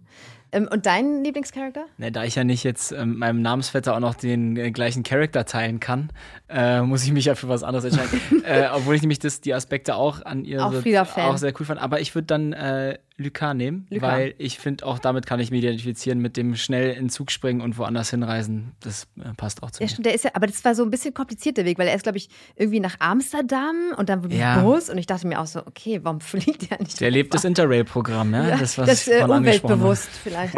Ähm, 0.53 0.68
und 0.70 0.87
dein 0.87 1.24
Lieblingscharakter? 1.24 1.87
Ne, 1.99 2.12
da 2.12 2.24
ich 2.24 2.37
ja 2.37 2.45
nicht 2.45 2.64
jetzt 2.64 2.93
ähm, 2.93 3.11
mit 3.11 3.18
meinem 3.18 3.43
Namensvetter 3.43 3.95
auch 3.95 4.01
noch 4.01 4.14
den 4.14 4.57
äh, 4.57 4.70
gleichen 4.70 5.03
Charakter 5.03 5.45
teilen 5.45 5.80
kann, 5.80 6.11
äh, 6.49 6.80
muss 6.82 7.05
ich 7.05 7.12
mich 7.12 7.24
ja 7.24 7.34
für 7.34 7.49
was 7.49 7.62
anderes 7.62 7.84
entscheiden. 7.84 8.20
äh, 8.45 8.68
obwohl 8.72 8.95
ich 8.95 9.03
nämlich 9.03 9.18
das, 9.18 9.41
die 9.41 9.53
Aspekte 9.53 9.97
auch 9.97 10.24
an 10.24 10.45
ihr 10.45 10.64
auch, 10.64 10.72
so, 10.72 11.20
auch 11.20 11.37
sehr 11.37 11.53
cool 11.59 11.66
fand. 11.66 11.80
Aber 11.80 12.01
ich 12.01 12.14
würde 12.14 12.26
dann 12.26 12.53
äh, 12.53 12.99
Lucas 13.19 13.55
nehmen, 13.55 13.87
Lucas. 13.89 14.11
weil 14.11 14.35
ich 14.37 14.59
finde, 14.59 14.85
auch 14.85 14.99
damit 14.99 15.25
kann 15.25 15.41
ich 15.41 15.51
mich 15.51 15.62
identifizieren 15.62 16.19
mit 16.19 16.37
dem 16.37 16.55
schnell 16.55 16.95
in 16.95 17.09
Zug 17.09 17.31
springen 17.31 17.62
und 17.62 17.79
woanders 17.79 18.11
hinreisen. 18.11 18.75
Das 18.81 19.07
äh, 19.19 19.33
passt 19.35 19.62
auch 19.62 19.71
zu 19.71 19.81
ja, 19.81 19.87
mir. 19.87 19.89
Stimmt, 19.91 20.07
der 20.07 20.14
ist 20.14 20.25
ja, 20.25 20.31
aber 20.35 20.47
das 20.47 20.64
war 20.64 20.75
so 20.75 20.83
ein 20.83 20.91
bisschen 20.91 21.14
kompliziert 21.14 21.57
der 21.57 21.64
Weg, 21.64 21.79
weil 21.79 21.89
er 21.89 21.95
ist, 21.95 22.03
glaube 22.03 22.19
ich, 22.19 22.29
irgendwie 22.57 22.81
nach 22.81 22.97
Amsterdam 22.99 23.95
und 23.97 24.11
dann 24.11 24.21
mit 24.21 24.35
ja. 24.35 24.61
Bus 24.61 24.91
und 24.91 24.99
ich 24.99 25.07
dachte 25.07 25.27
mir 25.27 25.41
auch 25.41 25.47
so, 25.47 25.67
okay, 25.67 26.01
warum 26.03 26.21
fliegt 26.23 26.71
der 26.71 26.79
nicht? 26.79 27.01
Der 27.01 27.11
lebt 27.11 27.33
das 27.33 27.45
Interrail-Programm, 27.45 28.35
ja? 28.35 28.49
ja? 28.49 28.57
Das, 28.59 28.77
was 28.77 28.87
das 28.87 29.09
äh, 29.09 29.25
umweltbewusst 29.25 30.11
vielleicht. 30.23 30.55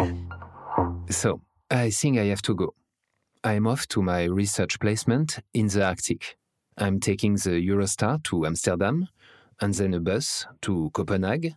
So, 1.07 1.41
I 1.71 1.89
think 1.89 2.17
I 2.17 2.29
have 2.29 2.41
to 2.41 2.55
go. 2.55 2.73
I'm 3.43 3.67
off 3.67 3.87
to 3.87 4.01
my 4.01 4.27
research 4.27 4.79
placement 4.79 5.41
in 5.53 5.69
the 5.69 5.81
Arctic. 5.81 6.37
I'm 6.77 6.99
taking 6.99 7.37
the 7.37 7.51
Eurostar 7.51 8.21
to 8.23 8.45
Amsterdam 8.45 9.07
and 9.61 9.75
then 9.77 9.93
a 9.93 9.99
bus 9.99 10.45
to 10.61 10.89
Copenhagen 10.91 11.55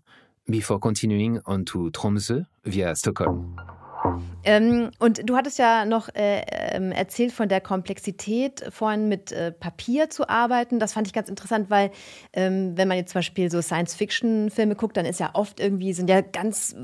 before 0.51 0.78
continuing 0.78 1.40
on 1.47 1.64
to 1.64 1.90
Tromsø 1.90 2.45
via 2.64 2.95
Stockholm. 2.95 3.57
Ähm, 4.44 4.90
und 4.98 5.28
du 5.28 5.36
hattest 5.36 5.59
ja 5.59 5.84
noch 5.84 6.09
äh, 6.14 6.42
ähm, 6.50 6.90
erzählt 6.92 7.32
von 7.32 7.48
der 7.48 7.61
Komplexität, 7.61 8.64
vorhin 8.70 9.09
mit 9.09 9.30
äh, 9.30 9.53
Papier 9.53 10.11
zu 10.11 10.28
arbeiten. 10.28 10.78
Das 10.78 10.92
fand 10.92 11.07
ich 11.07 11.12
ganz 11.12 11.28
interessant, 11.28 11.70
weil 11.70 11.90
ähm, 12.32 12.76
wenn 12.76 12.88
man 12.88 12.96
jetzt 12.96 13.12
zum 13.12 13.20
Beispiel 13.20 13.50
so 13.50 13.62
Science-Fiction-Filme 13.62 14.74
guckt, 14.74 14.96
dann 14.96 15.07
ist 15.07 15.20
ja 15.20 15.30
oft 15.34 15.61
irgendwie, 15.61 15.92
sind 15.92 16.11
ja 16.11 16.20
ganz 16.20 16.74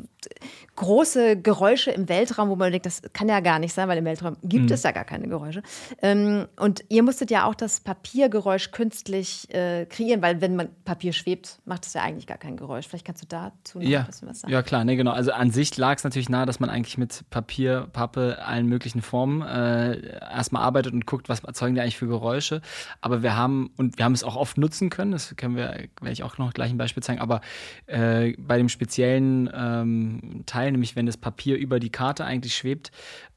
große 0.76 1.40
Geräusche 1.40 1.90
im 1.90 2.08
Weltraum, 2.08 2.48
wo 2.48 2.56
man 2.56 2.70
denkt, 2.70 2.86
das 2.86 3.02
kann 3.12 3.28
ja 3.28 3.40
gar 3.40 3.58
nicht 3.58 3.72
sein, 3.72 3.88
weil 3.88 3.98
im 3.98 4.04
Weltraum 4.04 4.36
gibt 4.42 4.66
mhm. 4.66 4.72
es 4.72 4.82
ja 4.84 4.92
gar 4.92 5.04
keine 5.04 5.26
Geräusche. 5.26 5.62
Ähm, 6.02 6.46
und 6.56 6.84
ihr 6.88 7.02
musstet 7.02 7.30
ja 7.30 7.46
auch 7.46 7.54
das 7.54 7.80
Papiergeräusch 7.80 8.70
künstlich 8.70 9.52
äh, 9.52 9.86
kreieren, 9.86 10.22
weil 10.22 10.40
wenn 10.40 10.54
man 10.54 10.68
Papier 10.84 11.12
schwebt, 11.12 11.58
macht 11.64 11.86
es 11.86 11.94
ja 11.94 12.02
eigentlich 12.02 12.26
gar 12.26 12.38
kein 12.38 12.56
Geräusch. 12.56 12.86
Vielleicht 12.86 13.04
kannst 13.04 13.22
du 13.22 13.26
dazu 13.26 13.78
noch 13.78 13.88
ja. 13.88 14.00
ein 14.00 14.06
bisschen 14.06 14.28
was 14.28 14.40
sagen. 14.40 14.52
Ja, 14.52 14.62
klar, 14.62 14.84
nee, 14.84 14.96
genau. 14.96 15.12
Also 15.12 15.32
an 15.32 15.50
sich 15.50 15.76
lag 15.76 15.96
es 15.96 16.04
natürlich 16.04 16.28
nahe, 16.28 16.46
dass 16.46 16.60
man 16.60 16.70
eigentlich 16.70 16.98
mit 16.98 17.07
Papier, 17.30 17.88
Pappe, 17.92 18.38
allen 18.44 18.66
möglichen 18.66 19.02
Formen 19.02 19.42
äh, 19.42 20.18
erstmal 20.20 20.62
arbeitet 20.62 20.92
und 20.92 21.06
guckt, 21.06 21.28
was 21.28 21.44
erzeugen 21.44 21.74
die 21.74 21.80
eigentlich 21.80 21.96
für 21.96 22.06
Geräusche. 22.06 22.60
Aber 23.00 23.22
wir 23.22 23.36
haben, 23.36 23.70
und 23.76 23.98
wir 23.98 24.04
haben 24.04 24.12
es 24.12 24.24
auch 24.24 24.36
oft 24.36 24.58
nutzen 24.58 24.90
können, 24.90 25.12
das 25.12 25.34
können 25.36 25.56
wir, 25.56 25.88
werde 26.00 26.12
ich 26.12 26.22
auch 26.22 26.38
noch 26.38 26.52
gleich 26.52 26.70
ein 26.70 26.78
Beispiel 26.78 27.02
zeigen, 27.02 27.20
aber 27.20 27.40
äh, 27.86 28.34
bei 28.38 28.58
dem 28.58 28.68
speziellen 28.68 29.50
ähm, 29.54 30.42
Teil, 30.46 30.72
nämlich 30.72 30.96
wenn 30.96 31.06
das 31.06 31.16
Papier 31.16 31.56
über 31.56 31.80
die 31.80 31.90
Karte 31.90 32.24
eigentlich 32.24 32.54
schwebt, 32.54 32.90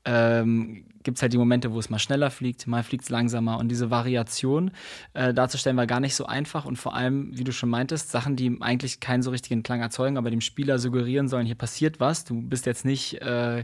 ähm, 0.06 0.86
gibt 1.04 1.18
es 1.18 1.22
halt 1.22 1.34
die 1.34 1.38
Momente, 1.38 1.72
wo 1.72 1.80
es 1.80 1.90
mal 1.90 2.00
schneller 2.00 2.32
fliegt, 2.32 2.68
mal 2.68 2.84
fliegt 2.84 3.04
es 3.04 3.10
langsamer. 3.10 3.58
Und 3.58 3.70
diese 3.70 3.90
Variation 3.90 4.72
äh, 5.14 5.34
darzustellen 5.34 5.78
war 5.78 5.88
gar 5.88 6.00
nicht 6.00 6.16
so 6.16 6.26
einfach 6.26 6.66
und 6.66 6.78
vor 6.78 6.96
allem, 6.96 7.38
wie 7.38 7.44
du 7.44 7.52
schon 7.52 7.70
meintest, 7.70 8.12
Sachen, 8.12 8.36
die 8.36 8.58
eigentlich 8.62 9.00
keinen 9.00 9.24
so 9.24 9.32
richtigen 9.32 9.64
Klang 9.64 9.82
erzeugen, 9.82 10.18
aber 10.18 10.30
dem 10.30 10.42
Spieler 10.42 10.80
suggerieren 10.80 11.28
sollen, 11.28 11.46
hier 11.46 11.56
passiert 11.56 12.00
was, 12.00 12.26
du 12.26 12.42
bist 12.42 12.66
jetzt 12.66 12.86
nicht, 12.86 13.22
äh, 13.22 13.64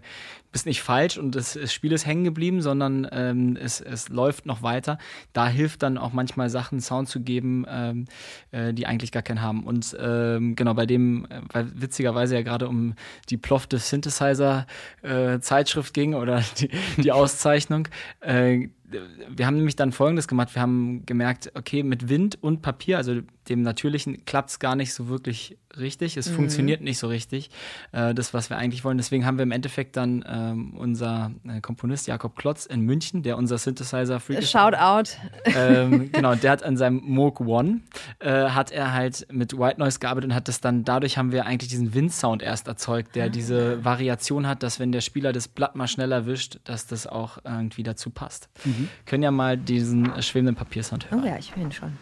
bist 0.51 0.65
nicht 0.65 0.81
falsch 0.81 1.17
und 1.17 1.35
das, 1.35 1.53
das 1.53 1.73
Spiel 1.73 1.91
ist 1.91 2.05
hängen 2.05 2.23
geblieben, 2.23 2.61
sondern 2.61 3.07
ähm, 3.11 3.57
es, 3.61 3.81
es 3.81 4.09
läuft 4.09 4.45
noch 4.45 4.63
weiter. 4.63 4.97
Da 5.33 5.47
hilft 5.47 5.83
dann 5.83 5.97
auch 5.97 6.13
manchmal 6.13 6.49
Sachen 6.49 6.79
Sound 6.79 7.09
zu 7.09 7.21
geben, 7.21 7.65
ähm, 7.69 8.05
äh, 8.51 8.73
die 8.73 8.87
eigentlich 8.87 9.11
gar 9.11 9.23
keinen 9.23 9.41
haben. 9.41 9.65
Und 9.65 9.95
ähm, 9.99 10.55
genau 10.55 10.73
bei 10.73 10.85
dem, 10.85 11.25
äh, 11.25 11.41
weil 11.51 11.67
witzigerweise 11.79 12.35
ja 12.35 12.41
gerade 12.41 12.67
um 12.67 12.95
die 13.29 13.37
Plovdiv 13.37 13.83
Synthesizer 13.83 14.65
äh, 15.03 15.39
Zeitschrift 15.39 15.93
ging 15.93 16.15
oder 16.15 16.26
die, 16.59 16.69
die 16.97 17.11
Auszeichnung, 17.11 17.87
äh, 18.21 18.67
wir 18.89 19.45
haben 19.45 19.57
nämlich 19.57 19.75
dann 19.75 19.91
Folgendes 19.91 20.27
gemacht. 20.27 20.55
Wir 20.55 20.61
haben 20.61 21.05
gemerkt, 21.05 21.51
okay, 21.55 21.83
mit 21.83 22.07
Wind 22.07 22.41
und 22.41 22.61
Papier, 22.61 22.97
also 22.97 23.19
dem 23.49 23.61
Natürlichen, 23.61 24.25
klappt 24.25 24.49
es 24.49 24.59
gar 24.59 24.75
nicht 24.75 24.93
so 24.93 25.09
wirklich 25.09 25.57
richtig. 25.77 26.15
Es 26.15 26.29
mhm. 26.29 26.35
funktioniert 26.35 26.81
nicht 26.81 26.97
so 26.97 27.07
richtig, 27.07 27.49
äh, 27.91 28.13
das, 28.13 28.33
was 28.33 28.49
wir 28.49 28.57
eigentlich 28.57 28.83
wollen. 28.83 28.97
Deswegen 28.97 29.25
haben 29.25 29.37
wir 29.37 29.43
im 29.43 29.51
Endeffekt 29.51 29.97
dann 29.97 30.23
ähm, 30.27 30.73
unser 30.75 31.31
äh, 31.47 31.59
Komponist 31.59 32.07
Jakob 32.07 32.35
Klotz 32.35 32.65
in 32.65 32.81
München, 32.81 33.23
der 33.23 33.37
unser 33.37 33.57
Synthesizer 33.57 34.19
Freak 34.19 34.43
Shout 34.43 34.75
out. 34.75 35.17
Ähm, 35.43 36.09
genau, 36.13 36.35
der 36.35 36.51
hat 36.51 36.63
an 36.63 36.77
seinem 36.77 37.01
Moog 37.03 37.41
One, 37.41 37.81
äh, 38.19 38.49
hat 38.49 38.71
er 38.71 38.93
halt 38.93 39.27
mit 39.31 39.57
White 39.57 39.79
Noise 39.79 39.99
gearbeitet 39.99 40.29
und 40.29 40.35
hat 40.35 40.47
das 40.47 40.61
dann, 40.61 40.83
dadurch 40.83 41.17
haben 41.17 41.31
wir 41.31 41.45
eigentlich 41.45 41.69
diesen 41.69 41.93
Windsound 41.93 42.41
erst 42.41 42.67
erzeugt, 42.67 43.15
der 43.15 43.25
ah. 43.25 43.29
diese 43.29 43.83
Variation 43.83 44.47
hat, 44.47 44.63
dass 44.63 44.79
wenn 44.79 44.91
der 44.91 45.01
Spieler 45.01 45.33
das 45.33 45.47
Blatt 45.47 45.75
mal 45.75 45.87
schneller 45.87 46.25
wischt, 46.25 46.59
dass 46.63 46.87
das 46.87 47.05
auch 47.05 47.39
irgendwie 47.43 47.83
dazu 47.83 48.09
passt. 48.09 48.49
Mhm. 48.63 48.76
Mhm. 48.77 48.89
Können 49.05 49.23
ja 49.23 49.31
mal 49.31 49.57
diesen 49.57 50.21
schwebenden 50.21 50.55
Papiersound 50.55 51.09
hören. 51.09 51.23
Oh 51.23 51.27
ja, 51.27 51.37
ich 51.37 51.55
höre 51.55 51.63
ihn 51.63 51.71
schon. 51.71 51.93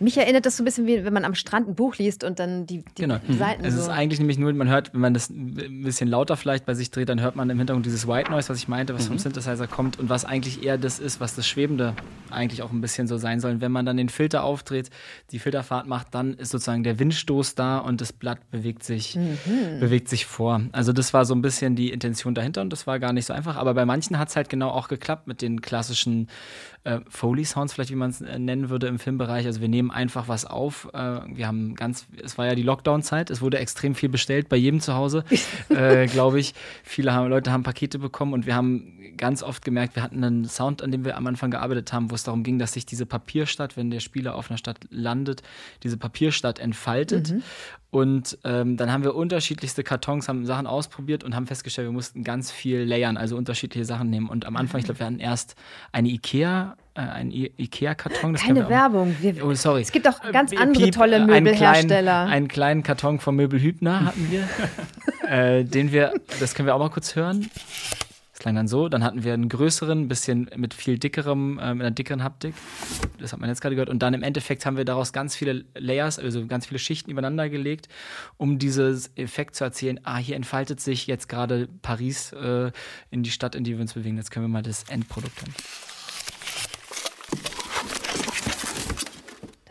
Mich 0.00 0.16
erinnert 0.16 0.46
das 0.46 0.56
so 0.56 0.62
ein 0.62 0.64
bisschen 0.64 0.86
wie, 0.86 1.04
wenn 1.04 1.12
man 1.12 1.24
am 1.24 1.34
Strand 1.34 1.68
ein 1.68 1.74
Buch 1.74 1.96
liest 1.96 2.22
und 2.24 2.38
dann 2.38 2.66
die, 2.66 2.84
die 2.96 3.02
genau. 3.02 3.18
Seiten. 3.28 3.64
Es 3.64 3.74
so. 3.74 3.80
ist 3.80 3.88
eigentlich 3.88 4.18
nämlich 4.20 4.38
nur, 4.38 4.52
man 4.52 4.68
hört, 4.68 4.94
wenn 4.94 5.00
man 5.00 5.14
das 5.14 5.28
ein 5.30 5.82
bisschen 5.82 6.08
lauter 6.08 6.36
vielleicht 6.36 6.66
bei 6.66 6.74
sich 6.74 6.90
dreht, 6.90 7.08
dann 7.08 7.20
hört 7.20 7.36
man 7.36 7.50
im 7.50 7.58
Hintergrund 7.58 7.86
dieses 7.86 8.06
White 8.06 8.30
Noise, 8.30 8.48
was 8.48 8.58
ich 8.58 8.68
meinte, 8.68 8.94
was 8.94 9.04
mhm. 9.04 9.08
vom 9.08 9.18
Synthesizer 9.18 9.66
kommt 9.66 9.98
und 9.98 10.08
was 10.08 10.24
eigentlich 10.24 10.62
eher 10.62 10.78
das 10.78 10.98
ist, 10.98 11.20
was 11.20 11.34
das 11.34 11.46
Schwebende 11.46 11.94
eigentlich 12.30 12.62
auch 12.62 12.70
ein 12.70 12.80
bisschen 12.80 13.08
so 13.08 13.16
sein 13.18 13.40
soll. 13.40 13.52
Und 13.52 13.60
wenn 13.60 13.72
man 13.72 13.86
dann 13.86 13.96
den 13.96 14.08
Filter 14.08 14.44
aufdreht, 14.44 14.90
die 15.32 15.38
Filterfahrt 15.38 15.86
macht, 15.86 16.14
dann 16.14 16.34
ist 16.34 16.50
sozusagen 16.50 16.84
der 16.84 16.98
Windstoß 16.98 17.54
da 17.54 17.78
und 17.78 18.00
das 18.00 18.12
Blatt 18.12 18.38
bewegt 18.50 18.84
sich, 18.84 19.16
mhm. 19.16 19.80
bewegt 19.80 20.08
sich 20.08 20.26
vor. 20.26 20.60
Also 20.72 20.92
das 20.92 21.12
war 21.12 21.24
so 21.24 21.34
ein 21.34 21.42
bisschen 21.42 21.74
die 21.76 21.90
Intention 21.90 22.34
dahinter 22.34 22.60
und 22.60 22.72
das 22.72 22.86
war 22.86 22.98
gar 22.98 23.12
nicht 23.12 23.26
so 23.26 23.32
einfach. 23.32 23.56
Aber 23.56 23.74
bei 23.74 23.84
manchen 23.84 24.18
hat 24.18 24.28
es 24.28 24.36
halt 24.36 24.48
genau 24.48 24.70
auch 24.70 24.88
geklappt 24.88 25.26
mit 25.26 25.42
den 25.42 25.60
klassischen 25.60 26.28
äh, 26.84 27.00
Foley-Sounds, 27.08 27.72
vielleicht 27.72 27.90
wie 27.90 27.96
man 27.96 28.10
es 28.10 28.20
äh, 28.20 28.38
nennen 28.38 28.70
würde 28.70 28.86
im 28.86 28.98
Filmbereich. 28.98 29.46
Also 29.46 29.60
wir 29.60 29.68
nehmen 29.68 29.90
einfach 29.90 30.28
was 30.28 30.44
auf. 30.44 30.88
Äh, 30.92 31.20
wir 31.34 31.46
haben 31.46 31.74
ganz, 31.74 32.06
es 32.22 32.38
war 32.38 32.46
ja 32.46 32.54
die 32.54 32.62
Lockdown-Zeit, 32.62 33.30
es 33.30 33.40
wurde 33.40 33.58
extrem 33.58 33.94
viel 33.94 34.08
bestellt 34.08 34.48
bei 34.48 34.56
jedem 34.56 34.80
zu 34.80 34.94
Hause, 34.94 35.24
äh, 35.68 36.06
glaube 36.06 36.40
ich. 36.40 36.54
Viele 36.82 37.12
haben, 37.12 37.28
Leute 37.28 37.52
haben 37.52 37.62
Pakete 37.62 37.98
bekommen 37.98 38.32
und 38.32 38.46
wir 38.46 38.54
haben 38.54 38.98
ganz 39.16 39.42
oft 39.42 39.64
gemerkt, 39.64 39.96
wir 39.96 40.02
hatten 40.02 40.24
einen 40.24 40.44
Sound, 40.44 40.82
an 40.82 40.90
dem 40.92 41.04
wir 41.04 41.16
am 41.16 41.26
Anfang 41.26 41.50
gearbeitet 41.50 41.92
haben, 41.92 42.10
wo 42.10 42.14
es 42.14 42.22
darum 42.22 42.42
ging, 42.42 42.58
dass 42.58 42.72
sich 42.72 42.86
diese 42.86 43.04
Papierstadt, 43.04 43.76
wenn 43.76 43.90
der 43.90 44.00
Spieler 44.00 44.34
auf 44.34 44.50
einer 44.50 44.58
Stadt 44.58 44.78
landet, 44.90 45.42
diese 45.82 45.96
Papierstadt 45.96 46.58
entfaltet. 46.58 47.32
Mhm. 47.32 47.42
Und 47.90 48.36
ähm, 48.44 48.76
dann 48.76 48.92
haben 48.92 49.02
wir 49.02 49.14
unterschiedlichste 49.14 49.82
Kartons, 49.82 50.28
haben 50.28 50.44
Sachen 50.44 50.66
ausprobiert 50.66 51.24
und 51.24 51.34
haben 51.34 51.46
festgestellt, 51.46 51.88
wir 51.88 51.92
mussten 51.92 52.22
ganz 52.22 52.50
viel 52.50 52.80
layern, 52.80 53.16
also 53.16 53.36
unterschiedliche 53.36 53.86
Sachen 53.86 54.10
nehmen. 54.10 54.28
Und 54.28 54.44
am 54.44 54.56
Anfang, 54.56 54.80
ich 54.80 54.84
glaube, 54.84 55.00
wir 55.00 55.06
hatten 55.06 55.20
erst 55.20 55.54
eine 55.90 56.08
Ikea, 56.08 56.76
äh, 56.94 57.00
einen 57.00 57.30
Ikea-Karton. 57.30 58.34
Keine 58.34 58.68
Werbung. 58.68 59.16
Wir, 59.20 59.42
oh, 59.42 59.54
sorry. 59.54 59.80
Es 59.80 59.90
gibt 59.90 60.06
auch 60.06 60.20
ganz 60.32 60.52
äh, 60.52 60.58
andere 60.58 60.84
Piep, 60.84 60.94
tolle 60.94 61.24
Möbelhersteller. 61.24 61.72
Einen 61.72 61.88
kleinen, 61.88 62.32
einen 62.32 62.48
kleinen 62.48 62.82
Karton 62.82 63.20
von 63.20 63.34
Möbel 63.36 63.58
Hübner 63.58 64.04
hatten 64.04 64.30
wir, 64.30 64.46
äh, 65.28 65.64
den 65.64 65.90
wir, 65.90 66.12
das 66.40 66.54
können 66.54 66.66
wir 66.66 66.74
auch 66.74 66.80
mal 66.80 66.90
kurz 66.90 67.16
hören. 67.16 67.48
Klang 68.38 68.54
dann 68.54 68.68
so. 68.68 68.88
Dann 68.88 69.02
hatten 69.02 69.24
wir 69.24 69.34
einen 69.34 69.48
größeren, 69.48 70.08
bisschen 70.08 70.50
mit 70.56 70.74
viel 70.74 70.98
dickerem, 70.98 71.58
äh, 71.58 71.74
mit 71.74 71.84
einer 71.84 71.90
dickeren 71.90 72.22
Haptik. 72.22 72.54
Das 73.18 73.32
hat 73.32 73.40
man 73.40 73.48
jetzt 73.48 73.60
gerade 73.60 73.74
gehört. 73.74 73.90
Und 73.90 74.00
dann 74.00 74.14
im 74.14 74.22
Endeffekt 74.22 74.64
haben 74.64 74.76
wir 74.76 74.84
daraus 74.84 75.12
ganz 75.12 75.34
viele 75.34 75.64
Layers, 75.74 76.18
also 76.18 76.46
ganz 76.46 76.66
viele 76.66 76.78
Schichten 76.78 77.10
übereinander 77.10 77.48
gelegt, 77.48 77.88
um 78.36 78.58
dieses 78.58 79.10
Effekt 79.16 79.56
zu 79.56 79.64
erzählen. 79.64 80.00
Ah, 80.04 80.18
hier 80.18 80.36
entfaltet 80.36 80.80
sich 80.80 81.06
jetzt 81.06 81.28
gerade 81.28 81.68
Paris 81.82 82.32
äh, 82.32 82.70
in 83.10 83.22
die 83.22 83.30
Stadt, 83.30 83.54
in 83.54 83.64
die 83.64 83.72
wir 83.74 83.80
uns 83.80 83.94
bewegen. 83.94 84.16
Jetzt 84.16 84.30
können 84.30 84.44
wir 84.44 84.50
mal 84.50 84.62
das 84.62 84.84
Endprodukt 84.84 85.40
hören. 85.42 85.97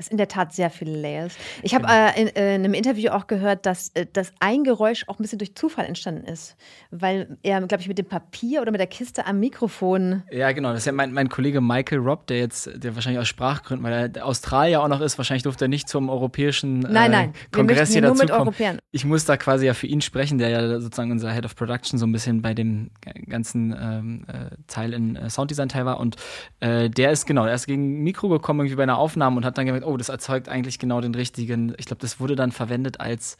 Ist 0.08 0.12
in 0.12 0.18
der 0.18 0.28
Tat 0.28 0.54
sehr 0.54 0.70
viele 0.70 1.00
Layers. 1.00 1.36
Ich 1.62 1.76
habe 1.76 1.86
äh, 1.88 2.22
in, 2.22 2.28
äh, 2.30 2.56
in, 2.56 2.64
einem 2.64 2.74
Interview 2.74 3.12
auch 3.12 3.28
gehört, 3.28 3.66
dass 3.66 3.90
äh, 3.94 4.06
das 4.12 4.32
ein 4.40 4.64
Geräusch 4.64 5.04
auch 5.08 5.20
ein 5.20 5.22
bisschen 5.22 5.40
durch 5.40 5.56
Zufall 5.56 5.86
entstanden 5.86 6.26
ist, 6.26 6.56
weil 6.92 7.38
er, 7.44 7.62
glaube 7.62 7.82
ich, 7.82 7.88
mit 7.88 7.98
dem 7.98 8.06
Papier 8.06 8.62
oder 8.62 8.72
mit 8.72 8.80
der 8.80 8.88
Kiste 8.88 9.26
am 9.26 9.40
Mikrofon. 9.40 10.24
Ja, 10.32 10.52
genau. 10.52 10.70
Das 10.70 10.80
ist 10.80 10.86
ja 10.86 10.92
mein, 10.92 11.12
mein 11.12 11.30
Kollege 11.30 11.62
Michael 11.62 12.00
Robb, 12.00 12.28
der 12.28 12.40
jetzt, 12.40 12.70
der 12.74 12.96
wahrscheinlich 12.96 13.20
aus 13.20 13.28
Sprachgründen, 13.28 13.86
weil 13.86 14.12
er 14.16 14.26
Australier 14.26 14.82
auch 14.82 14.88
noch 14.88 15.02
ist, 15.02 15.18
wahrscheinlich 15.18 15.44
durfte 15.44 15.66
er 15.66 15.68
nicht 15.68 15.90
zum 15.90 16.10
europäischen 16.10 16.86
äh, 16.86 16.92
nein, 16.92 17.12
nein. 17.12 17.34
Kongress 17.52 17.92
hier 17.92 18.02
dazu 18.02 18.14
nur 18.14 18.24
mit 18.24 18.30
kommen. 18.30 18.42
Europäern. 18.42 18.80
Ich 18.92 19.06
muss 19.06 19.26
da 19.26 19.38
quasi 19.38 19.66
ja 19.66 19.74
für 19.74 19.88
ihn 19.88 20.02
sprechen, 20.02 20.38
der 20.38 20.50
ja 20.50 20.80
sozusagen 20.80 21.12
unser 21.12 21.34
Head 21.34 21.46
of 21.46 21.56
Production 21.56 22.00
so 22.00 22.06
ein 22.06 22.12
bisschen 22.12 22.42
bei 22.42 22.54
dem 22.54 22.92
ganzen 23.28 23.76
ähm, 23.80 24.26
äh, 24.28 24.56
Teil 24.68 24.94
in 24.94 25.16
äh, 25.16 25.30
Sounddesign-Teil 25.30 25.86
war 25.86 26.00
und 26.00 26.16
der 26.60 27.12
ist 27.12 27.26
genau, 27.26 27.46
er 27.46 27.54
ist 27.54 27.68
gegen 27.68 28.04
Mikro 28.04 28.30
gekommen 28.30 28.62
irgendwie 28.62 28.76
bei 28.76 28.84
einer 28.84 28.98
Aufnahme 28.98 29.38
und 29.38 29.46
hat 29.46 29.58
dann 29.58 29.66
gemerkt, 29.66 29.86
oh, 29.86 29.97
das 29.98 30.10
erzeugt 30.10 30.50
eigentlich 30.50 30.80
genau 30.80 31.02
den 31.02 31.16
richtigen, 31.16 31.74
ich 31.78 31.86
glaube, 31.86 32.02
das 32.02 32.20
wurde 32.20 32.36
dann 32.36 32.52
verwendet 32.52 33.00
als 33.00 33.38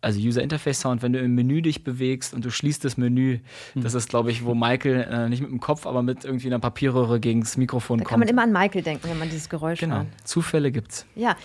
also 0.00 0.20
User 0.20 0.42
Interface 0.42 0.80
Sound, 0.80 1.02
wenn 1.02 1.12
du 1.12 1.20
im 1.20 1.34
Menü 1.34 1.62
dich 1.62 1.84
bewegst 1.84 2.34
und 2.34 2.44
du 2.44 2.50
schließt 2.50 2.84
das 2.84 2.96
Menü, 2.96 3.40
mhm. 3.74 3.82
das 3.82 3.94
ist, 3.94 4.08
glaube 4.08 4.30
ich, 4.30 4.44
wo 4.44 4.54
Michael 4.54 5.06
äh, 5.10 5.28
nicht 5.28 5.40
mit 5.40 5.50
dem 5.50 5.60
Kopf, 5.60 5.86
aber 5.86 6.02
mit 6.02 6.24
irgendwie 6.24 6.48
einer 6.48 6.58
Papierröhre 6.58 7.20
gegen 7.20 7.40
das 7.40 7.56
Mikrofon 7.56 7.98
da 7.98 8.04
kommt. 8.04 8.10
kann 8.10 8.20
man 8.20 8.28
immer 8.28 8.42
an 8.42 8.52
Michael 8.52 8.82
denken, 8.82 9.08
wenn 9.08 9.18
man 9.18 9.28
dieses 9.28 9.48
Geräusch 9.48 9.80
genau. 9.80 9.96
hört. 9.96 10.06
Zufälle 10.24 10.72
gibt's. 10.72 11.06
Ja. 11.14 11.36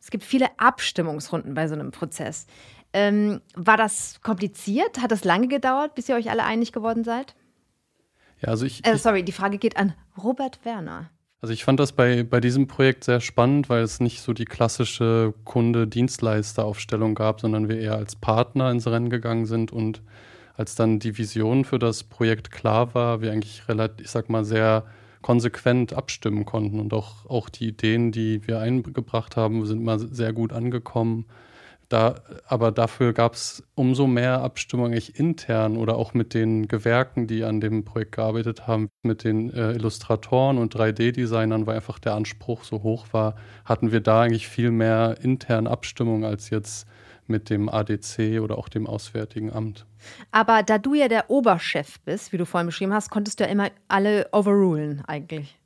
Es 0.00 0.10
gibt 0.10 0.24
viele 0.24 0.48
Abstimmungsrunden 0.58 1.54
bei 1.54 1.66
so 1.66 1.74
einem 1.74 1.90
Prozess. 1.90 2.46
Ähm, 2.92 3.40
war 3.54 3.76
das 3.76 4.20
kompliziert? 4.22 5.00
Hat 5.00 5.10
das 5.10 5.24
lange 5.24 5.48
gedauert, 5.48 5.94
bis 5.94 6.08
ihr 6.08 6.14
euch 6.14 6.30
alle 6.30 6.44
einig 6.44 6.72
geworden 6.72 7.02
seid? 7.02 7.34
Ja, 8.40 8.48
also 8.48 8.66
ich, 8.66 8.86
äh, 8.86 8.98
sorry, 8.98 9.24
die 9.24 9.32
Frage 9.32 9.58
geht 9.58 9.76
an 9.76 9.94
Robert 10.22 10.64
Werner. 10.64 11.10
Also 11.44 11.52
ich 11.52 11.64
fand 11.64 11.78
das 11.78 11.92
bei, 11.92 12.22
bei 12.22 12.40
diesem 12.40 12.68
Projekt 12.68 13.04
sehr 13.04 13.20
spannend, 13.20 13.68
weil 13.68 13.82
es 13.82 14.00
nicht 14.00 14.22
so 14.22 14.32
die 14.32 14.46
klassische 14.46 15.34
Kunde-Dienstleister-Aufstellung 15.44 17.14
gab, 17.14 17.42
sondern 17.42 17.68
wir 17.68 17.78
eher 17.78 17.96
als 17.96 18.16
Partner 18.16 18.70
ins 18.70 18.86
Rennen 18.86 19.10
gegangen 19.10 19.44
sind 19.44 19.70
und 19.70 20.00
als 20.56 20.74
dann 20.74 21.00
die 21.00 21.18
Vision 21.18 21.66
für 21.66 21.78
das 21.78 22.02
Projekt 22.02 22.50
klar 22.50 22.94
war, 22.94 23.20
wir 23.20 23.30
eigentlich 23.30 23.68
relativ, 23.68 24.06
ich 24.06 24.10
sag 24.10 24.30
mal, 24.30 24.42
sehr 24.46 24.84
konsequent 25.20 25.92
abstimmen 25.92 26.46
konnten 26.46 26.80
und 26.80 26.94
auch, 26.94 27.26
auch 27.26 27.50
die 27.50 27.68
Ideen, 27.68 28.10
die 28.10 28.46
wir 28.48 28.60
eingebracht 28.60 29.36
haben, 29.36 29.66
sind 29.66 29.84
mal 29.84 29.98
sehr 29.98 30.32
gut 30.32 30.50
angekommen. 30.50 31.26
Da, 31.94 32.16
aber 32.48 32.72
dafür 32.72 33.12
gab 33.12 33.34
es 33.34 33.62
umso 33.76 34.08
mehr 34.08 34.40
Abstimmung 34.40 34.86
eigentlich 34.86 35.16
intern 35.16 35.76
oder 35.76 35.94
auch 35.94 36.12
mit 36.12 36.34
den 36.34 36.66
Gewerken, 36.66 37.28
die 37.28 37.44
an 37.44 37.60
dem 37.60 37.84
Projekt 37.84 38.16
gearbeitet 38.16 38.66
haben, 38.66 38.88
mit 39.04 39.22
den 39.22 39.54
äh, 39.54 39.74
Illustratoren 39.74 40.58
und 40.58 40.74
3D-Designern, 40.74 41.68
weil 41.68 41.76
einfach 41.76 42.00
der 42.00 42.14
Anspruch 42.14 42.64
so 42.64 42.82
hoch 42.82 43.06
war, 43.12 43.36
hatten 43.64 43.92
wir 43.92 44.00
da 44.00 44.22
eigentlich 44.22 44.48
viel 44.48 44.72
mehr 44.72 45.18
interne 45.22 45.70
Abstimmung 45.70 46.24
als 46.24 46.50
jetzt 46.50 46.88
mit 47.28 47.48
dem 47.48 47.68
ADC 47.68 48.40
oder 48.42 48.58
auch 48.58 48.68
dem 48.68 48.88
Auswärtigen 48.88 49.52
Amt. 49.52 49.86
Aber 50.32 50.64
da 50.64 50.78
du 50.78 50.94
ja 50.94 51.06
der 51.06 51.30
Oberchef 51.30 52.00
bist, 52.00 52.32
wie 52.32 52.38
du 52.38 52.44
vorhin 52.44 52.66
beschrieben 52.66 52.92
hast, 52.92 53.08
konntest 53.08 53.38
du 53.38 53.44
ja 53.44 53.50
immer 53.50 53.70
alle 53.86 54.26
overrulen 54.32 55.04
eigentlich. 55.06 55.56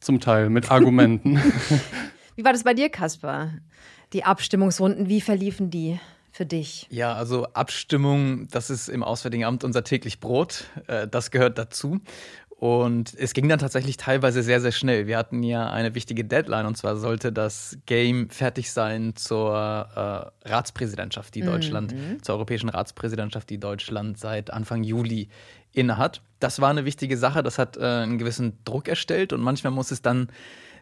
Zum 0.00 0.18
Teil 0.18 0.50
mit 0.50 0.72
Argumenten. 0.72 1.40
wie 2.36 2.44
war 2.44 2.52
das 2.52 2.64
bei 2.64 2.74
dir, 2.74 2.88
Kaspar? 2.88 3.50
die 4.12 4.24
Abstimmungsrunden, 4.24 5.08
wie 5.08 5.20
verliefen 5.20 5.70
die? 5.70 5.98
für 6.34 6.46
dich? 6.46 6.86
Ja, 6.88 7.12
also 7.12 7.46
Abstimmung, 7.52 8.48
das 8.48 8.70
ist 8.70 8.88
im 8.88 9.02
Auswärtigen 9.02 9.44
Amt 9.44 9.64
unser 9.64 9.84
täglich 9.84 10.18
Brot. 10.18 10.64
Äh, 10.86 11.06
das 11.06 11.30
gehört 11.30 11.58
dazu. 11.58 12.00
Und 12.56 13.12
es 13.18 13.34
ging 13.34 13.50
dann 13.50 13.58
tatsächlich 13.58 13.98
teilweise 13.98 14.42
sehr, 14.42 14.62
sehr 14.62 14.72
schnell. 14.72 15.06
Wir 15.06 15.18
hatten 15.18 15.42
ja 15.42 15.70
eine 15.70 15.94
wichtige 15.94 16.24
Deadline 16.24 16.64
und 16.64 16.76
zwar 16.78 16.96
sollte 16.96 17.32
das 17.32 17.76
Game 17.84 18.30
fertig 18.30 18.72
sein 18.72 19.14
zur 19.14 19.52
äh, 19.54 20.48
Ratspräsidentschaft, 20.48 21.34
die 21.34 21.42
Deutschland, 21.42 21.92
mhm. 21.92 22.22
zur 22.22 22.36
europäischen 22.36 22.70
Ratspräsidentschaft, 22.70 23.50
die 23.50 23.58
Deutschland 23.58 24.16
seit 24.16 24.50
Anfang 24.50 24.84
Juli 24.84 25.28
innehat. 25.72 26.22
Das 26.40 26.62
war 26.62 26.70
eine 26.70 26.86
wichtige 26.86 27.18
Sache, 27.18 27.42
das 27.42 27.58
hat 27.58 27.76
äh, 27.76 27.82
einen 27.82 28.16
gewissen 28.16 28.56
Druck 28.64 28.88
erstellt 28.88 29.34
und 29.34 29.42
manchmal 29.42 29.72
muss 29.72 29.90
es 29.90 30.00
dann 30.00 30.28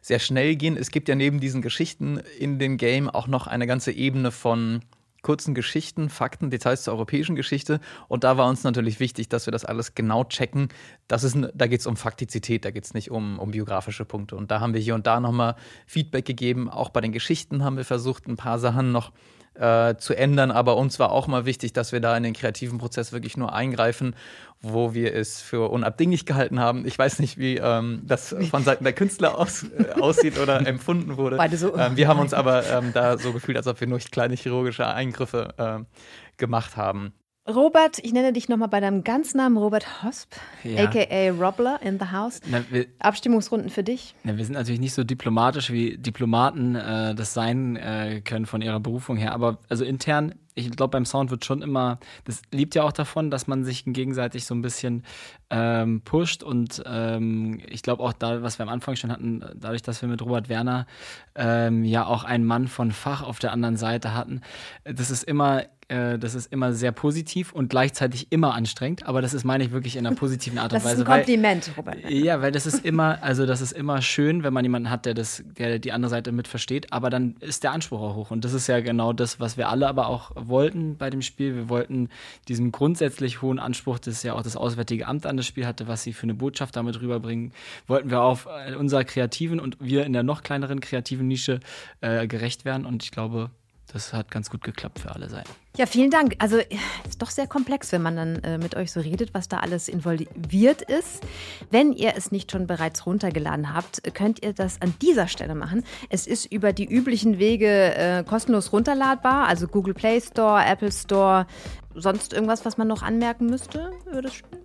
sehr 0.01 0.18
schnell 0.18 0.57
gehen. 0.57 0.76
Es 0.76 0.90
gibt 0.90 1.09
ja 1.09 1.14
neben 1.14 1.40
diesen 1.40 1.62
Geschichten 1.62 2.20
in 2.38 2.59
dem 2.59 2.76
Game 2.76 3.09
auch 3.09 3.26
noch 3.26 3.46
eine 3.46 3.66
ganze 3.66 3.92
Ebene 3.92 4.30
von 4.30 4.82
kurzen 5.22 5.55
Geschichten, 5.55 6.09
Fakten, 6.09 6.51
Details 6.51 6.82
zur 6.84 6.94
europäischen 6.94 7.36
Geschichte. 7.36 7.80
Und 8.09 8.24
da 8.24 8.36
war 8.36 8.48
uns 8.48 8.64
natürlich 8.64 9.01
wichtig, 9.01 9.28
dass 9.28 9.46
wir 9.46 9.53
das 9.53 9.64
alles 9.64 9.94
genau 9.94 10.24
checken. 10.24 10.68
Das 11.09 11.24
ist, 11.24 11.36
da 11.55 11.66
geht 11.66 11.80
es 11.80 11.86
um 11.86 11.96
Faktizität, 11.96 12.64
da 12.64 12.70
geht 12.70 12.84
es 12.84 12.94
nicht 12.94 13.11
um, 13.11 13.38
um 13.38 13.51
biografische 13.51 14.05
Punkte. 14.05 14.36
Und 14.36 14.51
da 14.51 14.61
haben 14.61 14.74
wir 14.74 14.80
hier 14.80 14.94
und 14.94 15.07
da 15.07 15.20
nochmal 15.20 15.57
Feedback 15.86 16.24
gegeben. 16.24 16.70
Auch 16.70 16.90
bei 16.90 17.01
den 17.01 17.12
Geschichten 17.12 17.64
haben 17.64 17.76
wir 17.76 17.84
versucht, 17.84 18.26
ein 18.28 18.36
paar 18.36 18.59
Sachen 18.59 18.92
noch 18.92 19.12
äh, 19.61 19.97
zu 19.97 20.15
ändern. 20.15 20.51
Aber 20.51 20.77
uns 20.77 20.99
war 20.99 21.13
auch 21.13 21.27
mal 21.27 21.45
wichtig, 21.45 21.73
dass 21.73 21.93
wir 21.93 22.01
da 22.01 22.17
in 22.17 22.23
den 22.23 22.33
kreativen 22.33 22.79
Prozess 22.79 23.13
wirklich 23.13 23.37
nur 23.37 23.53
eingreifen, 23.53 24.15
wo 24.63 24.95
wir 24.95 25.15
es 25.15 25.41
für 25.41 25.71
unabdinglich 25.71 26.27
gehalten 26.27 26.61
haben. 26.61 26.87
Ich 26.87 26.99
weiß 26.99 27.19
nicht, 27.19 27.39
wie 27.39 27.59
ähm, 27.59 28.03
das 28.05 28.35
von 28.51 28.65
Seiten 28.65 28.85
der 28.85 28.93
Künstler 28.93 29.39
aus, 29.39 29.65
äh, 29.65 30.01
aussieht 30.01 30.39
oder 30.39 30.67
empfunden 30.67 31.17
wurde. 31.17 31.37
Beide 31.37 31.57
so. 31.57 31.77
Ähm, 31.77 31.97
wir 31.97 32.09
haben 32.09 32.21
uns 32.21 32.35
aber 32.41 32.67
ähm, 32.67 32.93
da 32.93 33.19
so 33.19 33.33
gefühlt, 33.33 33.57
als 33.57 33.67
ob 33.67 33.81
wir 33.81 33.87
nur 33.87 33.99
kleine 33.99 34.35
chirurgische 34.35 34.87
Eingriffe 34.87 35.55
äh, 35.57 36.37
gemacht 36.37 36.77
haben. 36.77 37.13
Robert, 37.49 37.99
ich 38.03 38.12
nenne 38.12 38.32
dich 38.32 38.49
nochmal 38.49 38.68
bei 38.68 38.80
deinem 38.80 39.03
Ganznamen 39.03 39.57
Robert 39.57 40.03
Hosp, 40.05 40.34
ja. 40.62 40.84
aka 40.84 41.30
Robler 41.30 41.80
in 41.82 41.99
the 41.99 42.07
House. 42.12 42.41
Na, 42.49 42.62
wir, 42.70 42.86
Abstimmungsrunden 42.99 43.70
für 43.70 43.82
dich? 43.82 44.14
Na, 44.24 44.36
wir 44.36 44.45
sind 44.45 44.55
natürlich 44.55 44.80
nicht 44.80 44.95
so 44.95 45.05
diplomatisch, 45.05 45.70
wie 45.70 45.97
Diplomaten 45.97 46.76
äh, 46.76 47.14
das 47.14 47.32
sein 47.32 47.76
äh, 47.76 48.20
können 48.22 48.47
von 48.47 48.61
ihrer 48.61 48.78
Berufung 48.78 49.16
her, 49.16 49.32
aber 49.32 49.59
also 49.68 49.84
intern 49.84 50.34
ich 50.55 50.70
glaube, 50.70 50.92
beim 50.92 51.05
Sound 51.05 51.30
wird 51.30 51.44
schon 51.44 51.62
immer, 51.62 51.98
das 52.24 52.42
liebt 52.53 52.74
ja 52.74 52.82
auch 52.82 52.92
davon, 52.92 53.30
dass 53.30 53.46
man 53.46 53.64
sich 53.64 53.84
gegenseitig 53.86 54.44
so 54.44 54.55
ein 54.55 54.62
bisschen 54.62 55.05
ähm, 55.51 56.03
pusht 56.03 56.42
und 56.42 56.82
ähm, 56.86 57.61
ich 57.68 57.82
glaube 57.82 58.03
auch 58.03 58.12
da, 58.12 58.42
was 58.42 58.59
wir 58.59 58.64
am 58.64 58.72
Anfang 58.72 58.96
schon 58.96 59.11
hatten, 59.11 59.44
dadurch, 59.55 59.82
dass 59.82 60.03
wir 60.03 60.09
mit 60.09 60.22
Robert 60.22 60.48
Werner 60.48 60.86
ähm, 61.34 61.84
ja 61.84 62.07
auch 62.07 62.24
einen 62.24 62.44
Mann 62.44 62.68
von 62.68 62.92
Fach 62.92 63.22
auf 63.22 63.38
der 63.38 63.53
anderen 63.53 63.76
Seite 63.76 64.14
hatten, 64.14 64.40
das 64.84 65.11
ist 65.11 65.24
immer 65.24 65.64
äh, 65.90 66.18
das 66.18 66.34
ist 66.36 66.53
immer 66.53 66.72
sehr 66.72 66.92
positiv 66.92 67.53
und 67.53 67.68
gleichzeitig 67.68 68.30
immer 68.30 68.55
anstrengend, 68.55 69.07
aber 69.07 69.20
das 69.22 69.34
ist, 69.34 69.44
meine 69.44 69.64
ich, 69.64 69.72
wirklich 69.72 69.96
in 69.96 70.07
einer 70.07 70.14
positiven 70.14 70.59
Art 70.59 70.72
und 70.72 70.84
Weise. 70.84 70.84
Das 70.84 71.01
ist 71.01 71.09
ein 71.09 71.16
Kompliment, 71.16 71.68
weil, 71.68 71.74
Robert. 71.74 72.11
Ja, 72.11 72.40
weil 72.40 72.53
das 72.53 72.66
ist 72.66 72.84
immer, 72.84 73.20
also 73.22 73.44
das 73.44 73.61
ist 73.61 73.72
immer 73.72 74.01
schön, 74.01 74.44
wenn 74.44 74.53
man 74.53 74.64
jemanden 74.64 74.88
hat, 74.88 75.05
der 75.05 75.14
das, 75.14 75.42
der 75.44 75.80
die 75.80 75.90
andere 75.90 76.11
Seite 76.11 76.30
mit 76.30 76.46
versteht, 76.46 76.92
aber 76.92 77.11
dann 77.11 77.34
ist 77.40 77.64
der 77.64 77.72
Anspruch 77.72 78.01
auch 78.01 78.14
hoch. 78.14 78.30
Und 78.30 78.44
das 78.44 78.53
ist 78.53 78.68
ja 78.68 78.78
genau 78.80 79.12
das, 79.12 79.40
was 79.40 79.57
wir 79.57 79.68
alle 79.68 79.88
aber 79.88 80.07
auch 80.07 80.30
wollten 80.49 80.97
bei 80.97 81.11
dem 81.11 81.22
Spiel. 81.22 81.55
Wir 81.55 81.68
wollten 81.68 82.09
diesen 82.49 82.72
grundsätzlich 82.72 83.43
hohen 83.43 83.59
Anspruch, 83.59 83.99
das 83.99 84.22
ja 84.22 84.34
auch 84.34 84.43
das 84.43 84.57
Auswärtige 84.57 85.07
Amt 85.07 85.26
an 85.26 85.36
das 85.36 85.47
Spiel 85.47 85.66
hatte, 85.66 85.88
was 85.88 86.03
sie 86.03 86.12
für 86.12 86.24
eine 86.24 86.34
Botschaft 86.34 86.76
damit 86.76 87.01
rüberbringen, 87.01 87.53
wollten 87.86 88.11
wir 88.11 88.22
auf 88.22 88.47
äh, 88.47 88.74
unserer 88.74 89.05
kreativen 89.05 89.61
und 89.61 89.76
wir 89.80 90.05
in 90.05 90.12
der 90.12 90.22
noch 90.22 90.43
kleineren 90.43 90.80
kreativen 90.80 91.28
Nische 91.28 91.61
äh, 92.01 92.26
gerecht 92.26 92.64
werden. 92.64 92.86
Und 92.86 93.03
ich 93.03 93.11
glaube, 93.11 93.51
das 93.93 94.12
hat 94.12 94.30
ganz 94.30 94.51
gut 94.51 94.62
geklappt 94.62 95.01
für 95.01 95.14
alle 95.14 95.28
Seiten. 95.28 95.51
Ja, 95.76 95.86
vielen 95.86 96.11
Dank. 96.11 96.36
Also 96.38 96.59
ist 96.59 97.20
doch 97.20 97.30
sehr 97.30 97.47
komplex, 97.47 97.93
wenn 97.93 98.03
man 98.03 98.16
dann 98.16 98.36
äh, 98.45 98.59
mit 98.59 98.76
euch 98.76 98.93
so 98.93 99.01
redet, 99.01 99.34
was 99.34 99.49
da 99.49 99.59
alles 99.59 99.88
involviert 99.88 100.82
ist. 100.82 101.22
Wenn 101.70 101.93
ihr 101.93 102.14
es 102.16 102.32
nicht 102.32 102.51
schon 102.53 102.66
bereits 102.66 103.07
runtergeladen 103.07 103.72
habt, 103.74 104.03
könnt 104.14 104.43
ihr 104.43 104.53
das 104.53 104.80
an 104.80 104.95
dieser 105.01 105.28
Stelle 105.28 105.55
machen. 105.55 105.84
Es 106.09 106.26
ist 106.26 106.47
über 106.47 106.72
die 106.72 106.86
üblichen 106.86 107.38
Wege 107.38 107.95
äh, 107.95 108.24
kostenlos 108.24 108.72
runterladbar, 108.72 109.47
also 109.47 109.66
Google 109.68 109.95
Play 109.95 110.20
Store, 110.20 110.64
Apple 110.64 110.93
Store, 110.93 111.47
sonst 111.95 112.32
irgendwas, 112.32 112.64
was 112.64 112.76
man 112.76 112.88
noch 112.88 113.03
anmerken 113.03 113.47
müsste 113.47 113.93
Spiel? 114.32 114.59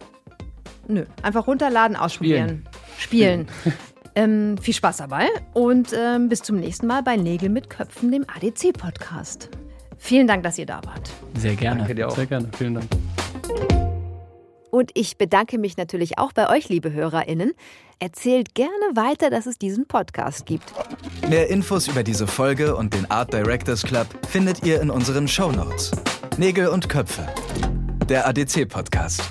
Nö, 0.87 1.05
einfach 1.23 1.47
runterladen, 1.47 1.95
ausprobieren. 1.95 2.65
Spielen. 2.97 3.47
Spielen. 3.47 3.75
Ähm, 4.15 4.57
viel 4.57 4.73
Spaß 4.73 4.97
dabei 4.97 5.27
und 5.53 5.93
ähm, 5.93 6.29
bis 6.29 6.41
zum 6.41 6.57
nächsten 6.57 6.87
Mal 6.87 7.03
bei 7.03 7.17
Nägel 7.17 7.49
mit 7.49 7.69
Köpfen, 7.69 8.11
dem 8.11 8.25
ADC-Podcast. 8.27 9.49
Vielen 9.97 10.27
Dank, 10.27 10.43
dass 10.43 10.57
ihr 10.57 10.65
da 10.65 10.81
wart. 10.85 11.11
Sehr 11.37 11.55
gerne. 11.55 11.79
Danke 11.79 11.95
dir 11.95 12.07
auch. 12.07 12.15
Sehr 12.15 12.25
gerne. 12.25 12.49
Vielen 12.57 12.75
Dank. 12.75 12.87
Und 14.75 14.91
ich 14.93 15.17
bedanke 15.17 15.57
mich 15.57 15.77
natürlich 15.77 16.17
auch 16.17 16.33
bei 16.33 16.49
euch, 16.49 16.67
liebe 16.67 16.91
HörerInnen. 16.91 17.53
Erzählt 17.99 18.55
gerne 18.55 18.73
weiter, 18.93 19.29
dass 19.29 19.45
es 19.45 19.57
diesen 19.57 19.87
Podcast 19.87 20.45
gibt. 20.45 20.73
Mehr 21.29 21.49
Infos 21.49 21.87
über 21.87 22.03
diese 22.03 22.27
Folge 22.27 22.75
und 22.75 22.93
den 22.93 23.09
Art 23.09 23.31
Directors 23.31 23.83
Club 23.83 24.07
findet 24.27 24.65
ihr 24.65 24.81
in 24.81 24.89
unseren 24.89 25.29
Show 25.29 25.51
Notes. 25.51 25.91
Nägel 26.37 26.67
und 26.67 26.89
Köpfe. 26.89 27.25
Der 28.09 28.27
ADC-Podcast. 28.27 29.23